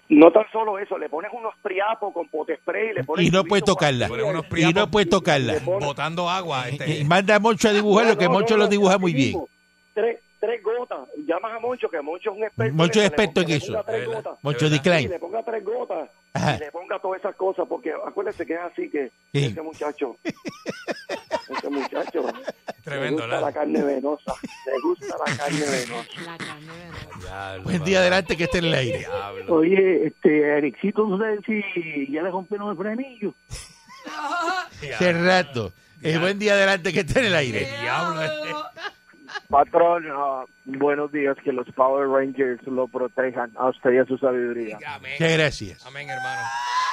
No 0.09 0.31
tan 0.31 0.45
solo 0.53 0.79
eso, 0.79 0.99
le 0.99 1.09
pones 1.09 1.31
unos 1.33 1.55
priapos 1.63 2.13
con 2.13 2.29
pote 2.29 2.57
spray 2.57 2.93
le 2.93 3.05
pones 3.05 3.27
Y 3.27 3.31
no 3.31 3.43
puede 3.45 3.63
tocarla. 3.63 4.07
unos 4.11 4.45
Y 4.55 4.73
no 4.75 4.91
puede 4.91 5.07
tocarla. 5.07 5.55
pones- 5.65 5.87
Botando 5.87 6.29
agua. 6.29 6.69
Este, 6.69 6.99
Y 7.01 7.05
manda 7.05 7.37
a 7.37 7.39
Moncho 7.41 7.69
a 7.69 7.73
dibujar 7.73 8.07
lo 8.09 8.19
que 8.19 8.27
No, 8.27 8.33
Moncho 8.33 8.57
no, 8.57 8.65
lo 8.65 8.69
dibuja 8.69 8.99
muy 8.99 9.15
bien. 9.15 9.39
Tres, 9.95 10.19
tres 10.47 10.63
gotas. 10.63 11.09
Llamas 11.27 11.53
a 11.53 11.59
Moncho, 11.61 11.89
que 11.89 12.01
Moncho 12.03 12.31
es 12.31 12.37
un 12.37 12.45
experto. 12.45 12.75
Moncho 12.75 13.01
es 13.01 13.07
en 13.07 13.13
eso, 13.13 13.17
le 13.17 13.25
experto 13.25 13.41
en 13.41 13.47
ponga- 13.47 13.57
eso. 13.57 13.73
le 13.73 13.79
ponga 13.79 13.85
tres 13.87 14.01
Es 14.03 14.09
verdad. 14.09 14.23
gotas. 14.25 14.39
Moncho 14.45 14.71
Decline. 14.71 15.09
le 15.09 15.19
ponga 15.19 15.43
tres 15.45 15.65
gotas 15.65 16.11
Ajá. 16.35 16.57
y 16.57 16.59
le 16.61 16.71
ponga 16.73 16.99
todas 17.01 17.21
esas 17.21 17.37
cosas, 17.37 17.67
porque 17.69 17.93
acuérdese 17.93 18.45
que 18.47 18.53
es 18.55 18.61
así 18.61 18.91
que 18.91 19.11
Sí. 19.33 19.47
ese 19.47 19.63
muchacho, 19.63 20.17
ese 21.49 21.71
muchacho, 21.71 22.25
Tremendo, 22.83 23.27
le 23.27 23.33
gusta 23.35 23.41
la 23.41 23.53
carne 23.53 23.83
venosa, 23.83 24.35
le 24.67 24.81
gusta 24.83 25.17
la 25.27 25.37
carne 25.37 25.61
venosa. 25.71 26.21
La 26.27 26.37
carne 26.37 26.67
venosa. 26.67 27.19
Diablo, 27.21 27.65
Buen 27.65 27.85
día 27.85 27.99
adelante 28.01 28.37
que 28.37 28.45
esté 28.45 28.59
en 28.59 28.65
el 28.67 28.75
aire. 28.75 28.99
Diablo. 28.99 29.55
Oye, 29.55 30.07
este, 30.09 30.41
Ericito, 30.59 31.07
no 31.07 31.19
sé 31.19 31.41
si 31.75 32.13
ya 32.13 32.23
le 32.23 32.31
rompieron 32.31 32.71
el 32.71 32.77
frenillo. 32.77 33.33
Hace 34.93 35.13
rato. 35.13 35.73
Eh, 36.07 36.19
buen 36.19 36.39
día 36.39 36.53
adelante 36.53 36.93
que 36.93 37.01
esté 37.01 37.21
en 37.21 37.27
el 37.27 37.35
aire. 37.35 37.67
Diablo. 37.81 38.21
Patrón, 39.49 40.05
ah, 40.11 40.45
buenos 40.65 41.13
días, 41.13 41.37
que 41.45 41.53
los 41.53 41.69
Power 41.73 42.09
Rangers 42.09 42.63
lo 42.67 42.89
protejan 42.89 43.53
a 43.57 43.69
usted 43.69 43.93
y 43.93 43.99
a 43.99 44.05
su 44.07 44.17
sabiduría. 44.19 44.79
Amén. 44.87 45.13
Gracias. 45.19 45.85
Amén, 45.87 46.09
hermano. 46.09 46.43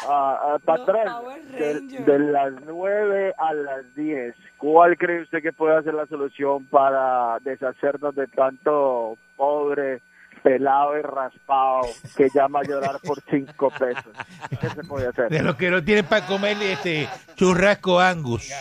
Ah, 0.07 0.39
ah, 0.41 0.57
patrón, 0.65 1.05
de 1.51 2.19
las 2.19 2.53
9 2.65 3.33
a 3.37 3.53
las 3.53 3.95
10, 3.95 4.35
¿cuál 4.57 4.97
cree 4.97 5.21
usted 5.21 5.41
que 5.43 5.53
puede 5.53 5.81
ser 5.83 5.93
la 5.93 6.07
solución 6.07 6.65
para 6.65 7.37
deshacernos 7.39 8.15
de 8.15 8.25
tanto 8.27 9.17
pobre, 9.37 10.01
pelado 10.41 10.97
y 10.97 11.03
raspado 11.03 11.81
que 12.17 12.29
llama 12.33 12.61
a 12.61 12.63
llorar 12.63 12.95
por 13.03 13.21
5 13.29 13.69
pesos? 13.77 14.13
¿Qué 14.59 14.69
se 14.69 14.83
puede 14.83 15.07
hacer? 15.07 15.29
De 15.29 15.43
los 15.43 15.55
que 15.55 15.69
no 15.69 15.83
tienen 15.83 16.05
para 16.05 16.25
comer 16.25 16.57
este 16.61 17.07
churrasco 17.35 17.99
angus. 17.99 18.51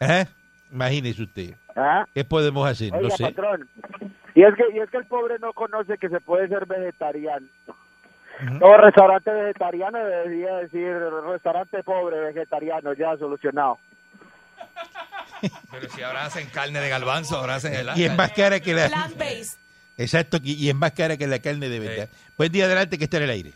¿Eh? 0.00 0.26
Imagínese 0.72 1.22
usted. 1.22 1.54
¿Ah? 1.76 2.06
¿Qué 2.14 2.24
podemos 2.24 2.66
hacer? 2.66 2.90
No 2.92 3.10
sé. 3.10 3.24
patrón. 3.24 3.68
Y 4.34 4.42
es, 4.42 4.54
que, 4.54 4.64
y 4.74 4.80
es 4.80 4.88
que 4.90 4.96
el 4.96 5.04
pobre 5.04 5.38
no 5.38 5.52
conoce 5.52 5.98
que 5.98 6.08
se 6.08 6.20
puede 6.20 6.48
ser 6.48 6.64
vegetariano. 6.66 7.46
No, 8.58 8.76
restaurante 8.78 9.30
vegetariano 9.30 9.98
debería 9.98 10.56
decir 10.56 10.96
restaurante 11.28 11.82
pobre 11.82 12.18
vegetariano, 12.20 12.94
ya 12.94 13.16
solucionado. 13.18 13.78
Pero 15.70 15.88
si 15.90 16.02
ahora 16.02 16.24
hacen 16.24 16.48
carne 16.48 16.80
de 16.80 16.88
galbanzo, 16.88 17.36
ahora 17.36 17.56
hacen 17.56 17.74
el 17.74 17.88
Y 17.96 18.04
es 18.04 18.16
más 18.16 18.32
cara 18.32 18.58
que 18.60 18.72
la... 18.72 18.88
Exacto, 19.98 20.38
y 20.42 20.68
es 20.68 20.74
más 20.74 20.92
cara 20.92 21.18
que 21.18 21.26
la 21.26 21.40
carne 21.40 21.68
de 21.68 21.78
verdad. 21.78 22.08
Buen 22.38 22.50
día 22.50 22.64
adelante 22.64 22.96
que 22.96 23.04
esté 23.04 23.18
en 23.18 23.22
el 23.24 23.30
aire. 23.30 23.52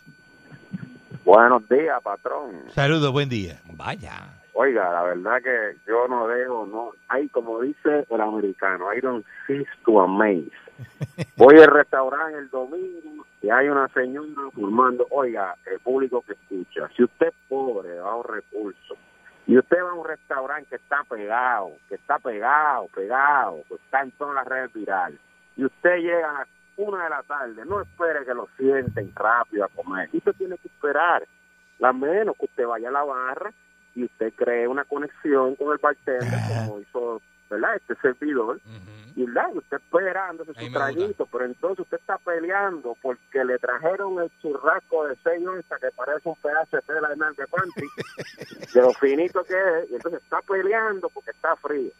Buenos 1.25 1.67
días, 1.67 2.01
patrón. 2.03 2.63
Saludos, 2.73 3.11
buen 3.11 3.27
día. 3.27 3.59
Vaya. 3.65 4.27
Oiga, 4.59 4.91
la 4.91 5.03
verdad 5.03 5.39
que 5.43 5.77
yo 5.85 6.07
no 6.07 6.27
dejo, 6.27 6.65
no, 6.65 6.93
hay 7.09 7.29
como 7.29 7.61
dice 7.61 8.07
el 8.09 8.21
americano, 8.21 8.91
I 8.91 8.99
don't 9.01 9.23
cease 9.45 9.69
to 9.85 10.01
amaze. 10.01 10.49
Voy 11.37 11.59
al 11.59 11.67
restaurante 11.67 12.39
el 12.39 12.49
domingo 12.49 13.23
y 13.43 13.51
hay 13.51 13.69
una 13.69 13.87
señora 13.89 14.49
formando, 14.55 15.05
oiga, 15.11 15.55
el 15.67 15.79
público 15.81 16.23
que 16.23 16.33
escucha, 16.33 16.89
si 16.95 17.03
usted 17.03 17.27
es 17.27 17.33
pobre, 17.47 17.89
de 17.89 17.99
bajos 17.99 18.25
recursos, 18.25 18.97
y 19.45 19.59
usted 19.59 19.77
va 19.77 19.91
a 19.91 19.93
un 19.93 20.07
restaurante 20.07 20.69
que 20.69 20.77
está 20.77 21.03
pegado, 21.03 21.73
que 21.87 21.93
está 21.93 22.17
pegado, 22.17 22.87
pegado, 22.95 23.61
que 23.67 23.75
está 23.75 24.01
en 24.01 24.11
todas 24.13 24.33
las 24.33 24.47
redes 24.47 24.73
virales, 24.73 25.19
y 25.55 25.65
usted 25.65 25.97
llega 25.97 26.31
a 26.31 26.39
las 26.39 26.47
una 26.77 27.03
de 27.03 27.09
la 27.11 27.21
tarde, 27.21 27.63
no 27.63 27.79
espere 27.79 28.25
que 28.25 28.33
lo 28.33 28.47
sienten 28.57 29.11
rápido 29.13 29.65
a 29.65 29.67
comer, 29.67 30.09
usted 30.13 30.33
tiene 30.33 30.57
que 30.57 30.67
esperar, 30.67 31.27
la 31.77 31.93
menos 31.93 32.35
que 32.39 32.45
usted 32.45 32.65
vaya 32.65 32.89
a 32.89 32.91
la 32.91 33.03
barra 33.03 33.53
y 33.97 34.03
usted 34.03 34.31
cree 34.35 34.67
una 34.67 34.85
conexión 34.85 35.55
con 35.55 35.71
el 35.71 35.79
bartender 35.79 36.39
como 36.47 36.79
hizo 36.79 37.19
¿verdad? 37.49 37.75
este 37.77 37.95
servidor. 37.95 38.61
Y 39.15 39.25
¿verdad? 39.25 39.55
Usted 39.55 39.77
esperándose 39.77 40.51
Ahí 40.55 40.67
su 40.67 40.73
traguito 40.73 41.25
pero 41.31 41.45
entonces 41.45 41.79
usted 41.79 41.97
está 41.97 42.19
peleando 42.19 42.95
porque 43.01 43.43
le 43.43 43.57
trajeron 43.57 44.21
el 44.21 44.29
churrasco 44.39 45.07
de 45.07 45.15
6 45.23 45.47
onzas 45.47 45.81
que 45.81 45.89
parece 45.95 46.29
un 46.29 46.35
pedazo 46.35 46.77
de 46.77 46.81
tela 46.83 47.09
de 47.09 47.15
nalga 47.17 47.47
panty 47.47 47.87
de 48.73 48.81
lo 48.81 48.93
finito 48.93 49.43
que 49.43 49.55
es 49.55 49.89
y 49.89 49.95
entonces 49.95 50.21
está 50.21 50.41
peleando 50.43 51.09
porque 51.09 51.31
está 51.31 51.55
frío 51.55 51.91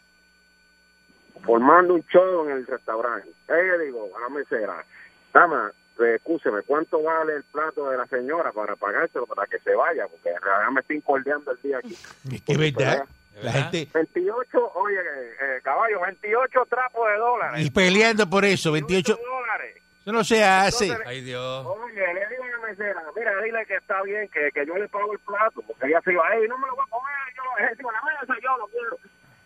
formando 1.43 1.95
un 1.95 2.03
show 2.07 2.45
en 2.45 2.57
el 2.57 2.67
restaurante. 2.67 3.29
Eh, 3.47 3.85
digo 3.85 4.09
a 4.15 4.21
la 4.21 4.29
mesera 4.29 4.85
dama 5.33 5.71
escúcheme, 6.05 6.61
¿cuánto 6.63 7.01
vale 7.01 7.35
el 7.35 7.43
plato 7.43 7.89
de 7.89 7.97
la 7.97 8.05
señora 8.07 8.51
para 8.51 8.75
pagárselo 8.75 9.25
para 9.25 9.45
que 9.47 9.59
se 9.59 9.73
vaya? 9.75 10.07
Porque 10.07 10.29
en 10.29 10.41
realidad 10.41 10.71
me 10.71 10.81
estoy 10.81 10.97
incordiando 10.97 11.51
el 11.51 11.61
día 11.61 11.77
aquí. 11.79 11.93
Es 12.31 12.41
que 12.41 12.51
es 12.53 12.57
verdad. 12.57 13.05
¿De 13.33 13.43
La 13.43 13.51
gente. 13.51 13.87
28, 13.93 14.71
oye, 14.75 14.97
eh, 14.99 15.59
caballo, 15.63 16.01
28 16.01 16.65
trapos 16.69 17.07
de 17.07 17.17
dólares. 17.17 17.65
Y 17.65 17.69
peleando 17.69 18.27
por 18.29 18.45
eso, 18.45 18.71
28. 18.71 19.15
dólares. 19.15 19.77
Eso 20.01 20.11
no 20.11 20.23
se 20.23 20.43
hace. 20.43 20.85
Entonces, 20.85 21.07
Ay, 21.07 21.21
Dios. 21.21 21.65
Oye, 21.65 22.13
le 22.13 22.27
digo 22.29 22.43
a 22.43 22.47
la 22.47 22.67
mesera, 22.67 23.03
mira, 23.15 23.41
dile 23.41 23.65
que 23.65 23.75
está 23.75 24.01
bien, 24.03 24.27
que, 24.29 24.49
que 24.53 24.65
yo 24.65 24.75
le 24.77 24.87
pago 24.87 25.11
el 25.11 25.19
plato, 25.19 25.61
porque 25.67 25.87
ella 25.87 26.01
se 26.01 26.13
iba, 26.13 26.23
hey, 26.31 26.45
no 26.47 26.57
me 26.57 26.67
lo 26.67 26.75
voy 26.75 26.85
a 26.87 26.89
comer, 26.89 27.13
yo 27.35 27.67
encima 27.69 27.89
de 27.91 27.95
la 27.95 28.21
mesa, 28.21 28.33
yo 28.41 28.57
lo 28.57 28.67
quiero. 28.67 28.97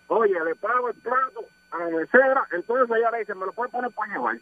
Oye, 0.07 0.45
le 0.45 0.55
pago 0.55 0.89
el 0.89 0.95
plato 0.95 1.45
a 1.71 1.77
la 1.79 1.97
mesera, 1.97 2.47
entonces 2.51 2.95
ella 2.95 3.11
le 3.11 3.19
dice, 3.19 3.33
me 3.33 3.47
lo 3.47 3.53
puede 3.53 3.71
poner 3.71 3.91
para 3.91 4.13
llevar. 4.13 4.37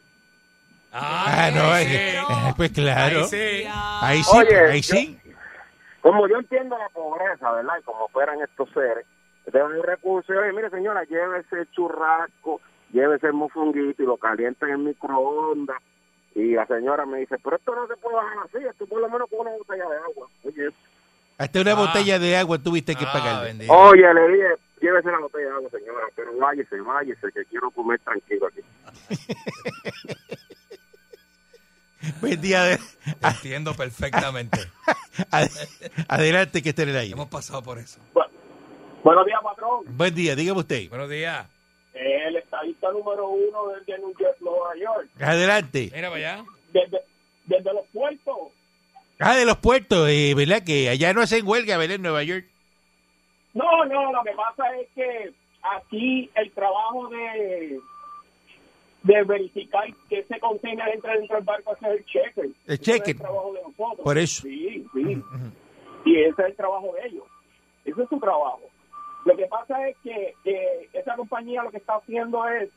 Ah, 0.92 1.52
no, 1.54 1.76
es 1.76 1.86
sí. 1.88 1.92
que- 1.92 2.18
eh, 2.18 2.54
pues 2.58 2.72
claro. 2.72 3.20
Ahí 3.20 3.26
sí. 3.26 3.64
Ahí 4.02 4.24
sí, 4.24 4.38
Oye, 4.38 4.60
ahí 4.60 4.82
yo- 4.82 4.96
sí. 4.96 5.20
Como 6.02 6.28
yo 6.28 6.38
entiendo 6.38 6.78
la 6.78 6.90
pobreza, 6.90 7.52
¿verdad? 7.52 7.74
Y 7.80 7.84
como 7.84 8.06
operan 8.06 8.42
estos 8.42 8.70
seres, 8.72 9.06
de 9.52 9.64
un 9.64 9.84
recurso, 9.84 10.34
y, 10.34 10.38
oye, 10.38 10.54
mire 10.54 10.70
señora, 10.70 11.04
llévese 11.04 11.60
el 11.60 11.72
churrasco, 11.72 12.62
llévese 12.94 13.28
el 13.28 13.34
mofonguito 13.34 14.02
y 14.02 14.06
lo 14.06 14.18
calienta 14.18 14.66
en 14.66 14.72
el 14.74 14.78
microondas. 14.80 15.78
Y 16.36 16.54
la 16.54 16.66
señora 16.68 17.06
me 17.06 17.20
dice, 17.20 17.36
pero 17.44 17.58
esto 17.58 17.76
no 17.76 17.86
se 17.88 17.98
puede 17.98 18.16
bajar 18.16 18.38
así, 18.46 18.64
esto 18.66 18.86
por 18.86 19.02
lo 19.02 19.10
menos 19.10 19.30
con 19.30 19.42
una 19.42 19.52
botella 19.52 19.90
de 19.90 19.98
agua. 19.98 20.28
Oye, 20.46 20.70
Hasta 21.38 21.62
una 21.62 21.72
Ah. 21.72 21.76
botella 21.76 22.20
de 22.20 22.36
agua 22.38 22.58
tuviste 22.60 22.96
que 22.96 23.06
Ah, 23.08 23.42
bendito. 23.44 23.72
oye, 23.74 24.14
le 24.14 24.28
dije, 24.28 24.48
llévese 24.82 25.10
la 25.10 25.20
botella 25.20 25.46
de 25.48 25.52
agua, 25.56 25.70
señora, 25.70 26.06
pero 26.16 26.38
váyese, 26.38 26.82
váyese, 26.82 27.32
que 27.34 27.46
quiero 27.46 27.72
comer 27.72 27.98
tranquilo 28.02 28.48
aquí. 28.48 28.60
Buen 32.22 32.42
día. 32.42 32.64
de- 32.64 32.80
Entiendo 33.22 33.74
perfectamente. 33.74 34.60
Ad- 35.32 35.50
Adelante, 36.08 36.62
que 36.62 36.70
esté 36.70 36.84
ahí. 36.98 37.12
Hemos 37.12 37.28
pasado 37.30 37.62
por 37.64 37.78
eso. 37.78 38.00
Buenos 39.04 39.26
días, 39.26 39.40
patrón. 39.44 39.84
Buen 39.88 40.14
día, 40.14 40.36
dígame 40.36 40.60
usted. 40.60 40.90
Buenos 40.90 41.10
días. 41.10 41.48
El 41.94 42.36
estadista 42.36 42.92
número 42.92 43.28
uno 43.30 43.68
desde 43.70 43.98
New 44.00 44.14
York, 44.18 44.38
Nueva 44.42 44.76
York. 44.80 45.10
Adelante. 45.22 45.90
Mira 45.94 46.10
para 46.10 46.34
allá. 46.34 46.46
Desde, 46.72 47.02
desde 47.46 47.74
los 47.74 47.86
puertos. 47.92 48.36
Ah, 49.20 49.36
de 49.36 49.46
los 49.46 49.58
puertos, 49.58 50.08
eh, 50.10 50.34
¿verdad? 50.36 50.64
Que 50.64 50.88
allá 50.90 51.14
no 51.14 51.22
hacen 51.22 51.46
huelga, 51.46 51.78
¿verdad? 51.78 51.96
En 51.96 52.02
Nueva 52.04 52.24
York. 52.24 52.46
No, 53.54 53.86
no, 53.86 54.14
lo 54.14 54.24
que 54.24 54.32
pasa 54.32 54.64
es 54.80 54.88
que 54.96 55.34
aquí 55.78 56.30
el 56.36 56.52
trabajo 56.54 57.10
de 57.10 57.80
de 59.04 59.24
verificar 59.24 59.86
que 60.10 60.20
ese 60.20 60.40
container 60.40 60.88
entra 60.90 61.14
dentro 61.14 61.38
del 61.38 61.46
barco 61.46 61.74
ese 61.76 61.88
es 61.88 62.00
el 62.00 62.06
checker. 62.06 62.46
El 62.46 62.74
es 62.74 62.82
checker. 62.82 63.16
el 63.16 63.22
trabajo 63.22 63.54
de 63.54 63.62
nosotros. 63.62 64.04
Por 64.04 64.18
eso. 64.18 64.42
Sí, 64.44 64.86
sí. 64.94 65.24
Y 66.06 66.18
ese 66.18 66.42
es 66.42 66.48
el 66.48 66.56
trabajo 66.56 66.94
de 66.94 67.08
ellos. 67.08 67.26
Ese 67.86 68.04
es 68.04 68.10
su 68.10 68.20
trabajo. 68.20 68.62
Lo 69.26 69.36
que 69.36 69.46
pasa 69.48 69.88
es 69.88 69.98
que 70.04 70.34
eh, 70.46 70.90
esa 70.94 71.16
compañía 71.16 71.64
lo 71.64 71.72
que 71.72 71.78
está 71.78 71.96
haciendo 71.96 72.48
es 72.48 72.70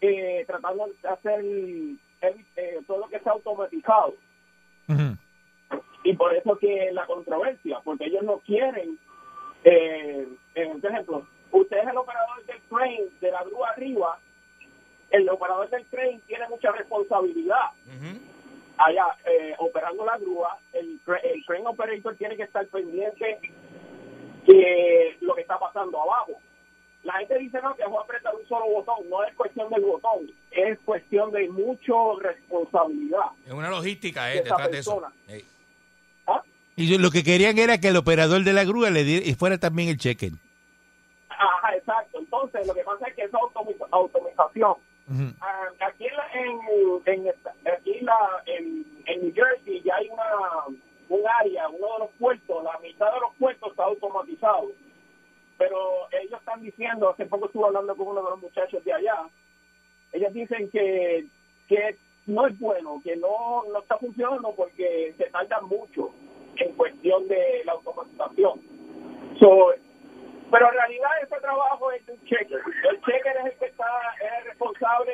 eh, 0.00 0.44
tratando 0.46 0.86
de 0.86 1.08
hacer 1.08 1.44
eh, 2.56 2.80
todo 2.86 2.98
lo 2.98 3.08
que 3.08 3.20
sea 3.20 3.32
automatizado. 3.32 4.14
Y 6.02 6.14
por 6.14 6.34
eso 6.34 6.56
que 6.58 6.90
la 6.92 7.06
controversia, 7.06 7.78
porque 7.84 8.06
ellos 8.06 8.22
no 8.24 8.38
quieren, 8.38 8.98
eh, 9.64 10.26
eh, 10.54 10.74
por 10.80 10.90
ejemplo, 10.90 11.26
usted 11.52 11.78
es 11.78 11.88
el 11.88 11.96
operador 11.96 12.44
del 12.46 12.60
crane, 12.68 13.04
de 13.20 13.30
la 13.30 13.44
grúa 13.44 13.70
arriba, 13.70 14.18
el 15.10 15.28
operador 15.28 15.68
del 15.70 15.84
crane 15.86 16.20
tiene 16.26 16.48
mucha 16.48 16.72
responsabilidad. 16.72 17.70
Allá, 18.76 19.04
eh, 19.26 19.54
operando 19.58 20.06
la 20.06 20.16
grúa, 20.18 20.58
el, 20.72 20.98
el 21.22 21.44
crane 21.44 21.66
operator 21.66 22.16
tiene 22.16 22.36
que 22.36 22.44
estar 22.44 22.66
pendiente 22.68 23.40
de 24.46 25.16
lo 25.20 25.34
que 25.34 25.42
está 25.42 25.58
pasando 25.58 26.00
abajo. 26.00 26.32
La 27.02 27.14
gente 27.14 27.38
dice 27.38 27.60
no, 27.62 27.74
que 27.76 27.84
voy 27.86 27.98
a 27.98 28.02
apretar 28.02 28.34
un 28.34 28.46
solo 28.46 28.66
botón. 28.66 29.08
No 29.08 29.22
es 29.24 29.34
cuestión 29.34 29.70
del 29.70 29.82
botón, 29.82 30.30
es 30.50 30.78
cuestión 30.80 31.30
de 31.32 31.48
mucha 31.48 31.92
responsabilidad. 32.20 33.26
Es 33.46 33.52
una 33.52 33.70
logística, 33.70 34.32
¿eh? 34.32 34.38
Esa 34.38 34.42
Detrás 34.56 34.70
de 34.70 34.78
eso. 34.78 35.00
persona. 35.00 35.14
Ey. 35.28 35.44
Y 36.76 36.96
lo 36.96 37.10
que 37.10 37.22
querían 37.22 37.58
era 37.58 37.78
que 37.78 37.88
el 37.88 37.96
operador 37.96 38.42
de 38.42 38.52
la 38.54 38.64
grúa 38.64 38.88
le 38.90 39.04
diera, 39.04 39.26
y 39.26 39.34
fuera 39.34 39.58
también 39.58 39.90
el 39.90 39.98
cheque. 39.98 40.30
Ajá, 41.28 41.76
exacto. 41.76 42.18
Entonces, 42.18 42.66
lo 42.66 42.72
que 42.74 42.82
pasa 42.82 43.06
es 43.08 43.14
que 43.14 43.22
esa 43.24 43.36
automi- 43.38 43.76
ah, 45.40 45.68
aquí 45.80 46.06
en, 46.34 46.60
en, 47.06 47.26
en 47.26 47.34
aquí 47.72 48.00
la- 48.00 48.42
en, 48.46 48.84
en 49.06 49.20
New 49.22 49.34
Jersey 49.34 49.82
ya 49.82 49.96
hay 49.96 50.08
una 50.08 50.78
un 51.08 51.20
área, 51.40 51.68
uno 51.68 51.86
de 51.94 51.98
los 52.00 52.10
puertos, 52.20 52.62
la 52.62 52.78
mitad 52.78 53.12
de 53.12 53.20
los 53.20 53.34
puertos 53.36 53.70
está 53.72 53.82
automatizado. 53.84 54.70
Pero 55.58 55.76
ellos 56.12 56.38
están 56.38 56.60
diciendo, 56.62 57.10
hace 57.10 57.26
poco 57.26 57.46
estuve 57.46 57.66
hablando 57.66 57.96
con 57.96 58.06
uno 58.08 58.22
de 58.22 58.30
los 58.30 58.40
muchachos 58.40 58.84
de 58.84 58.92
allá, 58.92 59.28
ellos 60.12 60.32
dicen 60.32 60.70
que, 60.70 61.26
que 61.68 61.96
no 62.26 62.46
es 62.46 62.56
bueno, 62.60 63.00
que 63.02 63.16
no, 63.16 63.64
no 63.72 63.80
está 63.80 63.98
funcionando 63.98 64.54
porque 64.56 65.12
se 65.18 65.24
tarda 65.30 65.60
mucho 65.62 66.10
en 66.56 66.72
cuestión 66.76 67.26
de 67.26 67.62
la 67.64 67.72
automatización. 67.72 68.60
So, 69.40 69.72
pero 70.50 70.68
en 70.68 70.74
realidad 70.74 71.10
ese 71.22 71.36
trabajo 71.40 71.92
es 71.92 72.04
de 72.06 72.12
un 72.12 72.24
checker. 72.24 72.60
El 72.90 73.00
checker 73.02 73.36
es 73.38 73.46
el 73.52 73.58
que 73.58 73.66
está, 73.66 73.86
es 74.20 74.32
el 74.38 74.44
responsable 74.46 75.12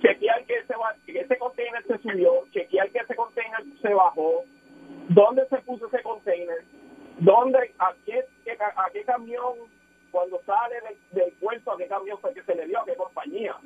chequear 0.00 0.44
que 0.44 0.56
ese, 0.58 0.74
que 1.06 1.20
ese 1.20 1.38
container 1.38 1.82
se 1.86 1.98
subió, 1.98 2.44
chequear 2.52 2.90
que 2.90 2.98
ese 2.98 3.14
container 3.16 3.60
se 3.82 3.94
bajó, 3.94 4.44
dónde 5.08 5.46
se 5.48 5.56
puso 5.58 5.86
ese 5.86 6.02
container, 6.02 6.62
dónde, 7.18 7.74
a 7.78 7.94
qué, 8.04 8.24
a 8.76 8.90
qué 8.92 9.02
camión, 9.04 9.54
cuando 10.10 10.40
sale 10.44 10.76
del, 11.12 11.32
puerto, 11.34 11.72
a 11.72 11.76
qué 11.78 11.86
camión 11.86 12.18
fue 12.20 12.32
que 12.34 12.42
se 12.42 12.54
le 12.54 12.66
dio, 12.66 12.80
a 12.80 12.84
qué 12.84 12.94
compañía. 12.94 13.56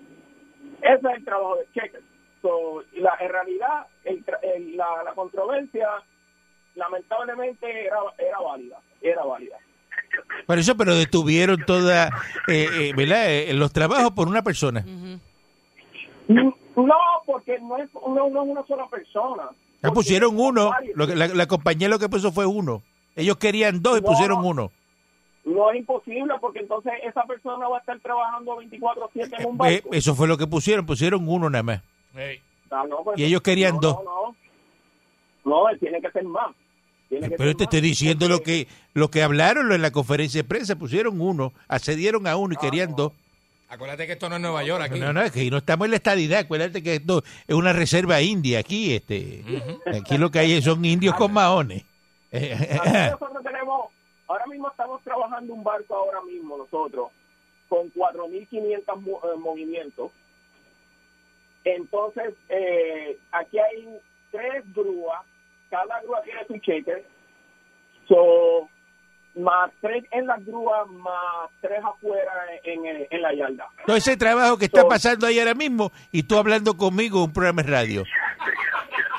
Ese 0.81 0.97
es 1.09 1.17
el 1.17 1.25
trabajo 1.25 1.57
del 1.57 1.71
checker. 1.73 2.03
So, 2.41 2.83
la, 2.93 3.17
en 3.21 3.29
realidad, 3.29 3.87
el- 4.05 4.77
la, 4.77 5.03
la 5.05 5.15
controversia, 5.15 5.89
lamentablemente, 6.75 7.87
era, 7.87 7.99
era 8.19 8.41
válida. 8.41 8.81
Era 9.01 9.23
válida. 9.25 9.59
Por 10.47 10.59
eso, 10.59 10.77
pero 10.77 10.95
detuvieron 10.97 11.65
toda, 11.67 12.09
eh, 12.49 12.69
eh, 12.73 12.93
¿verdad? 12.97 13.31
Eh, 13.31 13.53
los 13.55 13.73
trabajos 13.73 14.11
por 14.13 14.29
una 14.29 14.43
persona. 14.43 14.85
No, 16.29 16.95
porque 17.27 17.59
no 17.61 17.77
es, 17.79 17.89
no, 17.95 18.29
no 18.31 18.43
es 18.43 18.49
una 18.49 18.67
sola 18.67 18.89
persona. 18.89 19.45
Ya 19.83 19.91
pusieron 19.91 20.39
uno, 20.39 20.71
lo 20.95 21.07
que- 21.07 21.17
la, 21.17 21.29
la 21.29 21.47
compañía 21.47 21.89
lo 21.89 21.99
que 21.99 22.09
puso 22.09 22.33
fue 22.33 22.47
uno. 22.47 22.83
Ellos 23.17 23.37
querían 23.37 23.83
dos 23.83 23.99
y 23.99 24.01
No. 24.01 24.07
pusieron 24.09 24.45
uno. 24.45 24.71
No 25.45 25.71
es 25.73 25.79
imposible 25.81 26.33
porque 26.41 26.61
entonces 26.61 26.93
esa 27.03 27.25
persona 27.25 27.69
va 27.69 27.79
a 27.79 27.81
estar 27.81 27.99
trabajando 28.01 28.57
24/7 28.57 29.41
en 29.41 29.47
un 29.47 29.55
Eh, 29.55 29.59
barco. 29.83 29.89
eso 29.93 30.15
fue 30.15 30.29
lo 30.29 30.39
que 30.39 30.47
pusieron, 30.47 30.87
pusieron 30.87 31.29
uno 31.29 31.51
nada 31.51 31.63
más. 31.65 31.83
Ah, 32.71 32.85
no, 32.89 33.03
pues, 33.05 33.19
y 33.19 33.25
ellos 33.25 33.43
querían 33.43 33.75
no, 33.75 33.81
dos. 33.81 33.97
No, 34.05 34.35
no, 35.45 35.69
no, 35.71 35.79
tiene 35.79 36.01
que 36.01 36.11
ser 36.13 36.25
más. 36.25 36.55
Tiene 37.13 37.29
que 37.29 37.37
Pero 37.37 37.55
te 37.55 37.65
estoy 37.65 37.83
diciendo 37.83 38.27
lo 38.27 38.41
que 38.43 38.67
lo 38.95 39.11
que 39.11 39.23
hablaron 39.23 39.71
en 39.71 39.83
la 39.83 39.91
conferencia 39.91 40.43
de 40.43 40.49
prensa, 40.49 40.77
pusieron 40.77 41.21
uno, 41.21 41.53
accedieron 41.69 42.27
a 42.27 42.37
uno 42.37 42.55
y 42.55 42.57
querían 42.57 42.97
dos. 42.97 43.13
Acuérdate 43.69 44.07
que 44.07 44.13
esto 44.15 44.31
no 44.31 44.37
es 44.37 44.41
Nueva 44.41 44.65
York 44.65 44.83
aquí. 44.83 44.99
No, 44.99 45.13
no, 45.13 45.21
es 45.21 45.31
que 45.31 45.51
no 45.51 45.59
estamos 45.59 45.85
en 45.85 45.91
la 45.91 45.97
estadidad, 45.99 46.39
acuérdate 46.41 46.83
que 46.83 46.95
esto 46.95 47.23
es 47.47 47.55
una 47.55 47.75
reserva 47.75 48.23
india 48.23 48.61
aquí, 48.61 48.95
este. 48.95 49.45
Aquí 49.95 50.17
lo 50.17 50.31
que 50.31 50.39
hay 50.39 50.63
son 50.63 50.83
indios 50.87 51.15
con 51.15 51.35
maones. 51.35 51.85
Nosotros 52.33 53.43
tenemos, 53.45 53.91
ahora 54.27 54.47
mismo 54.47 54.71
estamos 54.71 55.03
trabajando 55.03 55.53
un 55.53 55.63
barco 55.63 55.95
ahora 55.95 56.23
mismo 56.23 56.57
nosotros 56.57 57.11
con 57.69 57.93
4.500 57.93 59.01
mo- 59.03 59.21
eh, 59.25 59.37
movimientos. 59.39 60.11
Entonces, 61.65 62.35
eh, 62.49 63.19
aquí 63.33 63.59
hay 63.59 63.87
tres 64.31 64.65
grúas, 64.75 65.21
cada 65.73 66.01
grúa 66.03 66.21
tiene 66.23 66.45
su 66.47 66.59
cheque, 66.59 67.05
so, 68.09 68.69
más 69.35 69.71
tres 69.81 70.05
en 70.11 70.27
las 70.27 70.45
grúas, 70.45 70.87
más 70.89 71.51
tres 71.63 71.81
afuera 71.83 72.31
en, 72.65 72.85
en, 72.85 73.07
en 73.11 73.23
la 73.23 73.33
yarda. 73.35 73.67
Todo 73.87 73.97
ese 73.97 74.17
trabajo 74.19 74.59
que 74.59 74.67
está 74.67 74.87
pasando 74.87 75.27
ahí 75.27 75.39
ahora 75.39 75.55
mismo 75.55 75.91
y 76.11 76.25
tú 76.25 76.37
hablando 76.37 76.77
conmigo 76.77 77.19
en 77.19 77.25
un 77.25 77.33
programa 77.33 77.63
de 77.63 77.71
radio. 77.71 78.05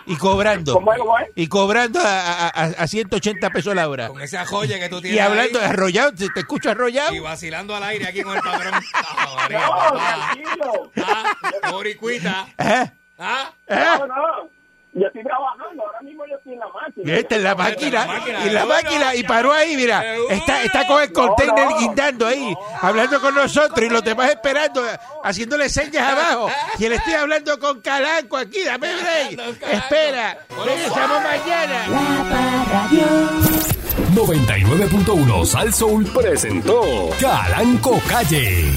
Y 0.05 0.17
cobrando. 0.17 0.73
¿Cómo 0.73 0.91
es, 0.91 0.99
cómo 0.99 1.17
es? 1.17 1.29
Y 1.33 1.47
cobrando 1.47 1.97
a, 2.01 2.03
a, 2.03 2.47
a- 2.49 2.83
a 2.83 2.87
180 2.87 3.49
pesos 3.51 3.73
la 3.73 3.87
hora. 3.87 4.09
Con 4.09 4.21
esa 4.21 4.45
joya 4.45 4.77
que 4.77 4.89
tú 4.89 4.99
tienes 4.99 5.15
Y 5.17 5.19
hablando 5.19 5.59
ahí, 5.59 5.65
arrollado, 5.65 6.11
te 6.13 6.27
te 6.29 6.41
escucho 6.41 6.69
arrollado. 6.71 7.13
y 7.15 7.19
vacilando 7.19 7.73
al 7.73 7.83
aire 7.83 8.07
aquí 8.07 8.21
con 8.21 8.35
el 8.35 8.41
padrón. 8.43 8.73
Ah, 8.95 9.33
María, 9.37 9.59
No, 9.61 9.69
papá. 9.69 10.35
tranquilo. 10.35 10.91
Ah. 12.57 13.53
Ah, 13.69 13.97
No, 13.99 14.07
no. 14.07 14.49
Yo 14.95 15.07
estoy 15.07 15.23
trabajando, 15.23 15.83
ahora 15.83 16.01
mismo 16.01 16.23
yo 16.27 16.35
estoy 16.35 16.53
en 16.53 16.59
la 16.59 16.67
máquina. 16.67 17.15
Esta 17.15 17.35
es 17.35 17.41
la 17.41 17.55
máquina, 17.55 18.07
y 18.45 18.49
la 18.51 18.65
máquina, 18.65 19.15
y 19.15 19.23
paró 19.23 19.51
ahí, 19.51 19.75
mira, 19.75 20.15
está, 20.29 20.61
está 20.61 20.85
con 20.85 21.01
el 21.01 21.11
container 21.11 21.67
no. 21.67 21.77
guindando 21.79 22.27
ahí, 22.27 22.53
hablando 22.79 23.19
con 23.19 23.33
nosotros 23.33 23.83
y 23.83 23.89
los 23.89 24.03
demás 24.03 24.29
esperando, 24.29 24.85
haciéndole 25.23 25.67
señas 25.69 26.07
abajo. 26.11 26.49
Y 26.77 26.87
le 26.87 26.95
estoy 26.95 27.13
hablando 27.13 27.57
con 27.59 27.81
Calanco 27.81 28.37
aquí, 28.37 28.63
dame 28.63 28.89
break. 28.95 29.61
Espera, 29.71 30.37
regresamos 30.63 31.21
mañana. 31.23 31.87
La 31.87 32.65
Parradio. 32.69 33.05
99.1 34.13 35.45
Sal 35.45 35.73
Soul 35.73 36.05
presentó 36.13 37.09
Calanco 37.19 37.99
Calle. 38.07 38.71